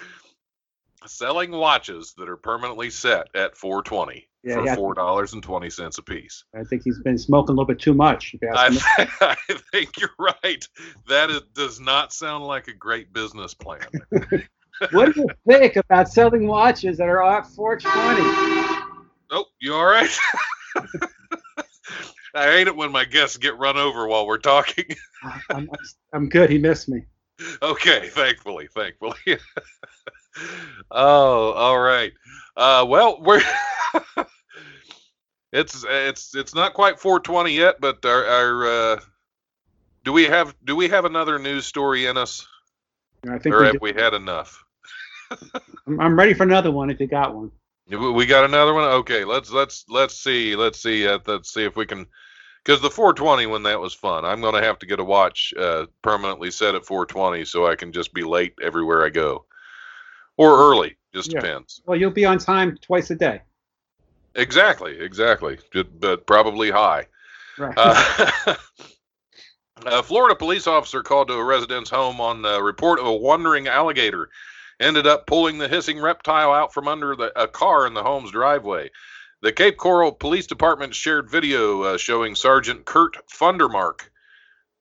selling 1.05 1.51
watches 1.51 2.13
that 2.17 2.29
are 2.29 2.37
permanently 2.37 2.89
set 2.89 3.27
at 3.35 3.57
420 3.57 4.27
Yeah, 4.43 4.55
for 4.55 4.65
yeah. 4.65 4.75
four 4.75 4.93
dollars 4.93 5.33
and 5.33 5.41
twenty 5.41 5.69
cents 5.69 5.97
a 5.97 6.01
piece. 6.01 6.43
I 6.53 6.63
think 6.63 6.83
he's 6.83 6.99
been 6.99 7.17
smoking 7.17 7.51
a 7.51 7.53
little 7.53 7.65
bit 7.65 7.79
too 7.79 7.93
much. 7.93 8.33
if 8.33 8.41
you 8.41 8.49
ask 8.53 8.89
I, 8.99 9.03
me. 9.03 9.09
I 9.21 9.59
think 9.71 9.97
you're 9.99 10.09
right. 10.19 10.67
That 11.07 11.29
is, 11.29 11.41
does 11.53 11.79
not 11.79 12.11
sound 12.11 12.45
like 12.45 12.67
a 12.67 12.73
great 12.73 13.13
business 13.13 13.53
plan. 13.53 13.79
what 14.91 15.13
do 15.13 15.21
you 15.21 15.27
think 15.47 15.75
about 15.77 16.09
selling 16.09 16.47
watches 16.47 16.97
that 16.97 17.07
are 17.07 17.23
at 17.23 17.47
420? 17.47 18.83
Nope, 19.31 19.47
you 19.59 19.73
all 19.73 19.85
right? 19.85 20.09
I 22.35 22.45
hate 22.45 22.67
it 22.67 22.75
when 22.75 22.91
my 22.91 23.05
guests 23.05 23.37
get 23.37 23.57
run 23.57 23.77
over 23.77 24.07
while 24.07 24.25
we're 24.25 24.39
talking. 24.39 24.85
I'm, 25.51 25.69
I'm 26.13 26.29
good. 26.29 26.49
He 26.49 26.57
missed 26.57 26.89
me. 26.89 27.05
okay, 27.61 28.09
thankfully, 28.09 28.67
thankfully. 28.73 29.37
oh, 30.91 31.51
all 31.51 31.79
right. 31.79 32.11
Uh, 32.55 32.85
well, 32.87 33.19
we're 33.21 33.41
it's 35.51 35.83
it's 35.87 36.35
it's 36.35 36.53
not 36.53 36.73
quite 36.73 36.99
420 36.99 37.51
yet, 37.51 37.81
but 37.81 38.03
our, 38.05 38.25
our 38.25 38.65
uh, 38.65 38.99
do 40.03 40.13
we 40.13 40.25
have 40.25 40.55
do 40.63 40.75
we 40.75 40.87
have 40.89 41.05
another 41.05 41.39
news 41.39 41.65
story 41.65 42.05
in 42.05 42.17
us, 42.17 42.45
I 43.27 43.37
think 43.39 43.55
or 43.55 43.59
we 43.59 43.65
have 43.65 43.73
do. 43.73 43.79
we 43.81 43.93
had 43.93 44.13
enough? 44.13 44.63
I'm, 45.87 46.17
ready 46.17 46.33
for 46.33 46.43
another 46.43 46.71
one 46.71 46.89
if 46.89 46.99
you 46.99 47.07
got 47.07 47.35
one. 47.35 47.51
We 47.89 48.11
we 48.11 48.25
got 48.25 48.45
another 48.45 48.73
one. 48.73 48.83
Okay, 48.83 49.25
let's 49.25 49.51
let's 49.51 49.85
let's 49.89 50.15
see 50.15 50.55
let's 50.55 50.81
see 50.81 51.07
uh, 51.07 51.19
let's 51.25 51.53
see 51.53 51.63
if 51.63 51.75
we 51.75 51.85
can. 51.85 52.05
Because 52.63 52.81
the 52.81 52.89
420 52.89 53.47
when 53.47 53.63
that 53.63 53.79
was 53.79 53.93
fun, 53.93 54.23
I'm 54.23 54.41
gonna 54.41 54.61
have 54.61 54.79
to 54.79 54.85
get 54.85 54.99
a 54.99 55.03
watch 55.03 55.53
uh, 55.59 55.87
permanently 56.01 56.49
set 56.49 56.75
at 56.75 56.85
420 56.85 57.43
so 57.45 57.67
I 57.67 57.75
can 57.75 57.91
just 57.91 58.13
be 58.13 58.23
late 58.23 58.53
everywhere 58.61 59.03
I 59.03 59.09
go, 59.09 59.45
or 60.37 60.57
early. 60.57 60.97
Just 61.13 61.31
Yeah. 61.31 61.41
depends. 61.41 61.81
Well, 61.85 61.97
you'll 61.97 62.11
be 62.11 62.25
on 62.25 62.39
time 62.39 62.77
twice 62.81 63.09
a 63.11 63.15
day. 63.15 63.41
Exactly, 64.35 64.99
exactly. 64.99 65.59
But 65.99 66.25
probably 66.25 66.71
high. 66.71 67.07
Right. 67.57 67.73
Uh, 67.77 68.55
a 69.85 70.03
Florida 70.03 70.35
police 70.35 70.67
officer 70.67 71.03
called 71.03 71.27
to 71.27 71.33
a 71.35 71.43
resident's 71.43 71.89
home 71.89 72.19
on 72.19 72.41
the 72.41 72.61
report 72.61 72.99
of 72.99 73.05
a 73.05 73.13
wandering 73.15 73.67
alligator. 73.67 74.29
Ended 74.79 75.05
up 75.05 75.27
pulling 75.27 75.59
the 75.59 75.67
hissing 75.67 76.01
reptile 76.01 76.51
out 76.51 76.73
from 76.73 76.87
under 76.87 77.15
the, 77.15 77.31
a 77.39 77.47
car 77.47 77.85
in 77.85 77.93
the 77.93 78.03
home's 78.03 78.31
driveway. 78.31 78.89
The 79.41 79.51
Cape 79.51 79.77
Coral 79.77 80.11
Police 80.11 80.47
Department 80.47 80.95
shared 80.95 81.29
video 81.29 81.83
uh, 81.83 81.97
showing 81.97 82.33
Sergeant 82.33 82.85
Kurt 82.85 83.17
Fundermark. 83.27 84.09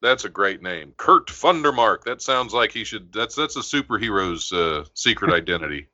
That's 0.02 0.24
a 0.24 0.28
great 0.28 0.62
name, 0.62 0.94
Kurt 0.96 1.28
Fundermark. 1.28 2.02
That 2.02 2.20
sounds 2.20 2.52
like 2.52 2.72
he 2.72 2.82
should. 2.82 3.12
That's 3.12 3.36
that's 3.36 3.56
a 3.56 3.60
superhero's 3.60 4.52
uh, 4.52 4.84
secret 4.94 5.32
identity. 5.34 5.86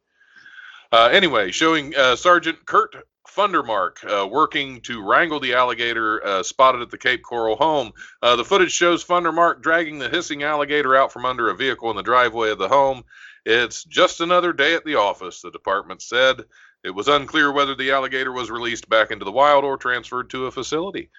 Uh, 0.91 1.11
anyway, 1.13 1.51
showing 1.51 1.95
uh, 1.95 2.17
Sergeant 2.17 2.65
Kurt 2.65 2.97
Fundermark 3.29 4.05
uh, 4.05 4.27
working 4.27 4.81
to 4.81 5.07
wrangle 5.07 5.41
the 5.41 5.53
alligator 5.55 6.25
uh, 6.27 6.43
spotted 6.43 6.81
at 6.81 6.91
the 6.91 6.97
Cape 6.97 7.23
Coral 7.23 7.57
home. 7.57 7.93
Uh, 8.23 8.37
the 8.37 8.45
footage 8.45 8.73
shows 8.73 9.05
Fundermark 9.05 9.61
dragging 9.61 9.99
the 9.99 10.09
hissing 10.09 10.43
alligator 10.43 10.97
out 10.97 11.13
from 11.13 11.27
under 11.27 11.51
a 11.51 11.55
vehicle 11.55 11.91
in 11.91 11.97
the 11.97 12.03
driveway 12.03 12.51
of 12.51 12.59
the 12.59 12.69
home. 12.69 13.05
It's 13.45 13.85
just 13.85 14.23
another 14.23 14.55
day 14.55 14.75
at 14.75 14.85
the 14.85 14.97
office, 14.97 15.43
the 15.43 15.51
department 15.51 16.01
said. 16.01 16.45
It 16.83 16.91
was 16.91 17.09
unclear 17.09 17.53
whether 17.53 17.75
the 17.75 17.91
alligator 17.91 18.33
was 18.33 18.51
released 18.51 18.89
back 18.89 19.11
into 19.11 19.27
the 19.27 19.33
wild 19.33 19.65
or 19.65 19.77
transferred 19.77 20.31
to 20.31 20.47
a 20.47 20.51
facility. 20.51 21.11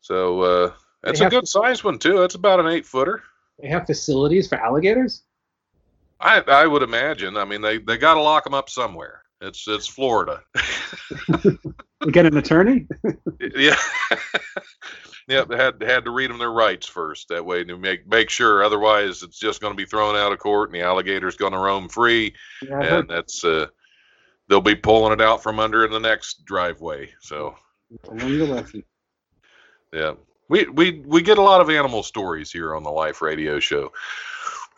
So 0.00 0.40
uh, 0.40 0.72
that's 1.02 1.20
a 1.20 1.24
have- 1.24 1.30
good 1.32 1.48
size 1.48 1.82
one 1.84 1.98
too. 1.98 2.18
That's 2.18 2.34
about 2.34 2.60
an 2.60 2.66
eight 2.66 2.86
footer. 2.86 3.22
they 3.60 3.68
have 3.68 3.86
facilities 3.86 4.48
for 4.48 4.56
alligators. 4.58 5.22
I 6.20 6.40
I 6.40 6.66
would 6.66 6.82
imagine. 6.82 7.36
I 7.36 7.44
mean, 7.44 7.60
they 7.62 7.78
they 7.78 7.96
got 7.96 8.14
to 8.14 8.20
lock 8.22 8.44
them 8.44 8.54
up 8.54 8.68
somewhere. 8.70 9.22
It's 9.40 9.66
it's 9.68 9.86
Florida. 9.86 10.42
Get 12.12 12.26
an 12.26 12.36
attorney. 12.36 12.86
yeah. 13.56 13.76
Yep, 15.28 15.46
they 15.48 15.56
had 15.56 15.80
had 15.82 16.04
to 16.06 16.10
read 16.10 16.28
them 16.28 16.38
their 16.38 16.50
rights 16.50 16.88
first. 16.88 17.28
That 17.28 17.44
way 17.46 17.62
to 17.62 17.76
make 17.76 18.04
make 18.08 18.30
sure. 18.30 18.64
Otherwise, 18.64 19.22
it's 19.22 19.38
just 19.38 19.60
going 19.60 19.72
to 19.72 19.76
be 19.76 19.86
thrown 19.86 20.16
out 20.16 20.32
of 20.32 20.40
court, 20.40 20.70
and 20.70 20.74
the 20.74 20.84
alligator's 20.84 21.36
going 21.36 21.52
to 21.52 21.58
roam 21.58 21.88
free, 21.88 22.34
Yeah, 22.62 22.80
I 22.80 22.84
heard 22.84 23.00
and 23.00 23.10
that's 23.10 23.44
uh, 23.44 23.66
they'll 24.48 24.60
be 24.60 24.74
pulling 24.74 25.12
it 25.12 25.20
out 25.20 25.40
from 25.40 25.60
under 25.60 25.84
in 25.84 25.92
the 25.92 26.00
next 26.00 26.44
driveway. 26.46 27.12
So 27.20 27.54
that. 28.02 28.12
Learn 28.12 28.32
your 28.32 28.46
lesson. 28.48 28.82
yeah, 29.92 30.14
we 30.50 30.66
we 30.66 31.00
we 31.06 31.22
get 31.22 31.38
a 31.38 31.42
lot 31.42 31.62
of 31.62 31.70
animal 31.70 32.02
stories 32.02 32.52
here 32.52 32.74
on 32.74 32.82
the 32.82 32.90
Life 32.90 33.22
Radio 33.22 33.60
Show. 33.60 33.92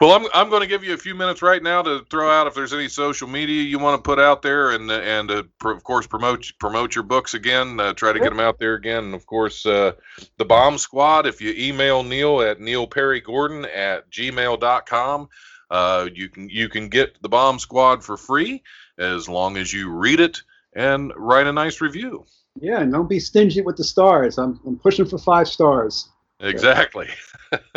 Well, 0.00 0.12
I'm 0.12 0.26
I'm 0.34 0.50
going 0.50 0.60
to 0.60 0.66
give 0.68 0.84
you 0.84 0.92
a 0.92 0.98
few 0.98 1.14
minutes 1.14 1.42
right 1.42 1.62
now 1.62 1.80
to 1.82 2.04
throw 2.10 2.30
out 2.30 2.46
if 2.46 2.54
there's 2.54 2.74
any 2.74 2.88
social 2.88 3.26
media 3.26 3.62
you 3.62 3.78
want 3.78 3.98
to 3.98 4.06
put 4.06 4.18
out 4.18 4.42
there, 4.42 4.72
and 4.72 4.90
and 4.90 5.30
uh, 5.30 5.42
pr- 5.58 5.70
of 5.70 5.82
course 5.82 6.06
promote 6.06 6.52
promote 6.60 6.94
your 6.94 7.04
books 7.04 7.34
again. 7.34 7.80
Uh, 7.80 7.94
try 7.94 8.12
to 8.12 8.20
get 8.20 8.28
them 8.28 8.40
out 8.40 8.58
there 8.58 8.74
again. 8.74 9.04
And 9.04 9.14
of 9.14 9.24
course, 9.26 9.64
uh, 9.64 9.92
the 10.36 10.44
Bomb 10.44 10.76
Squad. 10.76 11.26
If 11.26 11.40
you 11.40 11.54
email 11.56 12.02
Neil 12.02 12.42
at 12.42 12.58
neilperrygordon 12.58 13.66
at 13.74 14.10
gmail.com, 14.10 15.28
uh, 15.70 16.08
you 16.12 16.28
can 16.28 16.50
you 16.50 16.68
can 16.68 16.90
get 16.90 17.20
the 17.22 17.30
Bomb 17.30 17.58
Squad 17.58 18.04
for 18.04 18.18
free 18.18 18.62
as 18.98 19.26
long 19.26 19.56
as 19.56 19.72
you 19.72 19.90
read 19.90 20.20
it 20.20 20.42
and 20.74 21.12
write 21.16 21.46
a 21.46 21.52
nice 21.52 21.80
review. 21.80 22.24
Yeah, 22.60 22.80
and 22.80 22.92
don't 22.92 23.08
be 23.08 23.20
stingy 23.20 23.62
with 23.62 23.76
the 23.76 23.84
stars. 23.84 24.38
I'm, 24.38 24.60
I'm 24.66 24.78
pushing 24.78 25.06
for 25.06 25.18
five 25.18 25.48
stars. 25.48 26.10
Exactly. 26.40 27.08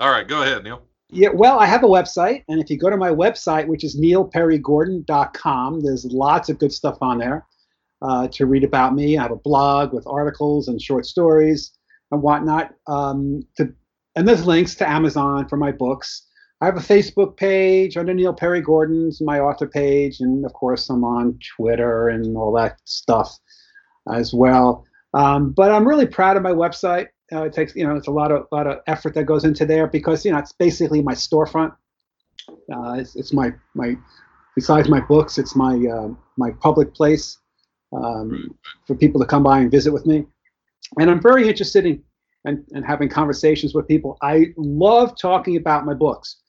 All 0.00 0.10
right, 0.10 0.26
go 0.26 0.42
ahead, 0.42 0.64
Neil. 0.64 0.82
Yeah, 1.10 1.28
well, 1.32 1.60
I 1.60 1.66
have 1.66 1.84
a 1.84 1.88
website, 1.88 2.44
and 2.48 2.60
if 2.60 2.68
you 2.68 2.78
go 2.78 2.90
to 2.90 2.96
my 2.96 3.10
website, 3.10 3.66
which 3.66 3.84
is 3.84 3.98
neilperrygordon.com, 4.00 5.80
there's 5.80 6.04
lots 6.06 6.48
of 6.48 6.58
good 6.58 6.72
stuff 6.72 6.98
on 7.00 7.18
there 7.18 7.46
uh, 8.02 8.28
to 8.28 8.46
read 8.46 8.64
about 8.64 8.94
me. 8.94 9.16
I 9.16 9.22
have 9.22 9.30
a 9.30 9.36
blog 9.36 9.92
with 9.92 10.06
articles 10.06 10.68
and 10.68 10.80
short 10.80 11.06
stories 11.06 11.72
and 12.10 12.20
whatnot. 12.20 12.74
Um, 12.86 13.46
to, 13.56 13.72
and 14.16 14.26
there's 14.26 14.46
links 14.46 14.74
to 14.76 14.88
Amazon 14.88 15.48
for 15.48 15.56
my 15.56 15.72
books. 15.72 16.26
I 16.64 16.68
have 16.68 16.78
a 16.78 16.80
Facebook 16.80 17.36
page 17.36 17.98
under 17.98 18.14
Neil 18.14 18.32
Perry 18.32 18.62
Gordon's 18.62 19.20
my 19.20 19.38
author 19.38 19.66
page, 19.66 20.20
and 20.20 20.46
of 20.46 20.54
course 20.54 20.88
I'm 20.88 21.04
on 21.04 21.38
Twitter 21.56 22.08
and 22.08 22.38
all 22.38 22.52
that 22.54 22.78
stuff 22.86 23.38
as 24.10 24.32
well. 24.32 24.86
Um, 25.12 25.50
but 25.50 25.70
I'm 25.70 25.86
really 25.86 26.06
proud 26.06 26.38
of 26.38 26.42
my 26.42 26.52
website. 26.52 27.08
Uh, 27.30 27.42
it 27.42 27.52
takes 27.52 27.76
you 27.76 27.86
know 27.86 27.94
it's 27.96 28.06
a 28.06 28.10
lot 28.10 28.32
of 28.32 28.46
lot 28.50 28.66
of 28.66 28.78
effort 28.86 29.12
that 29.12 29.24
goes 29.24 29.44
into 29.44 29.66
there 29.66 29.86
because 29.86 30.24
you 30.24 30.32
know 30.32 30.38
it's 30.38 30.52
basically 30.52 31.02
my 31.02 31.12
storefront. 31.12 31.76
Uh, 32.48 32.94
it's, 32.94 33.14
it's 33.14 33.34
my 33.34 33.52
my 33.74 33.94
besides 34.54 34.88
my 34.88 35.00
books, 35.00 35.36
it's 35.36 35.54
my 35.54 35.74
uh, 35.86 36.08
my 36.38 36.50
public 36.62 36.94
place 36.94 37.36
um, 37.92 38.56
for 38.86 38.94
people 38.94 39.20
to 39.20 39.26
come 39.26 39.42
by 39.42 39.58
and 39.58 39.70
visit 39.70 39.92
with 39.92 40.06
me. 40.06 40.24
And 40.98 41.10
I'm 41.10 41.20
very 41.20 41.46
interested 41.46 41.84
in 41.84 42.02
and, 42.46 42.64
and 42.72 42.86
having 42.86 43.10
conversations 43.10 43.74
with 43.74 43.86
people. 43.86 44.16
I 44.22 44.54
love 44.56 45.14
talking 45.20 45.58
about 45.58 45.84
my 45.84 45.92
books. 45.92 46.40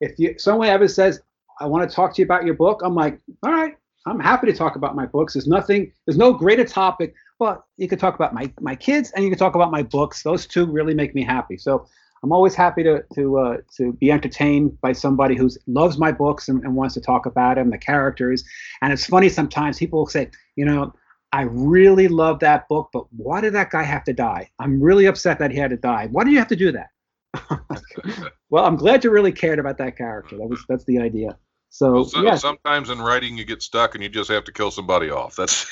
If 0.00 0.18
you 0.18 0.34
someone 0.38 0.68
ever 0.68 0.88
says 0.88 1.20
I 1.60 1.66
want 1.66 1.88
to 1.88 1.94
talk 1.94 2.14
to 2.14 2.22
you 2.22 2.24
about 2.24 2.44
your 2.44 2.54
book, 2.54 2.80
I'm 2.84 2.94
like, 2.94 3.20
all 3.42 3.52
right, 3.52 3.76
I'm 4.06 4.20
happy 4.20 4.46
to 4.48 4.52
talk 4.52 4.76
about 4.76 4.94
my 4.94 5.06
books. 5.06 5.34
There's 5.34 5.46
nothing, 5.46 5.92
there's 6.06 6.18
no 6.18 6.32
greater 6.32 6.64
topic. 6.64 7.14
Well, 7.38 7.64
you 7.76 7.88
can 7.88 7.98
talk 7.98 8.14
about 8.14 8.34
my 8.34 8.52
my 8.60 8.74
kids 8.74 9.10
and 9.12 9.24
you 9.24 9.30
can 9.30 9.38
talk 9.38 9.54
about 9.54 9.70
my 9.70 9.82
books. 9.82 10.22
Those 10.22 10.46
two 10.46 10.66
really 10.66 10.94
make 10.94 11.14
me 11.14 11.24
happy. 11.24 11.56
So 11.56 11.86
I'm 12.22 12.32
always 12.32 12.54
happy 12.54 12.82
to 12.82 13.04
to 13.14 13.38
uh, 13.38 13.56
to 13.76 13.92
be 13.94 14.10
entertained 14.10 14.80
by 14.80 14.92
somebody 14.92 15.36
who 15.36 15.50
loves 15.66 15.98
my 15.98 16.12
books 16.12 16.48
and, 16.48 16.62
and 16.64 16.74
wants 16.74 16.94
to 16.94 17.00
talk 17.00 17.26
about 17.26 17.56
them, 17.56 17.70
the 17.70 17.78
characters. 17.78 18.44
And 18.82 18.92
it's 18.92 19.06
funny 19.06 19.28
sometimes 19.28 19.78
people 19.78 20.00
will 20.00 20.06
say, 20.06 20.30
you 20.56 20.64
know, 20.64 20.94
I 21.32 21.42
really 21.42 22.08
love 22.08 22.38
that 22.40 22.68
book, 22.68 22.90
but 22.92 23.06
why 23.10 23.40
did 23.40 23.54
that 23.54 23.70
guy 23.70 23.82
have 23.82 24.04
to 24.04 24.12
die? 24.12 24.50
I'm 24.58 24.80
really 24.80 25.06
upset 25.06 25.38
that 25.40 25.50
he 25.50 25.58
had 25.58 25.70
to 25.70 25.76
die. 25.76 26.08
Why 26.12 26.24
do 26.24 26.30
you 26.30 26.38
have 26.38 26.48
to 26.48 26.56
do 26.56 26.70
that? 26.72 26.90
well, 28.50 28.64
I'm 28.64 28.76
glad 28.76 29.04
you 29.04 29.10
really 29.10 29.32
cared 29.32 29.58
about 29.58 29.78
that 29.78 29.96
character. 29.96 30.36
That 30.36 30.48
was 30.48 30.64
that's 30.68 30.84
the 30.84 30.98
idea. 30.98 31.36
So, 31.70 31.92
Well, 31.92 32.04
so, 32.04 32.22
yeah, 32.22 32.36
sometimes 32.36 32.88
in 32.88 33.00
writing 33.00 33.36
you 33.36 33.44
get 33.44 33.60
stuck 33.60 33.94
and 33.94 34.02
you 34.02 34.08
just 34.08 34.30
have 34.30 34.44
to 34.44 34.52
kill 34.52 34.70
somebody 34.70 35.10
off. 35.10 35.34
That's 35.36 35.66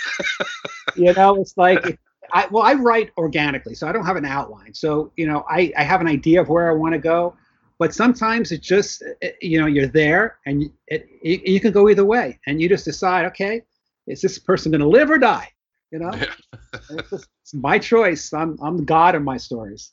you 0.96 1.12
know, 1.12 1.40
it's 1.40 1.56
like 1.56 1.98
I 2.32 2.46
well, 2.50 2.64
I 2.64 2.74
write 2.74 3.10
organically, 3.16 3.74
so 3.74 3.86
I 3.86 3.92
don't 3.92 4.06
have 4.06 4.16
an 4.16 4.24
outline. 4.24 4.74
So 4.74 5.12
you 5.16 5.26
know, 5.26 5.44
I 5.48 5.72
I 5.76 5.84
have 5.84 6.00
an 6.00 6.08
idea 6.08 6.40
of 6.40 6.48
where 6.48 6.68
I 6.70 6.74
want 6.74 6.94
to 6.94 6.98
go, 6.98 7.36
but 7.78 7.94
sometimes 7.94 8.52
it 8.52 8.62
just 8.62 9.02
it- 9.20 9.36
you 9.40 9.60
know 9.60 9.66
you're 9.66 9.86
there 9.86 10.38
and 10.46 10.64
it, 10.88 11.06
it 11.22 11.46
you 11.46 11.60
can 11.60 11.72
go 11.72 11.88
either 11.88 12.04
way, 12.04 12.40
and 12.46 12.60
you 12.60 12.68
just 12.68 12.84
decide, 12.84 13.26
okay, 13.26 13.62
is 14.06 14.20
this 14.20 14.38
person 14.38 14.72
going 14.72 14.80
to 14.80 14.88
live 14.88 15.10
or 15.10 15.18
die? 15.18 15.48
You 15.92 16.00
know, 16.00 16.10
it's, 16.90 17.10
just, 17.10 17.28
it's 17.42 17.54
my 17.54 17.78
choice. 17.78 18.32
I'm 18.32 18.58
I'm 18.62 18.76
the 18.76 18.84
god 18.84 19.14
of 19.14 19.22
my 19.22 19.36
stories. 19.36 19.92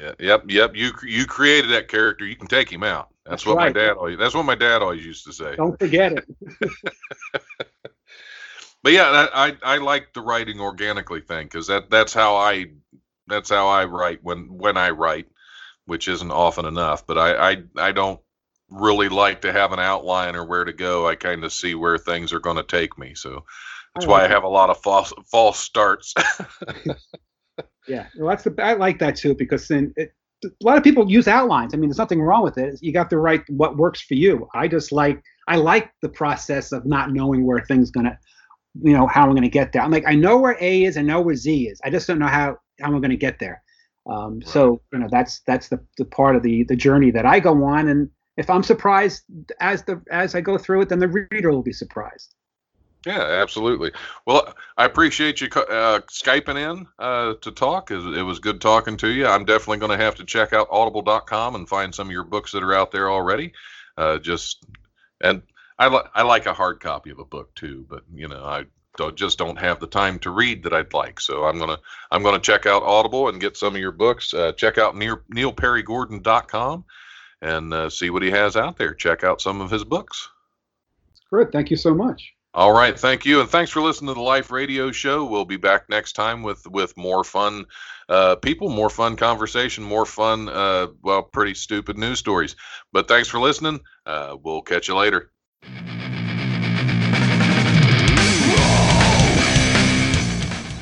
Yeah, 0.00 0.12
yep, 0.18 0.44
yep. 0.48 0.74
You 0.74 0.92
you 1.02 1.26
created 1.26 1.70
that 1.70 1.88
character. 1.88 2.24
You 2.26 2.36
can 2.36 2.48
take 2.48 2.70
him 2.70 2.82
out. 2.82 3.08
That's, 3.24 3.44
That's 3.44 3.46
what 3.46 3.56
right. 3.56 3.74
my 3.74 3.80
dad 3.80 3.92
always. 3.92 4.18
That's 4.18 4.34
what 4.34 4.44
my 4.44 4.54
dad 4.54 4.82
always 4.82 5.04
used 5.04 5.24
to 5.26 5.32
say. 5.32 5.56
Don't 5.56 5.78
forget 5.78 6.12
it. 6.12 6.24
But 8.82 8.92
yeah, 8.94 9.28
I 9.32 9.56
I 9.62 9.76
like 9.78 10.12
the 10.12 10.20
writing 10.20 10.60
organically 10.60 11.20
thing 11.20 11.46
because 11.46 11.68
that 11.68 11.88
that's 11.88 12.12
how 12.12 12.34
I 12.34 12.66
that's 13.28 13.50
how 13.50 13.68
I 13.68 13.84
write 13.84 14.18
when 14.22 14.58
when 14.58 14.76
I 14.76 14.90
write, 14.90 15.28
which 15.86 16.08
isn't 16.08 16.32
often 16.32 16.64
enough. 16.64 17.06
But 17.06 17.16
I 17.16 17.52
I 17.52 17.62
I 17.76 17.92
don't 17.92 18.20
really 18.68 19.08
like 19.08 19.42
to 19.42 19.52
have 19.52 19.72
an 19.72 19.78
outline 19.78 20.34
or 20.34 20.44
where 20.44 20.64
to 20.64 20.72
go. 20.72 21.06
I 21.06 21.14
kind 21.14 21.44
of 21.44 21.52
see 21.52 21.76
where 21.76 21.96
things 21.96 22.32
are 22.32 22.40
going 22.40 22.56
to 22.56 22.64
take 22.64 22.98
me. 22.98 23.14
So 23.14 23.44
that's 23.94 24.06
why 24.06 24.24
I 24.24 24.28
have 24.28 24.44
a 24.44 24.48
lot 24.48 24.70
of 24.70 24.82
false 24.82 25.12
false 25.30 25.60
starts. 25.60 26.12
yeah, 27.88 28.06
well, 28.16 28.28
that's 28.28 28.44
the 28.44 28.54
I 28.62 28.74
like 28.74 28.98
that 29.00 29.16
too 29.16 29.34
because 29.34 29.68
then 29.68 29.92
it, 29.96 30.12
a 30.44 30.48
lot 30.64 30.76
of 30.76 30.84
people 30.84 31.10
use 31.10 31.28
outlines. 31.28 31.74
I 31.74 31.76
mean, 31.76 31.88
there's 31.88 31.98
nothing 31.98 32.20
wrong 32.20 32.42
with 32.42 32.58
it. 32.58 32.78
You 32.80 32.92
got 32.92 33.10
to 33.10 33.18
write 33.18 33.42
what 33.48 33.76
works 33.76 34.00
for 34.00 34.14
you. 34.14 34.48
I 34.54 34.68
just 34.68 34.92
like 34.92 35.22
I 35.48 35.56
like 35.56 35.90
the 36.02 36.08
process 36.08 36.72
of 36.72 36.86
not 36.86 37.12
knowing 37.12 37.46
where 37.46 37.60
things 37.60 37.90
gonna, 37.90 38.18
you 38.82 38.92
know, 38.92 39.06
how 39.06 39.26
I'm 39.26 39.34
gonna 39.34 39.48
get 39.48 39.72
there. 39.72 39.82
I'm 39.82 39.90
like 39.90 40.06
I 40.06 40.14
know 40.14 40.38
where 40.38 40.56
A 40.60 40.84
is, 40.84 40.96
I 40.96 41.02
know 41.02 41.20
where 41.20 41.36
Z 41.36 41.68
is. 41.68 41.80
I 41.84 41.90
just 41.90 42.06
don't 42.06 42.18
know 42.18 42.26
how 42.26 42.56
how 42.80 42.88
I'm 42.88 43.00
gonna 43.00 43.16
get 43.16 43.38
there. 43.38 43.62
Um, 44.10 44.38
right. 44.38 44.48
So 44.48 44.82
you 44.92 44.98
know 44.98 45.08
that's 45.10 45.40
that's 45.46 45.68
the 45.68 45.80
the 45.98 46.04
part 46.04 46.36
of 46.36 46.42
the 46.42 46.64
the 46.64 46.76
journey 46.76 47.10
that 47.12 47.26
I 47.26 47.40
go 47.40 47.64
on, 47.64 47.88
and 47.88 48.10
if 48.36 48.50
I'm 48.50 48.62
surprised 48.62 49.22
as 49.60 49.84
the 49.84 50.02
as 50.10 50.34
I 50.34 50.40
go 50.40 50.58
through 50.58 50.82
it, 50.82 50.88
then 50.88 50.98
the 50.98 51.08
reader 51.08 51.50
will 51.50 51.62
be 51.62 51.72
surprised. 51.72 52.34
Yeah, 53.04 53.20
absolutely. 53.20 53.90
Well, 54.26 54.54
I 54.76 54.84
appreciate 54.84 55.40
you 55.40 55.48
uh, 55.48 56.00
skyping 56.02 56.56
in 56.56 56.86
uh, 56.98 57.34
to 57.40 57.50
talk. 57.50 57.90
It 57.90 58.22
was 58.22 58.38
good 58.38 58.60
talking 58.60 58.96
to 58.98 59.08
you. 59.08 59.26
I'm 59.26 59.44
definitely 59.44 59.78
going 59.78 59.98
to 59.98 60.04
have 60.04 60.14
to 60.16 60.24
check 60.24 60.52
out 60.52 60.68
audible.com 60.70 61.56
and 61.56 61.68
find 61.68 61.92
some 61.92 62.06
of 62.06 62.12
your 62.12 62.24
books 62.24 62.52
that 62.52 62.62
are 62.62 62.74
out 62.74 62.92
there 62.92 63.10
already. 63.10 63.52
Uh, 63.96 64.18
just 64.18 64.64
and 65.20 65.42
I, 65.78 65.88
li- 65.88 66.08
I 66.14 66.22
like 66.22 66.46
a 66.46 66.54
hard 66.54 66.80
copy 66.80 67.10
of 67.10 67.18
a 67.18 67.24
book 67.24 67.54
too, 67.54 67.84
but 67.88 68.04
you 68.14 68.28
know 68.28 68.44
I 68.44 68.64
don't, 68.96 69.16
just 69.16 69.38
don't 69.38 69.58
have 69.58 69.80
the 69.80 69.86
time 69.86 70.18
to 70.20 70.30
read 70.30 70.62
that 70.62 70.72
I'd 70.72 70.94
like. 70.94 71.20
So 71.20 71.44
I'm 71.44 71.58
gonna 71.58 71.78
I'm 72.10 72.22
gonna 72.22 72.38
check 72.38 72.66
out 72.66 72.82
Audible 72.82 73.28
and 73.28 73.40
get 73.40 73.56
some 73.56 73.74
of 73.74 73.80
your 73.80 73.92
books. 73.92 74.32
Uh, 74.32 74.52
check 74.52 74.78
out 74.78 74.96
Neil, 74.96 75.18
NeilPerryGordon.com 75.34 76.84
and 77.40 77.74
uh, 77.74 77.90
see 77.90 78.10
what 78.10 78.22
he 78.22 78.30
has 78.30 78.56
out 78.56 78.78
there. 78.78 78.94
Check 78.94 79.24
out 79.24 79.40
some 79.40 79.60
of 79.60 79.70
his 79.70 79.84
books. 79.84 80.28
Good. 81.30 81.50
Thank 81.50 81.70
you 81.70 81.76
so 81.76 81.94
much. 81.94 82.34
All 82.54 82.72
right, 82.72 82.98
thank 82.98 83.24
you, 83.24 83.40
and 83.40 83.48
thanks 83.48 83.70
for 83.70 83.80
listening 83.80 84.08
to 84.08 84.14
the 84.14 84.20
Life 84.20 84.50
Radio 84.50 84.92
Show. 84.92 85.24
We'll 85.24 85.46
be 85.46 85.56
back 85.56 85.88
next 85.88 86.12
time 86.12 86.42
with 86.42 86.66
with 86.66 86.94
more 86.98 87.24
fun 87.24 87.64
uh, 88.10 88.36
people, 88.36 88.68
more 88.68 88.90
fun 88.90 89.16
conversation, 89.16 89.82
more 89.82 90.04
fun, 90.04 90.50
uh, 90.50 90.88
well, 91.02 91.22
pretty 91.22 91.54
stupid 91.54 91.96
news 91.96 92.18
stories. 92.18 92.54
But 92.92 93.08
thanks 93.08 93.28
for 93.28 93.40
listening. 93.40 93.80
Uh, 94.04 94.36
we'll 94.42 94.60
catch 94.60 94.88
you 94.88 94.96
later. 94.96 95.30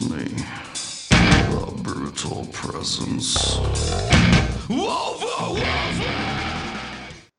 me. 0.00 0.24
The 1.10 1.72
brutal 1.82 2.46
presence 2.52 3.58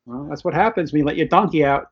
Well, 0.05 0.25
that's 0.29 0.43
what 0.43 0.53
happens 0.53 0.91
when 0.91 0.99
you 0.99 1.05
let 1.05 1.15
your 1.17 1.27
donkey 1.27 1.63
out. 1.65 1.87